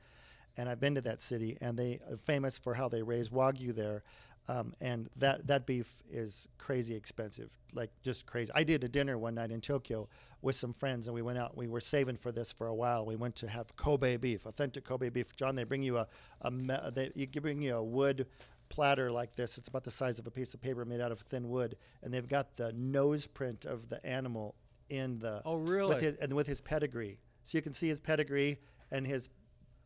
and 0.56 0.70
I've 0.70 0.80
been 0.80 0.96
to 0.96 1.02
that 1.02 1.22
city, 1.22 1.58
and 1.60 1.78
they 1.78 2.00
are 2.10 2.18
famous 2.18 2.58
for 2.58 2.76
how 2.76 2.88
they 2.88 3.02
raise 3.02 3.30
Wagyu 3.30 3.76
there. 3.76 4.04
Um, 4.48 4.74
and 4.82 5.10
that, 5.18 5.48
that 5.48 5.66
beef 5.66 6.02
is 6.10 6.48
crazy 6.58 6.96
expensive, 6.96 7.52
like 7.74 7.92
just 8.04 8.26
crazy. 8.26 8.52
I 8.56 8.64
did 8.64 8.84
a 8.84 8.88
dinner 8.90 9.18
one 9.18 9.36
night 9.36 9.52
in 9.52 9.62
Tokyo 9.62 10.10
with 10.42 10.56
some 10.56 10.74
friends, 10.74 11.08
and 11.08 11.14
we 11.14 11.22
went 11.22 11.38
out. 11.38 11.56
We 11.56 11.68
were 11.68 11.80
saving 11.80 12.18
for 12.18 12.32
this 12.32 12.52
for 12.52 12.68
a 12.68 12.74
while. 12.74 13.06
We 13.06 13.16
went 13.16 13.36
to 13.38 13.48
have 13.48 13.76
Kobe 13.78 14.18
beef, 14.18 14.46
authentic 14.46 14.84
Kobe 14.84 15.10
beef. 15.10 15.36
John, 15.36 15.56
they 15.56 15.64
bring 15.64 15.84
you 15.84 15.98
a, 15.98 16.08
a 16.42 16.92
they 16.92 17.12
you 17.16 17.28
bring 17.28 17.62
you 17.62 17.76
a 17.76 17.84
wood 17.84 18.26
platter 18.68 19.12
like 19.12 19.36
this. 19.36 19.58
It's 19.58 19.68
about 19.68 19.84
the 19.84 19.92
size 19.92 20.18
of 20.18 20.26
a 20.26 20.32
piece 20.32 20.54
of 20.54 20.62
paper 20.62 20.86
made 20.86 21.02
out 21.02 21.12
of 21.12 21.20
thin 21.20 21.48
wood, 21.50 21.76
and 22.02 22.14
they've 22.14 22.28
got 22.28 22.56
the 22.56 22.74
nose 22.74 23.28
print 23.28 23.66
of 23.66 23.90
the 23.90 24.04
animal 24.06 24.56
in 24.90 25.20
the 25.20 25.42
Oh, 25.46 25.56
really? 25.56 25.90
with 25.94 26.02
his, 26.02 26.16
and 26.16 26.34
with 26.34 26.48
his 26.48 26.62
pedigree, 26.62 27.20
so 27.44 27.58
you 27.58 27.62
can 27.62 27.74
see 27.74 27.88
his 27.88 28.00
pedigree 28.00 28.60
and 28.92 29.06
his 29.06 29.30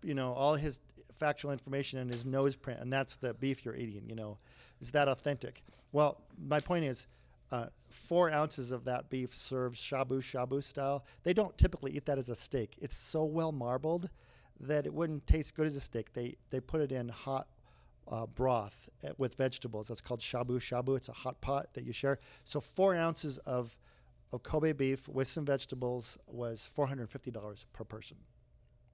you 0.01 0.13
know 0.13 0.33
all 0.33 0.55
his 0.55 0.79
factual 1.15 1.51
information 1.51 1.99
and 1.99 2.09
his 2.09 2.25
nose 2.25 2.55
print 2.55 2.79
and 2.79 2.91
that's 2.91 3.15
the 3.15 3.33
beef 3.33 3.65
you're 3.65 3.75
eating 3.75 4.03
you 4.07 4.15
know? 4.15 4.37
Is 4.81 4.91
that 4.91 5.07
authentic? 5.07 5.63
Well 5.91 6.21
my 6.37 6.59
point 6.59 6.85
is 6.85 7.07
uh, 7.51 7.67
four 7.89 8.31
ounces 8.31 8.71
of 8.71 8.85
that 8.85 9.09
beef 9.09 9.33
serves 9.33 9.79
shabu 9.79 10.19
shabu 10.19 10.63
style 10.63 11.05
they 11.23 11.33
don't 11.33 11.57
typically 11.57 11.91
eat 11.91 12.05
that 12.05 12.17
as 12.17 12.29
a 12.29 12.35
steak. 12.35 12.77
It's 12.81 12.97
so 12.97 13.23
well 13.23 13.51
marbled 13.51 14.09
that 14.59 14.85
it 14.85 14.93
wouldn't 14.93 15.27
taste 15.27 15.55
good 15.55 15.67
as 15.67 15.75
a 15.75 15.81
steak. 15.81 16.13
They 16.13 16.35
they 16.49 16.59
put 16.59 16.81
it 16.81 16.91
in 16.91 17.09
hot 17.09 17.47
uh, 18.07 18.25
broth 18.25 18.89
uh, 19.03 19.09
with 19.17 19.35
vegetables. 19.35 19.87
That's 19.87 20.01
called 20.01 20.19
shabu 20.19 20.59
shabu. 20.59 20.95
It's 20.97 21.09
a 21.09 21.13
hot 21.13 21.41
pot 21.41 21.73
that 21.73 21.83
you 21.83 21.93
share. 21.93 22.19
So 22.43 22.59
four 22.59 22.95
ounces 22.95 23.37
of 23.39 23.77
of 24.31 24.43
kobe 24.43 24.73
beef 24.73 25.07
with 25.07 25.27
some 25.27 25.45
vegetables 25.45 26.17
was 26.27 26.69
$450 26.75 27.65
per 27.73 27.83
person. 27.83 28.17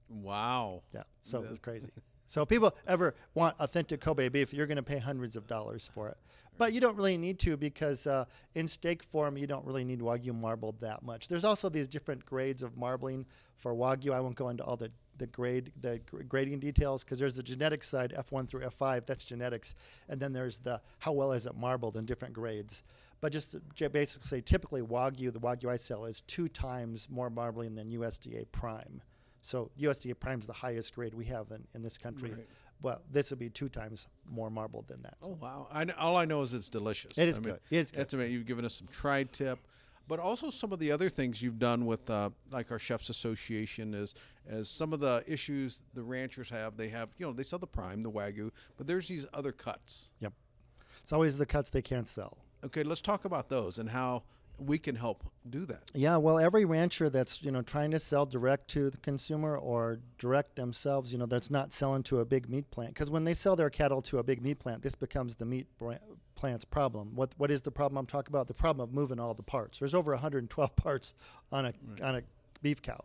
Wow. 0.08 0.82
yeah, 0.94 1.02
so 1.22 1.42
it 1.42 1.48
was 1.48 1.58
crazy. 1.58 1.88
So 2.32 2.40
if 2.40 2.48
people 2.48 2.74
ever 2.86 3.14
want 3.34 3.60
authentic 3.60 4.00
Kobe 4.00 4.30
beef, 4.30 4.54
you're 4.54 4.66
going 4.66 4.76
to 4.76 4.82
pay 4.82 4.96
hundreds 4.96 5.36
of 5.36 5.46
dollars 5.46 5.90
for 5.92 6.08
it. 6.08 6.16
But 6.56 6.72
you 6.72 6.80
don't 6.80 6.96
really 6.96 7.18
need 7.18 7.38
to 7.40 7.58
because 7.58 8.06
uh, 8.06 8.24
in 8.54 8.66
steak 8.66 9.02
form, 9.02 9.36
you 9.36 9.46
don't 9.46 9.66
really 9.66 9.84
need 9.84 10.00
Wagyu 10.00 10.34
marbled 10.34 10.80
that 10.80 11.02
much. 11.02 11.28
There's 11.28 11.44
also 11.44 11.68
these 11.68 11.86
different 11.86 12.24
grades 12.24 12.62
of 12.62 12.74
marbling 12.74 13.26
for 13.58 13.74
Wagyu. 13.74 14.14
I 14.14 14.20
won't 14.20 14.34
go 14.34 14.48
into 14.48 14.64
all 14.64 14.78
the, 14.78 14.90
the 15.18 15.26
grade 15.26 15.72
the 15.78 16.00
grading 16.26 16.60
details 16.60 17.04
because 17.04 17.18
there's 17.18 17.34
the 17.34 17.42
genetic 17.42 17.84
side, 17.84 18.14
F1 18.16 18.48
through 18.48 18.62
F5, 18.62 19.04
that's 19.04 19.26
genetics, 19.26 19.74
and 20.08 20.18
then 20.18 20.32
there's 20.32 20.56
the 20.56 20.80
how 21.00 21.12
well 21.12 21.32
is 21.32 21.44
it 21.44 21.54
marbled 21.54 21.98
in 21.98 22.06
different 22.06 22.32
grades. 22.32 22.82
But 23.20 23.32
just 23.32 23.56
basically 23.92 24.40
typically 24.40 24.80
Wagyu, 24.80 25.34
the 25.34 25.38
Wagyu 25.38 25.68
I 25.68 25.76
sell, 25.76 26.06
is 26.06 26.22
two 26.22 26.48
times 26.48 27.10
more 27.10 27.28
marbling 27.28 27.74
than 27.74 27.90
USDA 27.90 28.46
Prime. 28.52 29.02
So 29.42 29.70
USDA 29.78 30.18
Prime 30.18 30.38
is 30.38 30.46
the 30.46 30.52
highest 30.52 30.94
grade 30.94 31.14
we 31.14 31.26
have 31.26 31.50
in, 31.50 31.64
in 31.74 31.82
this 31.82 31.98
country. 31.98 32.30
Right. 32.30 32.48
Well, 32.80 33.02
this 33.10 33.30
would 33.30 33.38
be 33.38 33.50
two 33.50 33.68
times 33.68 34.06
more 34.28 34.50
marbled 34.50 34.88
than 34.88 35.02
that. 35.02 35.16
Oh 35.22 35.36
wow! 35.40 35.68
I, 35.70 35.84
all 35.98 36.16
I 36.16 36.24
know 36.24 36.42
is 36.42 36.54
it's 36.54 36.68
delicious. 36.68 37.16
It 37.16 37.28
is 37.28 37.38
I 37.38 37.42
good. 37.42 37.60
It 37.70 37.76
is 37.76 37.90
good. 37.92 38.00
That's 38.00 38.14
amazing. 38.14 38.32
You've 38.34 38.46
given 38.46 38.64
us 38.64 38.74
some 38.74 38.88
tri-tip, 38.88 39.58
but 40.08 40.18
also 40.18 40.50
some 40.50 40.72
of 40.72 40.78
the 40.80 40.90
other 40.90 41.08
things 41.08 41.40
you've 41.40 41.60
done 41.60 41.86
with, 41.86 42.08
uh, 42.10 42.30
like 42.50 42.72
our 42.72 42.80
chefs 42.80 43.08
association, 43.08 43.94
is 43.94 44.14
as 44.48 44.68
some 44.68 44.92
of 44.92 44.98
the 45.00 45.22
issues 45.28 45.82
the 45.94 46.02
ranchers 46.02 46.50
have. 46.50 46.76
They 46.76 46.88
have, 46.88 47.10
you 47.18 47.26
know, 47.26 47.32
they 47.32 47.44
sell 47.44 47.60
the 47.60 47.68
prime, 47.68 48.02
the 48.02 48.10
wagyu, 48.10 48.50
but 48.76 48.86
there's 48.88 49.06
these 49.06 49.26
other 49.32 49.52
cuts. 49.52 50.10
Yep. 50.20 50.32
It's 51.02 51.12
always 51.12 51.38
the 51.38 51.46
cuts 51.46 51.70
they 51.70 51.82
can't 51.82 52.08
sell. 52.08 52.38
Okay, 52.64 52.82
let's 52.82 53.00
talk 53.00 53.24
about 53.24 53.48
those 53.48 53.78
and 53.78 53.90
how 53.90 54.22
we 54.58 54.78
can 54.78 54.94
help 54.94 55.24
do 55.48 55.66
that. 55.66 55.90
Yeah, 55.94 56.16
well, 56.16 56.38
every 56.38 56.64
rancher 56.64 57.10
that's 57.10 57.42
you 57.42 57.50
know 57.50 57.62
trying 57.62 57.90
to 57.92 57.98
sell 57.98 58.26
direct 58.26 58.68
to 58.70 58.90
the 58.90 58.98
consumer 58.98 59.56
or 59.56 59.98
direct 60.18 60.56
themselves, 60.56 61.12
you 61.12 61.18
know, 61.18 61.26
that's 61.26 61.50
not 61.50 61.72
selling 61.72 62.02
to 62.04 62.20
a 62.20 62.24
big 62.24 62.48
meat 62.48 62.70
plant. 62.70 62.94
Because 62.94 63.10
when 63.10 63.24
they 63.24 63.34
sell 63.34 63.56
their 63.56 63.70
cattle 63.70 64.02
to 64.02 64.18
a 64.18 64.22
big 64.22 64.42
meat 64.42 64.58
plant, 64.58 64.82
this 64.82 64.94
becomes 64.94 65.36
the 65.36 65.46
meat 65.46 65.66
plant's 66.34 66.64
problem. 66.64 67.12
What 67.14 67.34
what 67.38 67.50
is 67.50 67.62
the 67.62 67.70
problem 67.70 67.98
I'm 67.98 68.06
talking 68.06 68.32
about? 68.32 68.48
The 68.48 68.54
problem 68.54 68.88
of 68.88 68.94
moving 68.94 69.18
all 69.18 69.34
the 69.34 69.42
parts. 69.42 69.78
There's 69.78 69.94
over 69.94 70.12
112 70.12 70.76
parts 70.76 71.14
on 71.50 71.66
a 71.66 71.72
on 72.02 72.16
a 72.16 72.22
beef 72.62 72.82
cow. 72.82 73.04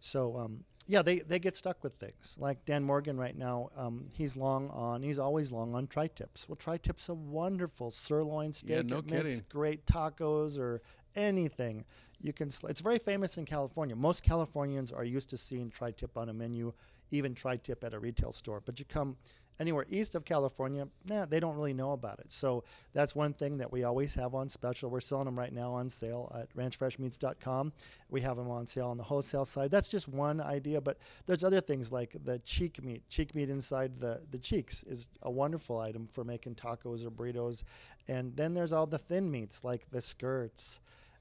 So 0.00 0.36
um, 0.36 0.64
yeah, 0.90 1.02
they, 1.02 1.18
they 1.18 1.38
get 1.38 1.54
stuck 1.54 1.84
with 1.84 1.92
things. 1.96 2.36
Like 2.40 2.64
Dan 2.64 2.82
Morgan 2.82 3.18
right 3.18 3.36
now, 3.36 3.68
um, 3.76 4.06
he's 4.10 4.38
long 4.38 4.70
on, 4.70 5.02
he's 5.02 5.18
always 5.18 5.52
long 5.52 5.74
on 5.74 5.86
tri-tips. 5.86 6.48
Well, 6.48 6.56
tri-tips 6.56 7.10
a 7.10 7.14
wonderful 7.14 7.90
sirloin 7.90 8.54
steak. 8.54 8.70
no 8.82 8.98
it 8.98 9.06
makes 9.24 9.42
great 9.42 9.84
tacos 9.84 10.58
or 10.58 10.80
anything. 11.14 11.84
You 12.20 12.32
can. 12.32 12.50
Sl- 12.50 12.68
it's 12.68 12.80
very 12.80 12.98
famous 12.98 13.36
in 13.36 13.44
California. 13.44 13.94
Most 13.94 14.22
Californians 14.22 14.90
are 14.90 15.04
used 15.04 15.30
to 15.30 15.36
seeing 15.36 15.70
tri-tip 15.70 16.16
on 16.16 16.30
a 16.30 16.32
menu, 16.32 16.72
even 17.10 17.34
tri-tip 17.34 17.84
at 17.84 17.92
a 17.92 17.98
retail 17.98 18.32
store. 18.32 18.60
But 18.64 18.78
you 18.78 18.86
come 18.86 19.18
anywhere 19.60 19.86
east 19.88 20.14
of 20.14 20.24
California, 20.24 20.86
nah, 21.04 21.24
they 21.24 21.40
don't 21.40 21.56
really 21.56 21.72
know 21.72 21.92
about 21.92 22.18
it. 22.20 22.30
So 22.30 22.64
that's 22.92 23.14
one 23.14 23.32
thing 23.32 23.58
that 23.58 23.72
we 23.72 23.84
always 23.84 24.14
have 24.14 24.34
on 24.34 24.48
special. 24.48 24.90
We're 24.90 25.00
selling 25.00 25.24
them 25.26 25.38
right 25.38 25.52
now 25.52 25.72
on 25.72 25.88
sale 25.88 26.32
at 26.38 26.54
ranchfreshmeats.com. 26.54 27.72
We 28.08 28.20
have 28.20 28.36
them 28.36 28.50
on 28.50 28.66
sale 28.66 28.88
on 28.88 28.96
the 28.96 29.04
wholesale 29.04 29.44
side. 29.44 29.70
That's 29.70 29.88
just 29.88 30.08
one 30.08 30.40
idea, 30.40 30.80
but 30.80 30.98
there's 31.26 31.44
other 31.44 31.60
things 31.60 31.90
like 31.92 32.16
the 32.24 32.38
cheek 32.40 32.82
meat. 32.82 33.02
Cheek 33.08 33.34
meat 33.34 33.50
inside 33.50 33.96
the, 33.96 34.22
the 34.30 34.38
cheeks 34.38 34.82
is 34.84 35.08
a 35.22 35.30
wonderful 35.30 35.78
item 35.78 36.08
for 36.10 36.24
making 36.24 36.54
tacos 36.54 37.04
or 37.04 37.10
burritos. 37.10 37.62
And 38.06 38.36
then 38.36 38.54
there's 38.54 38.72
all 38.72 38.86
the 38.86 38.98
thin 38.98 39.30
meats 39.30 39.64
like 39.64 39.90
the 39.90 40.00
skirts. 40.00 40.80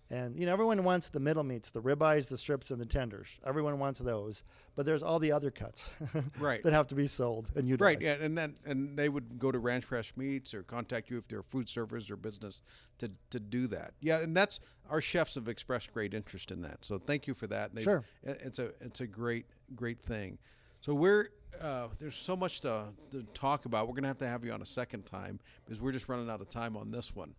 And 0.10 0.39
you 0.39 0.46
know, 0.46 0.54
everyone 0.54 0.84
wants 0.86 1.10
the 1.10 1.20
middle 1.20 1.43
meats, 1.43 1.70
the 1.70 1.82
ribeyes, 1.82 2.30
the 2.30 2.38
strips, 2.38 2.72
and 2.72 2.80
the 2.80 2.86
tenders. 2.86 3.28
Everyone 3.46 3.78
wants 3.78 4.00
those, 4.00 4.41
but 4.76 4.86
there's 4.86 5.04
all 5.04 5.20
the 5.20 5.34
other 5.34 5.52
cuts 5.52 5.89
Right. 6.39 6.63
that 6.63 6.72
have 6.72 6.88
to 6.88 6.96
be 6.96 7.08
sold 7.08 7.52
and 7.56 7.67
utilized. 7.67 7.98
Right, 7.98 8.02
yeah, 8.20 8.24
and 8.26 8.38
then 8.38 8.56
and 8.65 8.96
they 8.98 9.10
would 9.10 9.38
go 9.38 9.52
to 9.52 9.60
Ranch 9.60 9.84
Fresh 9.84 10.13
Meats 10.15 10.54
or 10.54 10.63
contact 10.63 11.10
you 11.10 11.17
if 11.17 11.28
they're 11.28 11.39
a 11.39 11.43
food 11.43 11.67
service 11.67 12.10
or 12.10 12.15
business 12.15 12.62
to 13.00 13.12
to 13.32 13.39
do 13.39 13.67
that. 13.67 13.91
Yeah, 14.00 14.20
and 14.20 14.36
that's 14.36 14.62
our 14.89 15.02
chefs 15.02 15.36
have 15.36 15.50
expressed 15.50 15.93
great 15.93 16.13
interest 16.13 16.52
in 16.52 16.62
that. 16.62 16.86
So 16.86 16.98
thank 16.98 17.28
you 17.28 17.34
for 17.34 17.48
that. 17.48 17.76
They- 17.76 17.84
Sure. 17.84 18.06
it's 18.24 18.60
a 18.60 18.72
it's 18.80 19.02
a 19.02 19.08
great 19.08 19.46
great 19.76 20.02
thing. 20.02 20.38
So 20.80 20.93
we're 20.93 21.30
uh, 21.62 21.88
there's 22.00 22.15
so 22.15 22.36
much 22.38 22.62
to, 22.62 22.86
to 23.12 23.24
talk 23.34 23.65
about. 23.65 23.88
We're 23.88 23.96
gonna 23.96 24.08
have 24.08 24.20
to 24.20 24.28
have 24.28 24.46
you 24.46 24.52
on 24.52 24.62
a 24.62 24.65
second 24.65 25.06
time 25.06 25.39
because 25.65 25.82
we're 25.82 25.91
just 25.91 26.08
running 26.08 26.30
out 26.30 26.39
of 26.39 26.50
time 26.50 26.78
on 26.78 26.91
this 26.91 27.15
one. 27.15 27.34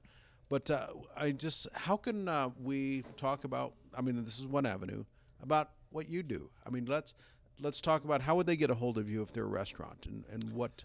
But 0.48 0.70
uh, 0.70 0.88
I 1.16 1.32
just 1.32 1.68
how 1.74 1.96
can 1.96 2.28
uh, 2.28 2.50
we 2.62 3.04
talk 3.16 3.44
about? 3.44 3.74
I 3.96 4.00
mean, 4.00 4.22
this 4.24 4.38
is 4.38 4.46
one 4.46 4.66
avenue 4.66 5.04
about 5.42 5.70
what 5.90 6.08
you 6.08 6.22
do. 6.22 6.50
I 6.66 6.70
mean, 6.70 6.86
let's 6.86 7.14
let's 7.60 7.80
talk 7.80 8.04
about 8.04 8.22
how 8.22 8.36
would 8.36 8.46
they 8.46 8.56
get 8.56 8.70
a 8.70 8.74
hold 8.74 8.98
of 8.98 9.10
you 9.10 9.22
if 9.22 9.32
they're 9.32 9.44
a 9.44 9.46
restaurant 9.46 10.06
and, 10.06 10.24
and 10.30 10.52
what. 10.52 10.84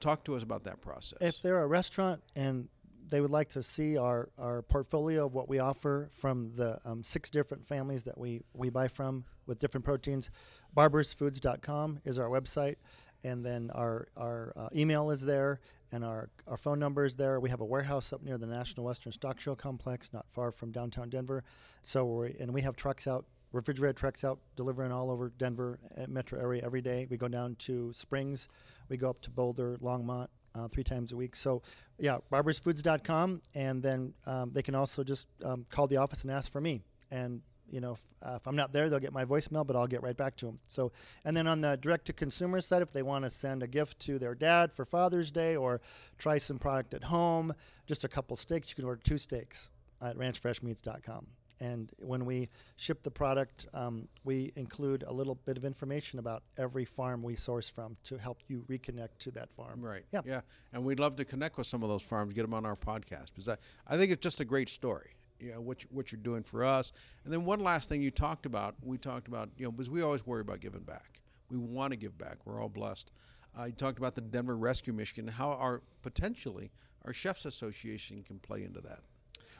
Talk 0.00 0.24
to 0.24 0.34
us 0.34 0.42
about 0.42 0.64
that 0.64 0.80
process. 0.80 1.16
If 1.20 1.42
they're 1.42 1.62
a 1.62 1.66
restaurant 1.68 2.24
and 2.34 2.68
they 3.08 3.20
would 3.20 3.30
like 3.30 3.50
to 3.50 3.62
see 3.62 3.96
our, 3.96 4.30
our 4.38 4.62
portfolio 4.62 5.26
of 5.26 5.34
what 5.34 5.48
we 5.48 5.58
offer 5.58 6.08
from 6.12 6.50
the 6.56 6.80
um, 6.84 7.02
six 7.02 7.30
different 7.30 7.64
families 7.64 8.04
that 8.04 8.18
we, 8.18 8.42
we 8.54 8.70
buy 8.70 8.88
from 8.88 9.24
with 9.46 9.58
different 9.58 9.84
proteins, 9.84 10.30
barbersfoods.com 10.76 12.00
is 12.04 12.18
our 12.18 12.28
website. 12.28 12.76
And 13.24 13.44
then 13.44 13.70
our, 13.74 14.08
our 14.16 14.52
uh, 14.56 14.68
email 14.74 15.10
is 15.10 15.20
there 15.20 15.60
and 15.92 16.04
our, 16.04 16.30
our 16.48 16.56
phone 16.56 16.78
number 16.78 17.04
is 17.04 17.16
there. 17.16 17.38
We 17.38 17.50
have 17.50 17.60
a 17.60 17.64
warehouse 17.64 18.12
up 18.12 18.22
near 18.22 18.38
the 18.38 18.46
National 18.46 18.86
Western 18.86 19.12
Stock 19.12 19.38
Show 19.38 19.54
complex, 19.54 20.12
not 20.12 20.26
far 20.30 20.50
from 20.50 20.72
downtown 20.72 21.10
Denver. 21.10 21.44
So 21.82 22.04
we 22.04 22.34
and 22.40 22.52
we 22.52 22.62
have 22.62 22.76
trucks 22.76 23.06
out, 23.06 23.26
refrigerated 23.52 23.96
trucks 23.96 24.24
out, 24.24 24.38
delivering 24.56 24.90
all 24.90 25.10
over 25.10 25.30
Denver 25.36 25.78
uh, 25.96 26.06
metro 26.08 26.40
area 26.40 26.62
every 26.64 26.80
day. 26.80 27.06
We 27.10 27.18
go 27.18 27.28
down 27.28 27.56
to 27.60 27.92
Springs, 27.92 28.48
we 28.88 28.96
go 28.96 29.10
up 29.10 29.20
to 29.22 29.30
Boulder, 29.30 29.78
Longmont, 29.82 30.28
uh, 30.54 30.68
three 30.68 30.84
times 30.84 31.12
a 31.12 31.16
week. 31.16 31.36
So, 31.36 31.62
yeah, 31.98 32.18
barbersfoods.com, 32.30 33.42
and 33.54 33.82
then 33.82 34.14
um, 34.26 34.50
they 34.52 34.62
can 34.62 34.74
also 34.74 35.04
just 35.04 35.26
um, 35.44 35.66
call 35.70 35.86
the 35.86 35.98
office 35.98 36.24
and 36.24 36.32
ask 36.32 36.50
for 36.50 36.60
me. 36.60 36.82
And 37.10 37.42
you 37.72 37.80
know, 37.80 37.92
if, 37.92 38.06
uh, 38.22 38.36
if 38.36 38.46
I'm 38.46 38.54
not 38.54 38.72
there, 38.72 38.88
they'll 38.88 39.00
get 39.00 39.12
my 39.12 39.24
voicemail, 39.24 39.66
but 39.66 39.74
I'll 39.74 39.86
get 39.86 40.02
right 40.02 40.16
back 40.16 40.36
to 40.36 40.46
them. 40.46 40.60
So, 40.68 40.92
and 41.24 41.36
then 41.36 41.46
on 41.46 41.62
the 41.62 41.76
direct 41.76 42.04
to 42.06 42.12
consumer 42.12 42.60
side, 42.60 42.82
if 42.82 42.92
they 42.92 43.02
want 43.02 43.24
to 43.24 43.30
send 43.30 43.62
a 43.62 43.66
gift 43.66 43.98
to 44.00 44.18
their 44.18 44.34
dad 44.34 44.72
for 44.72 44.84
Father's 44.84 45.32
Day 45.32 45.56
or 45.56 45.80
try 46.18 46.38
some 46.38 46.58
product 46.58 46.92
at 46.92 47.04
home, 47.04 47.54
just 47.86 48.04
a 48.04 48.08
couple 48.08 48.36
steaks, 48.36 48.68
you 48.68 48.76
can 48.76 48.84
order 48.84 49.00
two 49.02 49.18
steaks 49.18 49.70
at 50.02 50.16
ranchfreshmeats.com. 50.16 51.26
And 51.60 51.90
when 51.98 52.24
we 52.24 52.48
ship 52.76 53.04
the 53.04 53.10
product, 53.10 53.66
um, 53.72 54.08
we 54.24 54.52
include 54.56 55.04
a 55.06 55.12
little 55.12 55.36
bit 55.36 55.56
of 55.56 55.64
information 55.64 56.18
about 56.18 56.42
every 56.58 56.84
farm 56.84 57.22
we 57.22 57.36
source 57.36 57.70
from 57.70 57.96
to 58.02 58.18
help 58.18 58.42
you 58.48 58.64
reconnect 58.68 59.18
to 59.20 59.30
that 59.32 59.48
farm. 59.52 59.80
Right. 59.80 60.02
Yeah. 60.12 60.22
Yeah. 60.26 60.40
And 60.72 60.84
we'd 60.84 60.98
love 60.98 61.14
to 61.16 61.24
connect 61.24 61.56
with 61.56 61.68
some 61.68 61.84
of 61.84 61.88
those 61.88 62.02
farms, 62.02 62.34
get 62.34 62.42
them 62.42 62.52
on 62.52 62.66
our 62.66 62.74
podcast 62.74 63.26
because 63.26 63.48
I, 63.48 63.56
I 63.86 63.96
think 63.96 64.10
it's 64.10 64.22
just 64.22 64.40
a 64.40 64.44
great 64.44 64.68
story. 64.68 65.12
You 65.42 65.54
know, 65.54 65.60
what, 65.60 65.82
you, 65.82 65.88
what 65.90 66.12
you're 66.12 66.20
doing 66.20 66.42
for 66.42 66.64
us. 66.64 66.92
And 67.24 67.32
then 67.32 67.44
one 67.44 67.60
last 67.60 67.88
thing 67.88 68.02
you 68.02 68.10
talked 68.10 68.46
about, 68.46 68.76
we 68.82 68.98
talked 68.98 69.28
about, 69.28 69.50
you 69.56 69.64
know, 69.64 69.72
because 69.72 69.90
we 69.90 70.02
always 70.02 70.26
worry 70.26 70.40
about 70.40 70.60
giving 70.60 70.82
back. 70.82 71.20
We 71.50 71.58
want 71.58 71.92
to 71.92 71.96
give 71.96 72.16
back. 72.16 72.38
We're 72.44 72.62
all 72.62 72.68
blessed. 72.68 73.10
Uh, 73.58 73.64
you 73.64 73.72
talked 73.72 73.98
about 73.98 74.14
the 74.14 74.22
Denver 74.22 74.56
Rescue 74.56 74.92
Mission, 74.92 75.28
how 75.28 75.50
our 75.50 75.82
potentially 76.02 76.70
our 77.04 77.12
Chefs 77.12 77.44
Association 77.44 78.22
can 78.22 78.38
play 78.38 78.62
into 78.62 78.80
that. 78.80 79.00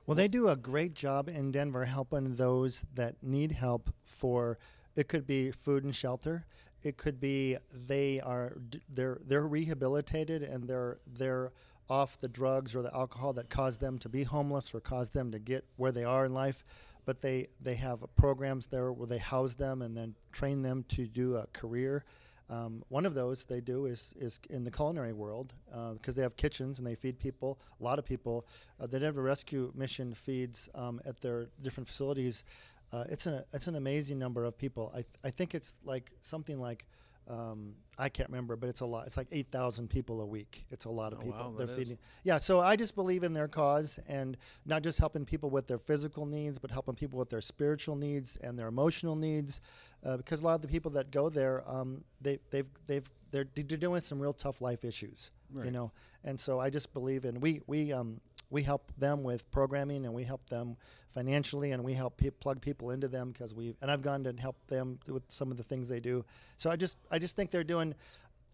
Well, 0.06 0.14
they 0.14 0.28
do 0.28 0.48
a 0.48 0.56
great 0.56 0.94
job 0.94 1.28
in 1.28 1.50
Denver 1.50 1.84
helping 1.84 2.36
those 2.36 2.84
that 2.94 3.22
need 3.22 3.52
help 3.52 3.90
for 4.00 4.58
it 4.94 5.08
could 5.08 5.26
be 5.26 5.50
food 5.50 5.84
and 5.84 5.94
shelter. 5.94 6.46
It 6.82 6.96
could 6.96 7.20
be 7.20 7.56
they 7.72 8.20
are 8.20 8.56
they're 8.92 9.20
they're 9.24 9.46
rehabilitated 9.46 10.42
and 10.42 10.68
they're 10.68 10.98
they're 11.06 11.52
off 11.92 12.18
the 12.20 12.28
drugs 12.28 12.74
or 12.74 12.80
the 12.80 12.94
alcohol 12.94 13.34
that 13.34 13.50
caused 13.50 13.78
them 13.78 13.98
to 13.98 14.08
be 14.08 14.22
homeless 14.22 14.74
or 14.74 14.80
caused 14.80 15.12
them 15.12 15.30
to 15.30 15.38
get 15.38 15.62
where 15.76 15.92
they 15.92 16.04
are 16.04 16.24
in 16.24 16.32
life. 16.32 16.64
But 17.04 17.20
they 17.20 17.48
they 17.60 17.74
have 17.74 17.98
programs 18.16 18.66
there 18.68 18.92
where 18.92 19.06
they 19.06 19.18
house 19.18 19.54
them 19.54 19.82
and 19.82 19.94
then 19.94 20.14
train 20.30 20.62
them 20.62 20.84
to 20.88 21.06
do 21.06 21.36
a 21.36 21.46
career. 21.52 22.04
Um, 22.48 22.82
one 22.88 23.04
of 23.06 23.14
those 23.14 23.44
they 23.44 23.60
do 23.60 23.86
is 23.86 24.14
is 24.18 24.40
in 24.48 24.64
the 24.64 24.70
culinary 24.70 25.12
world 25.12 25.52
because 25.94 26.14
they 26.14 26.22
have 26.22 26.36
kitchens 26.36 26.78
and 26.78 26.86
they 26.86 26.94
feed 26.94 27.18
people. 27.18 27.58
A 27.80 27.84
lot 27.84 27.98
of 27.98 28.04
people. 28.04 28.46
Uh, 28.80 28.86
the 28.86 28.98
Denver 29.00 29.22
Rescue 29.22 29.72
Mission 29.74 30.14
feeds 30.14 30.68
um, 30.74 31.00
at 31.04 31.20
their 31.20 31.48
different 31.60 31.88
facilities. 31.88 32.44
Uh, 32.92 33.04
it's 33.08 33.26
an 33.26 33.42
it's 33.52 33.66
an 33.66 33.74
amazing 33.74 34.18
number 34.18 34.44
of 34.44 34.56
people. 34.56 34.92
I 34.96 35.04
I 35.28 35.30
think 35.30 35.54
it's 35.54 35.74
like 35.84 36.10
something 36.20 36.58
like. 36.58 36.86
Um, 37.28 37.74
I 37.98 38.08
can't 38.08 38.28
remember, 38.30 38.56
but 38.56 38.68
it's 38.68 38.80
a 38.80 38.86
lot. 38.86 39.06
It's 39.06 39.16
like 39.16 39.28
eight 39.32 39.48
thousand 39.48 39.88
people 39.88 40.20
a 40.22 40.26
week. 40.26 40.64
It's 40.70 40.86
a 40.86 40.90
lot 40.90 41.12
of 41.12 41.18
Oh, 41.20 41.22
people 41.22 41.38
wow, 41.38 41.54
they're 41.56 41.66
that 41.66 41.72
is- 41.78 41.88
feeding. 41.88 41.98
Yeah, 42.24 42.38
so 42.38 42.60
I 42.60 42.74
just 42.76 42.94
believe 42.94 43.22
in 43.22 43.32
their 43.32 43.48
cause 43.48 43.98
and 44.08 44.36
not 44.66 44.82
just 44.82 44.98
helping 44.98 45.24
people 45.24 45.50
with 45.50 45.66
their 45.68 45.78
physical 45.78 46.26
needs, 46.26 46.58
but 46.58 46.70
helping 46.70 46.94
people 46.94 47.18
with 47.18 47.30
their 47.30 47.40
spiritual 47.40 47.94
needs 47.96 48.36
and 48.36 48.58
their 48.58 48.68
emotional 48.68 49.14
needs. 49.14 49.60
Uh, 50.04 50.16
because 50.16 50.42
a 50.42 50.44
lot 50.44 50.54
of 50.54 50.62
the 50.62 50.68
people 50.68 50.90
that 50.92 51.10
go 51.12 51.28
there, 51.28 51.62
um, 51.70 52.02
they, 52.20 52.38
they've 52.50 52.66
they've 52.86 53.08
they're, 53.30 53.46
they're 53.54 53.78
doing 53.78 54.00
some 54.00 54.18
real 54.20 54.32
tough 54.34 54.60
life 54.60 54.84
issues, 54.84 55.30
you 55.64 55.70
know. 55.70 55.92
And 56.24 56.38
so 56.38 56.58
I 56.60 56.70
just 56.70 56.92
believe 56.92 57.24
in 57.24 57.40
we 57.40 57.60
we 57.66 57.92
um, 57.92 58.20
we 58.52 58.62
help 58.62 58.92
them 58.98 59.22
with 59.22 59.50
programming 59.50 60.04
and 60.04 60.14
we 60.14 60.24
help 60.24 60.46
them 60.50 60.76
financially 61.08 61.72
and 61.72 61.82
we 61.82 61.94
help 61.94 62.18
pe- 62.18 62.30
plug 62.30 62.60
people 62.60 62.90
into 62.90 63.08
them 63.08 63.32
because 63.32 63.54
we 63.54 63.74
and 63.80 63.90
I've 63.90 64.02
gone 64.02 64.22
to 64.24 64.34
help 64.38 64.56
them 64.68 64.98
with 65.08 65.22
some 65.28 65.50
of 65.50 65.56
the 65.56 65.62
things 65.62 65.88
they 65.88 66.00
do. 66.00 66.24
So 66.58 66.70
I 66.70 66.76
just 66.76 66.98
I 67.10 67.18
just 67.18 67.34
think 67.34 67.50
they're 67.50 67.64
doing 67.64 67.94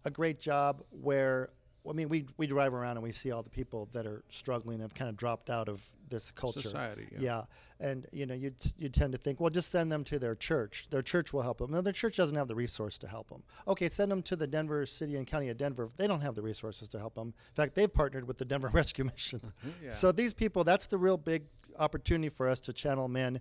a 0.05 0.11
great 0.11 0.39
job 0.39 0.83
where 0.91 1.51
I 1.89 1.93
mean 1.93 2.09
we 2.09 2.26
we 2.37 2.47
drive 2.47 2.74
around 2.74 2.97
and 2.97 3.03
we 3.03 3.12
see 3.12 3.31
all 3.31 3.43
the 3.43 3.51
people 3.51 3.89
that 3.93 4.07
are 4.07 4.22
struggling 4.29 4.81
have 4.81 4.95
kind 4.95 5.09
of 5.09 5.16
dropped 5.16 5.51
out 5.51 5.68
of 5.68 5.87
this 6.09 6.31
culture. 6.31 6.61
Society, 6.61 7.09
yeah. 7.12 7.18
yeah. 7.20 7.43
And 7.81 8.07
you 8.12 8.26
know 8.26 8.35
you 8.35 8.53
you 8.79 8.89
tend 8.89 9.12
to 9.12 9.18
think 9.18 9.41
well 9.41 9.51
just 9.51 9.70
send 9.70 9.91
them 9.91 10.05
to 10.05 10.18
their 10.18 10.35
church. 10.35 10.89
Their 10.91 11.03
church 11.03 11.33
will 11.33 11.43
help 11.43 11.59
them 11.59 11.70
no 11.70 11.81
their 11.81 11.93
church 11.93 12.16
doesn't 12.16 12.37
have 12.37 12.49
the 12.49 12.55
resource 12.55 12.99
to 12.99 13.09
help 13.09 13.29
them 13.29 13.43
okay 13.66 13.89
send 13.89 14.11
them 14.11 14.22
to 14.22 14.37
the 14.37 14.47
Denver 14.47 14.87
city 14.87 15.16
and 15.16 15.26
county 15.26 15.49
of 15.49 15.57
Denver. 15.57 15.89
They 15.97 16.07
don't 16.07 16.20
have 16.20 16.35
the 16.35 16.43
resources 16.43 16.89
to 16.91 16.99
help 16.99 17.14
them 17.14 17.29
in 17.29 17.55
fact 17.55 17.74
they've 17.74 17.93
partnered 17.93 18.26
with 18.26 18.39
the 18.39 18.45
Denver 18.45 18.68
Rescue 18.72 19.05
Mission. 19.05 19.41
Mm-hmm. 19.41 19.85
Yeah. 19.87 19.91
so 19.91 20.12
these 20.12 20.35
people 20.35 20.64
that's 20.64 20.87
the 20.87 20.99
real 20.99 21.16
big 21.16 21.45
opportunity 21.79 22.29
for 22.29 22.49
us 22.49 22.61
to 22.61 22.72
channel 22.72 23.09
men 23.09 23.41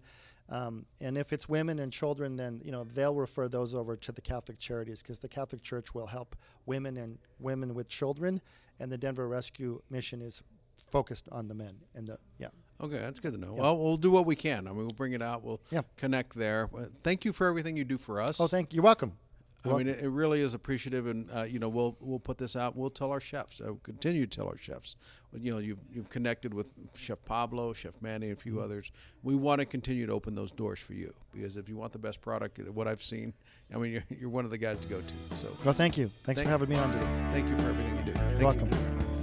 um, 0.49 0.85
and 1.01 1.17
if 1.17 1.33
it's 1.33 1.49
women 1.49 1.79
and 1.79 1.91
children, 1.91 2.35
then 2.37 2.61
you 2.63 2.71
know 2.71 2.83
they'll 2.83 3.15
refer 3.15 3.47
those 3.47 3.75
over 3.75 3.95
to 3.97 4.11
the 4.11 4.21
Catholic 4.21 4.59
Charities 4.59 5.01
because 5.01 5.19
the 5.19 5.27
Catholic 5.27 5.61
Church 5.61 5.93
will 5.93 6.07
help 6.07 6.35
women 6.65 6.97
and 6.97 7.17
women 7.39 7.73
with 7.73 7.87
children, 7.89 8.41
and 8.79 8.91
the 8.91 8.97
Denver 8.97 9.27
Rescue 9.27 9.81
Mission 9.89 10.21
is 10.21 10.41
focused 10.89 11.27
on 11.31 11.47
the 11.47 11.53
men. 11.55 11.75
And 11.95 12.07
the 12.07 12.17
yeah, 12.39 12.47
Okay, 12.79 12.97
that's 12.99 13.19
good 13.19 13.33
to 13.33 13.39
know. 13.39 13.53
Well, 13.53 13.77
we'll 13.77 13.97
do 13.97 14.11
what 14.11 14.25
we 14.25 14.35
can. 14.35 14.67
I 14.67 14.69
mean, 14.71 14.77
we'll 14.79 14.89
bring 14.89 15.13
it 15.13 15.21
out. 15.21 15.43
We'll 15.43 15.59
Yeah. 15.71 15.81
connect 15.97 16.35
there. 16.35 16.69
Thank 17.03 17.25
you 17.25 17.33
for 17.33 17.47
everything 17.47 17.75
you 17.75 17.83
do 17.83 17.97
for 17.97 18.21
us. 18.21 18.39
oh, 18.39 18.47
thank 18.47 18.71
you. 18.71 18.77
You're 18.77 18.83
welcome. 18.83 19.17
I 19.75 19.77
mean, 19.77 19.87
it, 19.87 19.99
it 20.03 20.09
really 20.09 20.41
is 20.41 20.53
appreciative, 20.53 21.07
and 21.07 21.29
uh, 21.35 21.43
you 21.43 21.59
know, 21.59 21.69
we'll 21.69 21.95
we'll 21.99 22.19
put 22.19 22.37
this 22.37 22.55
out. 22.55 22.75
We'll 22.75 22.89
tell 22.89 23.11
our 23.11 23.19
chefs. 23.21 23.59
Uh, 23.61 23.73
continue 23.83 24.25
to 24.25 24.35
tell 24.37 24.47
our 24.47 24.57
chefs. 24.57 24.95
You 25.33 25.51
know, 25.51 25.57
you've 25.59 25.79
you've 25.91 26.09
connected 26.09 26.53
with 26.53 26.67
Chef 26.95 27.17
Pablo, 27.25 27.73
Chef 27.73 27.93
Manny, 28.01 28.27
and 28.29 28.37
a 28.37 28.39
few 28.39 28.53
Mm-hmm. 28.53 28.63
others. 28.63 28.91
We 29.23 29.35
want 29.35 29.59
to 29.59 29.65
continue 29.65 30.05
to 30.07 30.13
open 30.13 30.35
those 30.35 30.51
doors 30.51 30.79
for 30.79 30.93
you 30.93 31.11
because 31.33 31.57
if 31.57 31.67
you 31.69 31.75
want 31.77 31.91
the 31.91 31.99
best 31.99 32.21
product, 32.21 32.59
uh, 32.59 32.71
what 32.71 32.87
I've 32.87 33.03
seen, 33.03 33.33
I 33.73 33.77
mean, 33.77 33.91
you're, 33.91 34.03
you're 34.19 34.29
one 34.29 34.45
of 34.45 34.51
the 34.51 34.57
guys 34.57 34.79
to 34.79 34.87
go 34.87 35.01
to. 35.01 35.35
So 35.35 35.55
Well, 35.65 35.73
thank 35.73 35.97
you. 35.97 36.09
Thanks 36.23 36.39
Thank- 36.39 36.45
for 36.47 36.51
having 36.51 36.69
me 36.69 36.75
on 36.75 36.91
today. 36.93 37.27
thank 37.31 37.49
you 37.49 37.57
for 37.57 37.69
everything 37.69 37.97
you 37.97 38.03
do. 38.05 38.11
Thank 38.13 38.61
You're 38.61 38.69
you. 38.69 39.16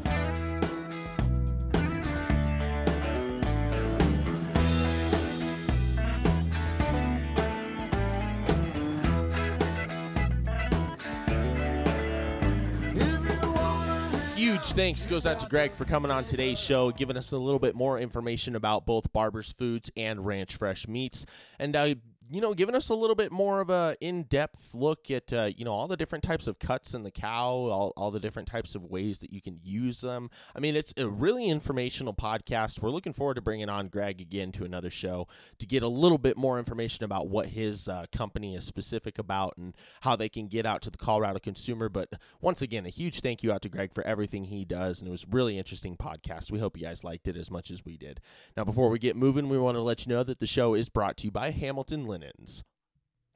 Thanks 14.75 15.07
goes 15.07 15.25
out 15.25 15.39
to 15.39 15.47
Greg 15.47 15.73
for 15.73 15.85
coming 15.85 16.11
on 16.11 16.25
today's 16.25 16.59
show, 16.59 16.91
giving 16.91 17.17
us 17.17 17.31
a 17.31 17.39
little 17.39 17.61
bit 17.61 17.77
more 17.77 17.97
information 17.97 18.57
about 18.57 18.85
both 18.85 19.13
Barber's 19.13 19.53
Foods 19.53 19.89
and 19.97 20.27
Ranch 20.27 20.57
Fresh 20.57 20.89
Meats, 20.89 21.27
and 21.61 21.77
uh, 21.77 21.95
you 22.31 22.41
know, 22.41 22.55
giving 22.55 22.75
us 22.75 22.89
a 22.89 22.95
little 22.95 23.17
bit 23.17 23.33
more 23.33 23.61
of 23.61 23.71
a 23.71 23.97
in-depth 24.01 24.75
look 24.75 25.11
at 25.11 25.33
uh, 25.33 25.51
you 25.57 25.65
know 25.65 25.73
all 25.73 25.89
the 25.89 25.97
different 25.97 26.25
types 26.25 26.47
of 26.47 26.59
cuts 26.59 26.95
in 26.95 27.03
the 27.03 27.11
cow, 27.11 27.49
all, 27.49 27.93
all 27.97 28.11
the 28.11 28.21
different 28.21 28.49
types 28.49 28.75
of 28.75 28.85
ways 28.85 29.19
that 29.19 29.33
you 29.33 29.41
can 29.41 29.61
use 29.63 30.01
them. 30.01 30.31
I 30.55 30.61
mean, 30.61 30.77
it's 30.77 30.95
a 30.97 31.09
really 31.09 31.47
informational 31.47 32.15
podcast. 32.15 32.81
We're 32.81 32.91
looking 32.91 33.13
forward 33.13 33.35
to 33.35 33.43
bringing 33.43 33.69
on 33.69 33.89
Greg 33.89 34.21
again 34.21 34.53
to 34.53 34.65
another 34.65 34.91
show 34.91 35.29
to 35.59 35.67
get 35.67 35.83
a 35.83 35.89
little 35.89 36.19
bit 36.19 36.37
more 36.37 36.59
information 36.59 37.05
about 37.05 37.29
what 37.29 37.49
his 37.49 37.89
uh, 37.89 38.07
company 38.13 38.55
is 38.55 38.65
specific 38.65 39.19
about 39.19 39.57
and 39.57 39.75
how 40.03 40.17
they 40.17 40.29
can 40.29 40.49
get 40.49 40.67
out 40.67 40.83
to 40.83 40.91
the 40.91 40.99
Colorado 40.99 41.39
consumer. 41.39 41.89
But 41.89 42.13
once 42.41 42.63
again, 42.63 42.87
a 42.87 42.91
huge 42.91 43.21
thank 43.21 43.43
you 43.43 43.53
out 43.53 43.63
to 43.63 43.69
Greg 43.69 43.93
for 43.93 44.05
everything 44.07 44.45
he 44.45 44.65
does, 44.65 45.01
and 45.01 45.09
it 45.09 45.11
was 45.11 45.25
a 45.25 45.31
really 45.31 45.59
interesting 45.59 45.97
podcast. 45.97 46.51
We 46.51 46.59
hope 46.59 46.77
you 46.77 46.85
guys 46.85 47.05
liked 47.05 47.29
it 47.29 47.37
as 47.37 47.51
much 47.51 47.71
as 47.71 47.85
we 47.85 47.97
did. 47.97 48.21
Now, 48.57 48.65
before 48.65 48.89
we 48.89 48.99
get 48.99 49.17
moving, 49.17 49.49
we 49.49 49.59
want 49.59 49.77
to 49.77 49.83
let 49.83 50.07
you 50.07 50.15
know 50.15 50.23
that 50.23 50.39
the 50.39 50.47
show 50.47 50.75
is 50.75 50.89
brought 50.89 51.17
to 51.19 51.25
you 51.27 51.31
by 51.31 51.51
Hamilton 51.51 52.07
Linens. 52.25 52.65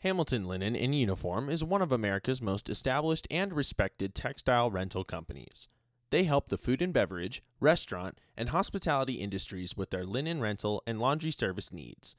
Hamilton 0.01 0.47
Linen 0.47 0.77
in 0.77 0.93
Uniform 0.93 1.49
is 1.49 1.65
one 1.65 1.83
of 1.83 1.93
America's 1.93 2.41
most 2.41 2.71
established 2.71 3.27
and 3.31 3.53
respected 3.53 4.15
textile 4.15 4.71
rental 4.71 5.05
companies. 5.05 5.69
They 6.11 6.25
help 6.25 6.49
the 6.49 6.57
food 6.57 6.81
and 6.81 6.93
beverage, 6.93 7.43
restaurant, 7.61 8.19
and 8.37 8.49
hospitality 8.49 9.15
industries 9.15 9.77
with 9.77 9.91
their 9.91 10.07
linen 10.07 10.41
rental 10.41 10.83
and 10.87 10.99
laundry 10.99 11.33
service 11.33 11.73
needs. 11.73 12.17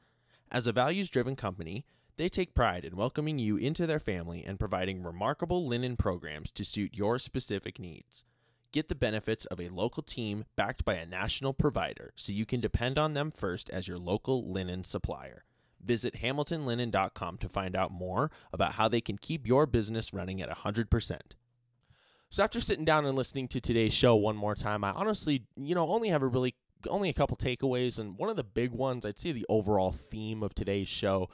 As 0.51 0.67
a 0.67 0.71
values 0.71 1.09
driven 1.09 1.35
company, 1.35 1.85
they 2.17 2.29
take 2.29 2.53
pride 2.53 2.83
in 2.83 2.97
welcoming 2.97 3.39
you 3.39 3.55
into 3.55 3.87
their 3.87 3.99
family 3.99 4.43
and 4.45 4.59
providing 4.59 5.01
remarkable 5.01 5.65
linen 5.65 5.95
programs 5.95 6.51
to 6.51 6.65
suit 6.65 6.93
your 6.93 7.17
specific 7.17 7.79
needs. 7.79 8.25
Get 8.71 8.89
the 8.89 8.95
benefits 8.95 9.45
of 9.45 9.59
a 9.59 9.69
local 9.69 10.03
team 10.03 10.45
backed 10.55 10.85
by 10.85 10.95
a 10.95 11.05
national 11.05 11.53
provider 11.53 12.11
so 12.15 12.33
you 12.33 12.45
can 12.45 12.59
depend 12.59 12.99
on 12.99 13.13
them 13.13 13.31
first 13.31 13.69
as 13.69 13.87
your 13.87 13.97
local 13.97 14.51
linen 14.51 14.83
supplier. 14.83 15.45
Visit 15.83 16.15
hamiltonlinen.com 16.15 17.37
to 17.37 17.49
find 17.49 17.75
out 17.75 17.91
more 17.91 18.31
about 18.51 18.73
how 18.73 18.87
they 18.87 19.01
can 19.01 19.17
keep 19.17 19.47
your 19.47 19.65
business 19.65 20.13
running 20.13 20.41
at 20.41 20.49
100%. 20.49 21.19
So 22.29 22.43
after 22.43 22.59
sitting 22.61 22.85
down 22.85 23.05
and 23.05 23.17
listening 23.17 23.47
to 23.49 23.59
today's 23.59 23.93
show 23.93 24.15
one 24.15 24.35
more 24.35 24.55
time, 24.55 24.83
I 24.83 24.91
honestly, 24.91 25.45
you 25.55 25.73
know, 25.73 25.87
only 25.87 26.09
have 26.09 26.21
a 26.21 26.27
really 26.27 26.55
only 26.87 27.09
a 27.09 27.13
couple 27.13 27.35
takeaways 27.35 27.99
and 27.99 28.17
one 28.17 28.29
of 28.29 28.37
the 28.37 28.43
big 28.43 28.71
ones, 28.71 29.05
I'd 29.05 29.19
say 29.19 29.31
the 29.31 29.45
overall 29.49 29.91
theme 29.91 30.43
of 30.43 30.53
today's 30.53 30.87
show 30.87 31.29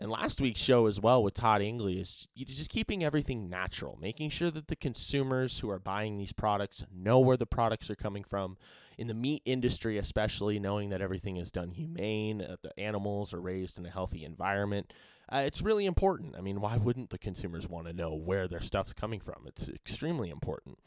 and 0.00 0.10
last 0.10 0.40
week's 0.40 0.60
show 0.60 0.86
as 0.86 0.98
well 0.98 1.22
with 1.22 1.34
Todd 1.34 1.60
Ingley 1.60 2.00
is 2.00 2.26
just 2.34 2.70
keeping 2.70 3.04
everything 3.04 3.50
natural, 3.50 3.98
making 4.00 4.30
sure 4.30 4.50
that 4.50 4.68
the 4.68 4.76
consumers 4.76 5.58
who 5.58 5.68
are 5.68 5.78
buying 5.78 6.16
these 6.16 6.32
products 6.32 6.84
know 6.92 7.18
where 7.18 7.36
the 7.36 7.46
products 7.46 7.90
are 7.90 7.96
coming 7.96 8.24
from. 8.24 8.56
In 8.96 9.06
the 9.06 9.14
meat 9.14 9.42
industry, 9.44 9.98
especially, 9.98 10.58
knowing 10.58 10.90
that 10.90 11.00
everything 11.00 11.36
is 11.36 11.50
done 11.50 11.70
humane, 11.70 12.38
that 12.38 12.62
the 12.62 12.78
animals 12.78 13.32
are 13.32 13.40
raised 13.40 13.78
in 13.78 13.86
a 13.86 13.90
healthy 13.90 14.24
environment. 14.24 14.92
Uh, 15.30 15.42
it's 15.44 15.62
really 15.62 15.86
important. 15.86 16.34
I 16.36 16.40
mean, 16.40 16.60
why 16.60 16.76
wouldn't 16.76 17.10
the 17.10 17.18
consumers 17.18 17.68
want 17.68 17.86
to 17.86 17.92
know 17.92 18.14
where 18.14 18.48
their 18.48 18.60
stuff's 18.60 18.92
coming 18.92 19.20
from? 19.20 19.44
It's 19.46 19.68
extremely 19.68 20.28
important. 20.28 20.78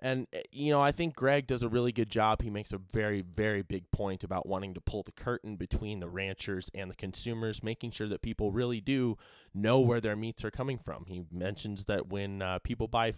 And, 0.00 0.26
eh, 0.32 0.42
you 0.50 0.70
know, 0.70 0.80
I 0.80 0.92
think 0.92 1.16
Greg 1.16 1.46
does 1.46 1.62
a 1.62 1.68
really 1.68 1.92
good 1.92 2.10
job. 2.10 2.42
He 2.42 2.50
makes 2.50 2.72
a 2.72 2.78
very, 2.78 3.22
very 3.22 3.62
big 3.62 3.90
point 3.90 4.24
about 4.24 4.46
wanting 4.46 4.74
to 4.74 4.80
pull 4.80 5.02
the 5.02 5.12
curtain 5.12 5.56
between 5.56 6.00
the 6.00 6.08
ranchers 6.08 6.70
and 6.74 6.90
the 6.90 6.94
consumers, 6.94 7.62
making 7.62 7.90
sure 7.90 8.08
that 8.08 8.22
people 8.22 8.52
really 8.52 8.80
do 8.80 9.16
know 9.54 9.80
where 9.80 10.00
their 10.00 10.16
meats 10.16 10.44
are 10.44 10.50
coming 10.50 10.78
from. 10.78 11.04
He 11.06 11.24
mentions 11.32 11.86
that 11.86 12.08
when 12.08 12.42
uh, 12.42 12.58
people 12.60 12.88
buy, 12.88 13.12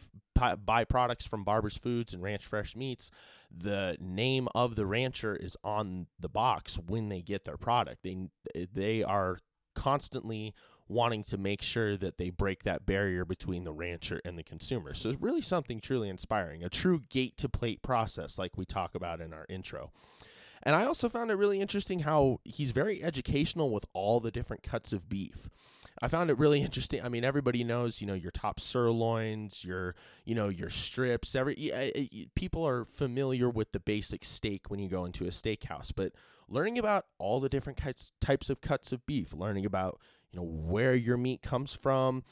buy 0.64 0.84
products 0.84 1.26
from 1.26 1.44
Barber's 1.44 1.76
Foods 1.76 2.14
and 2.14 2.22
Ranch 2.22 2.46
Fresh 2.46 2.76
Meats, 2.76 3.10
the 3.50 3.96
name 4.00 4.48
of 4.54 4.76
the 4.76 4.86
rancher 4.86 5.36
is 5.36 5.56
on 5.64 6.06
the 6.18 6.28
box 6.28 6.78
when 6.78 7.08
they 7.08 7.20
get 7.20 7.44
their 7.44 7.56
product. 7.56 8.02
They, 8.02 8.28
they 8.54 9.02
are 9.02 9.38
constantly 9.74 10.54
wanting 10.91 11.22
to 11.22 11.38
make 11.38 11.62
sure 11.62 11.97
that 11.97 12.18
they 12.18 12.30
break 12.30 12.64
that 12.64 12.84
barrier 12.84 13.24
between 13.24 13.64
the 13.64 13.72
rancher 13.72 14.20
and 14.24 14.36
the 14.36 14.43
consumer. 14.43 14.93
So 14.93 15.11
it's 15.11 15.20
really 15.20 15.41
something 15.41 15.80
truly 15.80 16.09
inspiring, 16.09 16.64
a 16.64 16.68
true 16.68 17.01
gate 17.09 17.36
to 17.38 17.49
plate 17.49 17.80
process, 17.80 18.38
like 18.38 18.59
we 18.59 18.64
talk 18.64 18.95
about 18.95 19.20
in 19.20 19.32
our 19.32 19.47
intro. 19.49 19.93
And 20.62 20.74
I 20.74 20.84
also 20.84 21.09
found 21.09 21.30
it 21.30 21.36
really 21.36 21.61
interesting 21.61 22.01
how 22.01 22.41
he's 22.45 22.72
very 22.72 23.03
educational 23.03 23.70
with 23.70 23.86
all 23.93 24.20
the 24.20 24.32
different 24.32 24.62
cuts 24.62 24.93
of 24.93 25.09
beef. 25.09 25.49
I 26.03 26.09
found 26.09 26.28
it 26.28 26.38
really 26.38 26.61
interesting. 26.62 27.03
I 27.03 27.09
mean, 27.09 27.24
everybody 27.24 27.62
knows, 27.62 28.01
you 28.01 28.07
know, 28.07 28.14
your 28.14 28.32
top 28.32 28.59
sirloins, 28.59 29.64
your, 29.64 29.95
you 30.24 30.34
know, 30.34 30.49
your 30.49 30.70
strips. 30.70 31.36
Every 31.36 32.28
people 32.34 32.66
are 32.66 32.84
familiar 32.84 33.49
with 33.49 33.72
the 33.72 33.80
basic 33.80 34.24
steak 34.24 34.68
when 34.68 34.80
you 34.80 34.88
go 34.88 35.05
into 35.05 35.24
a 35.24 35.30
steakhouse, 35.30 35.93
but 35.95 36.12
learning 36.49 36.78
about 36.78 37.07
all 37.18 37.38
the 37.38 37.49
different 37.49 37.78
types 37.78 38.12
types 38.20 38.51
of 38.51 38.61
cuts 38.61 38.93
of 38.93 39.07
beef, 39.07 39.32
learning 39.32 39.64
about 39.64 40.01
you 40.32 40.38
know 40.38 40.46
where 40.46 40.94
your 40.94 41.16
meat 41.16 41.42
comes 41.42 41.72
from 41.72 42.24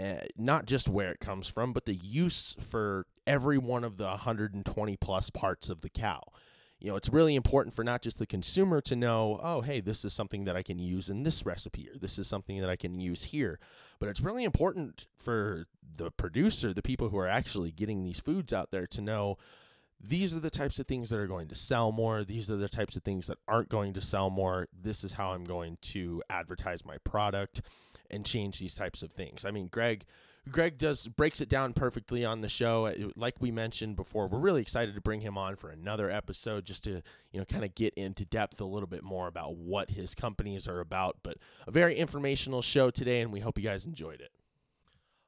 uh, 0.00 0.14
not 0.36 0.66
just 0.66 0.88
where 0.88 1.10
it 1.10 1.20
comes 1.20 1.46
from 1.46 1.72
but 1.72 1.84
the 1.84 1.94
use 1.94 2.56
for 2.60 3.06
every 3.26 3.58
one 3.58 3.84
of 3.84 3.96
the 3.96 4.06
120 4.06 4.96
plus 4.96 5.30
parts 5.30 5.70
of 5.70 5.82
the 5.82 5.90
cow. 5.90 6.22
You 6.78 6.88
know 6.90 6.96
it's 6.96 7.10
really 7.10 7.34
important 7.34 7.74
for 7.74 7.84
not 7.84 8.00
just 8.00 8.18
the 8.18 8.26
consumer 8.26 8.80
to 8.82 8.96
know 8.96 9.38
oh 9.42 9.60
hey 9.60 9.80
this 9.80 10.02
is 10.04 10.14
something 10.14 10.44
that 10.44 10.56
i 10.56 10.62
can 10.62 10.78
use 10.78 11.10
in 11.10 11.24
this 11.24 11.44
recipe 11.44 11.88
or 11.90 11.98
this 11.98 12.18
is 12.18 12.26
something 12.26 12.58
that 12.60 12.70
i 12.70 12.76
can 12.76 12.98
use 12.98 13.24
here. 13.24 13.58
But 13.98 14.08
it's 14.08 14.22
really 14.22 14.44
important 14.44 15.06
for 15.16 15.66
the 15.96 16.10
producer 16.10 16.72
the 16.72 16.82
people 16.82 17.10
who 17.10 17.18
are 17.18 17.28
actually 17.28 17.70
getting 17.70 18.02
these 18.02 18.20
foods 18.20 18.52
out 18.52 18.70
there 18.70 18.86
to 18.86 19.00
know 19.02 19.36
these 20.02 20.34
are 20.34 20.40
the 20.40 20.50
types 20.50 20.78
of 20.78 20.86
things 20.86 21.10
that 21.10 21.18
are 21.18 21.26
going 21.26 21.48
to 21.48 21.54
sell 21.54 21.92
more. 21.92 22.24
These 22.24 22.50
are 22.50 22.56
the 22.56 22.68
types 22.68 22.96
of 22.96 23.02
things 23.02 23.26
that 23.26 23.38
aren't 23.46 23.68
going 23.68 23.92
to 23.94 24.00
sell 24.00 24.30
more. 24.30 24.68
This 24.72 25.04
is 25.04 25.12
how 25.12 25.32
I'm 25.32 25.44
going 25.44 25.78
to 25.82 26.22
advertise 26.30 26.84
my 26.84 26.98
product 26.98 27.62
and 28.10 28.24
change 28.24 28.58
these 28.58 28.74
types 28.74 29.02
of 29.02 29.12
things. 29.12 29.44
I 29.44 29.50
mean, 29.50 29.68
Greg 29.68 30.04
Greg 30.50 30.78
does 30.78 31.06
breaks 31.06 31.40
it 31.40 31.48
down 31.48 31.74
perfectly 31.74 32.24
on 32.24 32.40
the 32.40 32.48
show. 32.48 32.86
Uh, 32.86 33.10
like 33.14 33.36
we 33.40 33.50
mentioned 33.50 33.94
before, 33.94 34.26
we're 34.26 34.38
really 34.38 34.62
excited 34.62 34.94
to 34.94 35.00
bring 35.00 35.20
him 35.20 35.36
on 35.36 35.56
for 35.56 35.68
another 35.68 36.10
episode 36.10 36.64
just 36.64 36.84
to, 36.84 37.02
you 37.30 37.38
know, 37.38 37.44
kind 37.44 37.64
of 37.64 37.74
get 37.74 37.92
into 37.94 38.24
depth 38.24 38.60
a 38.60 38.64
little 38.64 38.86
bit 38.86 39.04
more 39.04 39.28
about 39.28 39.56
what 39.56 39.90
his 39.90 40.14
companies 40.14 40.66
are 40.66 40.80
about, 40.80 41.18
but 41.22 41.36
a 41.66 41.70
very 41.70 41.94
informational 41.94 42.62
show 42.62 42.90
today 42.90 43.20
and 43.20 43.32
we 43.32 43.40
hope 43.40 43.58
you 43.58 43.64
guys 43.64 43.84
enjoyed 43.84 44.20
it. 44.20 44.32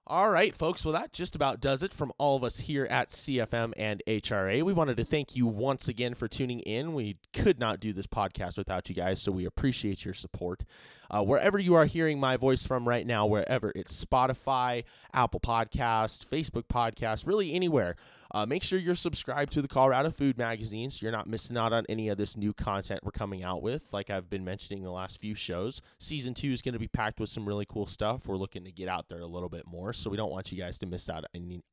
All 0.05 0.32
right, 0.32 0.53
folks. 0.53 0.84
Well, 0.84 0.94
that 0.94 1.12
just 1.12 1.36
about 1.36 1.61
does 1.61 1.84
it 1.84 1.94
from 1.94 2.11
all 2.18 2.36
of 2.36 2.42
us 2.42 2.59
here 2.59 2.88
at 2.90 3.11
CFM 3.11 3.72
and 3.76 4.03
HRA. 4.09 4.64
We 4.64 4.72
wanted 4.72 4.96
to 4.96 5.05
thank 5.05 5.36
you 5.36 5.46
once 5.46 5.86
again 5.86 6.14
for 6.14 6.26
tuning 6.26 6.59
in. 6.61 6.92
We 6.92 7.18
could 7.32 7.61
not 7.61 7.78
do 7.78 7.92
this 7.92 8.09
podcast 8.09 8.59
without 8.59 8.88
you 8.88 8.96
guys, 8.96 9.22
so 9.22 9.30
we 9.30 9.44
appreciate 9.44 10.05
your 10.05 10.12
support. 10.12 10.64
Uh, 11.09 11.22
wherever 11.22 11.59
you 11.59 11.74
are 11.74 11.84
hearing 11.84 12.18
my 12.18 12.36
voice 12.36 12.66
from 12.66 12.88
right 12.88 13.07
now, 13.07 13.26
wherever 13.26 13.70
it's 13.76 14.03
Spotify, 14.05 14.82
Apple 15.12 15.40
Podcast, 15.40 16.26
Facebook 16.26 16.64
Podcast, 16.64 17.26
really 17.26 17.53
anywhere, 17.53 17.96
uh, 18.34 18.46
make 18.46 18.62
sure 18.62 18.78
you're 18.78 18.94
subscribed 18.94 19.53
to 19.53 19.61
the 19.61 19.68
Colorado 19.68 20.11
Food 20.11 20.38
Magazine 20.38 20.88
so 20.88 21.05
you're 21.05 21.12
not 21.12 21.26
missing 21.26 21.59
out 21.59 21.74
on 21.74 21.84
any 21.90 22.09
of 22.09 22.16
this 22.16 22.34
new 22.34 22.55
content 22.55 23.00
we're 23.05 23.11
coming 23.11 23.44
out 23.44 23.61
with. 23.61 23.92
Like 23.92 24.09
I've 24.09 24.30
been 24.30 24.42
mentioning 24.42 24.82
the 24.82 24.90
last 24.90 25.20
few 25.20 25.34
shows, 25.34 25.82
season 25.98 26.32
two 26.32 26.50
is 26.50 26.62
going 26.62 26.72
to 26.72 26.78
be 26.78 26.88
packed 26.88 27.20
with 27.20 27.28
some 27.28 27.46
really 27.46 27.66
cool 27.66 27.86
stuff. 27.86 28.26
We're 28.26 28.38
looking 28.38 28.64
to 28.64 28.72
get 28.72 28.88
out 28.88 29.11
there 29.11 29.20
a 29.20 29.26
little 29.26 29.50
bit 29.50 29.66
more, 29.66 29.91
so 29.99 30.11
we 30.11 30.16
don't 30.16 30.30
want 30.30 30.53
you 30.53 30.59
guys 30.59 30.78
to 30.78 30.86
miss 30.86 31.09
out 31.09 31.24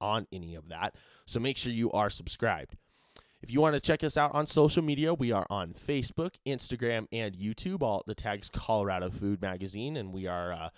on 0.02 0.28
any 0.32 0.56
of 0.56 0.70
that. 0.70 0.96
So 1.26 1.40
make 1.40 1.58
sure 1.58 1.72
you 1.72 1.92
are 1.92 2.10
subscribed. 2.10 2.76
If 3.42 3.52
you 3.52 3.62
want 3.62 3.76
to 3.76 3.80
check 3.80 4.04
us 4.04 4.18
out 4.18 4.36
on 4.36 4.46
social 4.46 4.84
media, 4.84 5.14
we 5.14 5.32
are 5.32 5.48
on 5.50 5.74
Facebook, 5.74 6.36
Instagram, 6.46 7.08
and 7.12 7.36
YouTube. 7.36 7.82
All 7.82 8.04
the 8.06 8.16
tags 8.16 8.50
Colorado 8.50 9.10
Food 9.10 9.42
Magazine, 9.42 9.96
and 9.96 10.12
we 10.12 10.28
are 10.28 10.52
uh, 10.52 10.70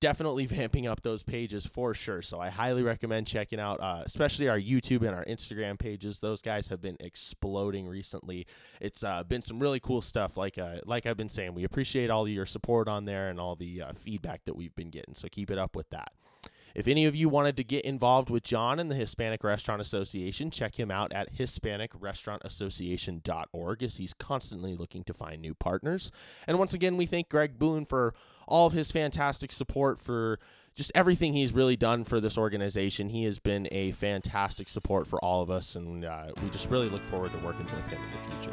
definitely 0.00 0.44
vamping 0.60 0.86
up 0.86 1.00
those 1.00 1.22
pages 1.22 1.64
for 1.64 1.94
sure. 1.94 2.20
So 2.20 2.40
I 2.40 2.50
highly 2.50 2.82
recommend 2.82 3.26
checking 3.26 3.58
out, 3.58 3.80
uh, 3.80 4.02
especially 4.04 4.50
our 4.50 4.60
YouTube 4.60 5.00
and 5.00 5.14
our 5.14 5.24
Instagram 5.24 5.78
pages. 5.78 6.20
Those 6.20 6.42
guys 6.42 6.68
have 6.68 6.82
been 6.82 6.98
exploding 7.00 7.88
recently. 7.88 8.46
It's 8.82 9.02
uh, 9.02 9.24
been 9.24 9.40
some 9.40 9.58
really 9.58 9.80
cool 9.80 10.02
stuff. 10.02 10.36
Like 10.36 10.58
uh, 10.58 10.80
like 10.84 11.06
I've 11.06 11.16
been 11.16 11.30
saying, 11.30 11.54
we 11.54 11.64
appreciate 11.64 12.10
all 12.10 12.28
your 12.28 12.44
support 12.44 12.86
on 12.86 13.06
there 13.06 13.30
and 13.30 13.40
all 13.40 13.56
the 13.56 13.80
uh, 13.80 13.92
feedback 13.92 14.44
that 14.44 14.56
we've 14.56 14.74
been 14.74 14.90
getting. 14.90 15.14
So 15.14 15.28
keep 15.30 15.50
it 15.50 15.56
up 15.56 15.74
with 15.74 15.88
that. 15.88 16.12
If 16.74 16.88
any 16.88 17.04
of 17.04 17.14
you 17.14 17.28
wanted 17.28 17.58
to 17.58 17.64
get 17.64 17.84
involved 17.84 18.30
with 18.30 18.42
John 18.42 18.80
and 18.80 18.90
the 18.90 18.96
Hispanic 18.96 19.44
Restaurant 19.44 19.80
Association, 19.80 20.50
check 20.50 20.76
him 20.78 20.90
out 20.90 21.12
at 21.12 21.34
HispanicRestaurantAssociation.org 21.34 23.82
as 23.82 23.96
he's 23.96 24.12
constantly 24.12 24.74
looking 24.74 25.04
to 25.04 25.14
find 25.14 25.40
new 25.40 25.54
partners. 25.54 26.10
And 26.46 26.58
once 26.58 26.74
again, 26.74 26.96
we 26.96 27.06
thank 27.06 27.28
Greg 27.28 27.56
Bloom 27.58 27.84
for 27.84 28.14
all 28.48 28.66
of 28.66 28.72
his 28.72 28.90
fantastic 28.90 29.52
support 29.52 30.00
for 30.00 30.40
just 30.74 30.90
everything 30.94 31.34
he's 31.34 31.52
really 31.52 31.76
done 31.76 32.04
for 32.04 32.20
this 32.20 32.36
organization. 32.36 33.10
He 33.10 33.22
has 33.24 33.38
been 33.38 33.68
a 33.70 33.92
fantastic 33.92 34.68
support 34.68 35.06
for 35.06 35.24
all 35.24 35.42
of 35.42 35.50
us, 35.50 35.76
and 35.76 36.04
uh, 36.04 36.32
we 36.42 36.50
just 36.50 36.68
really 36.70 36.88
look 36.88 37.04
forward 37.04 37.30
to 37.32 37.38
working 37.38 37.66
with 37.66 37.86
him 37.88 38.02
in 38.02 38.10
the 38.10 38.18
future. 38.28 38.52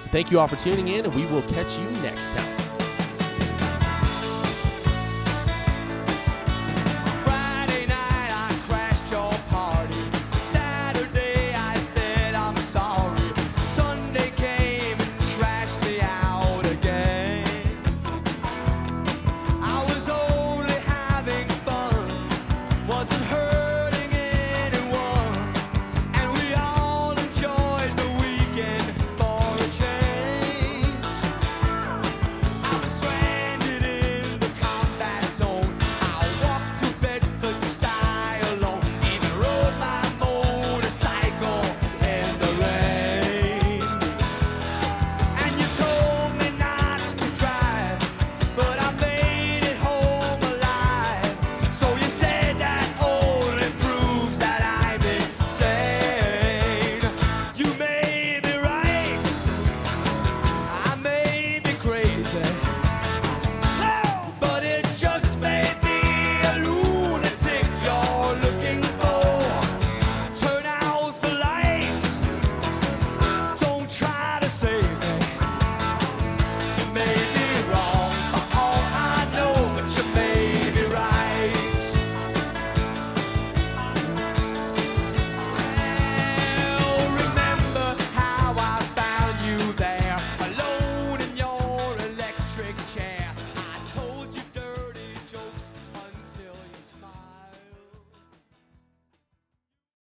So 0.00 0.10
thank 0.10 0.32
you 0.32 0.40
all 0.40 0.48
for 0.48 0.56
tuning 0.56 0.88
in, 0.88 1.04
and 1.04 1.14
we 1.14 1.26
will 1.26 1.42
catch 1.42 1.78
you 1.78 1.88
next 2.02 2.32
time. 2.32 2.81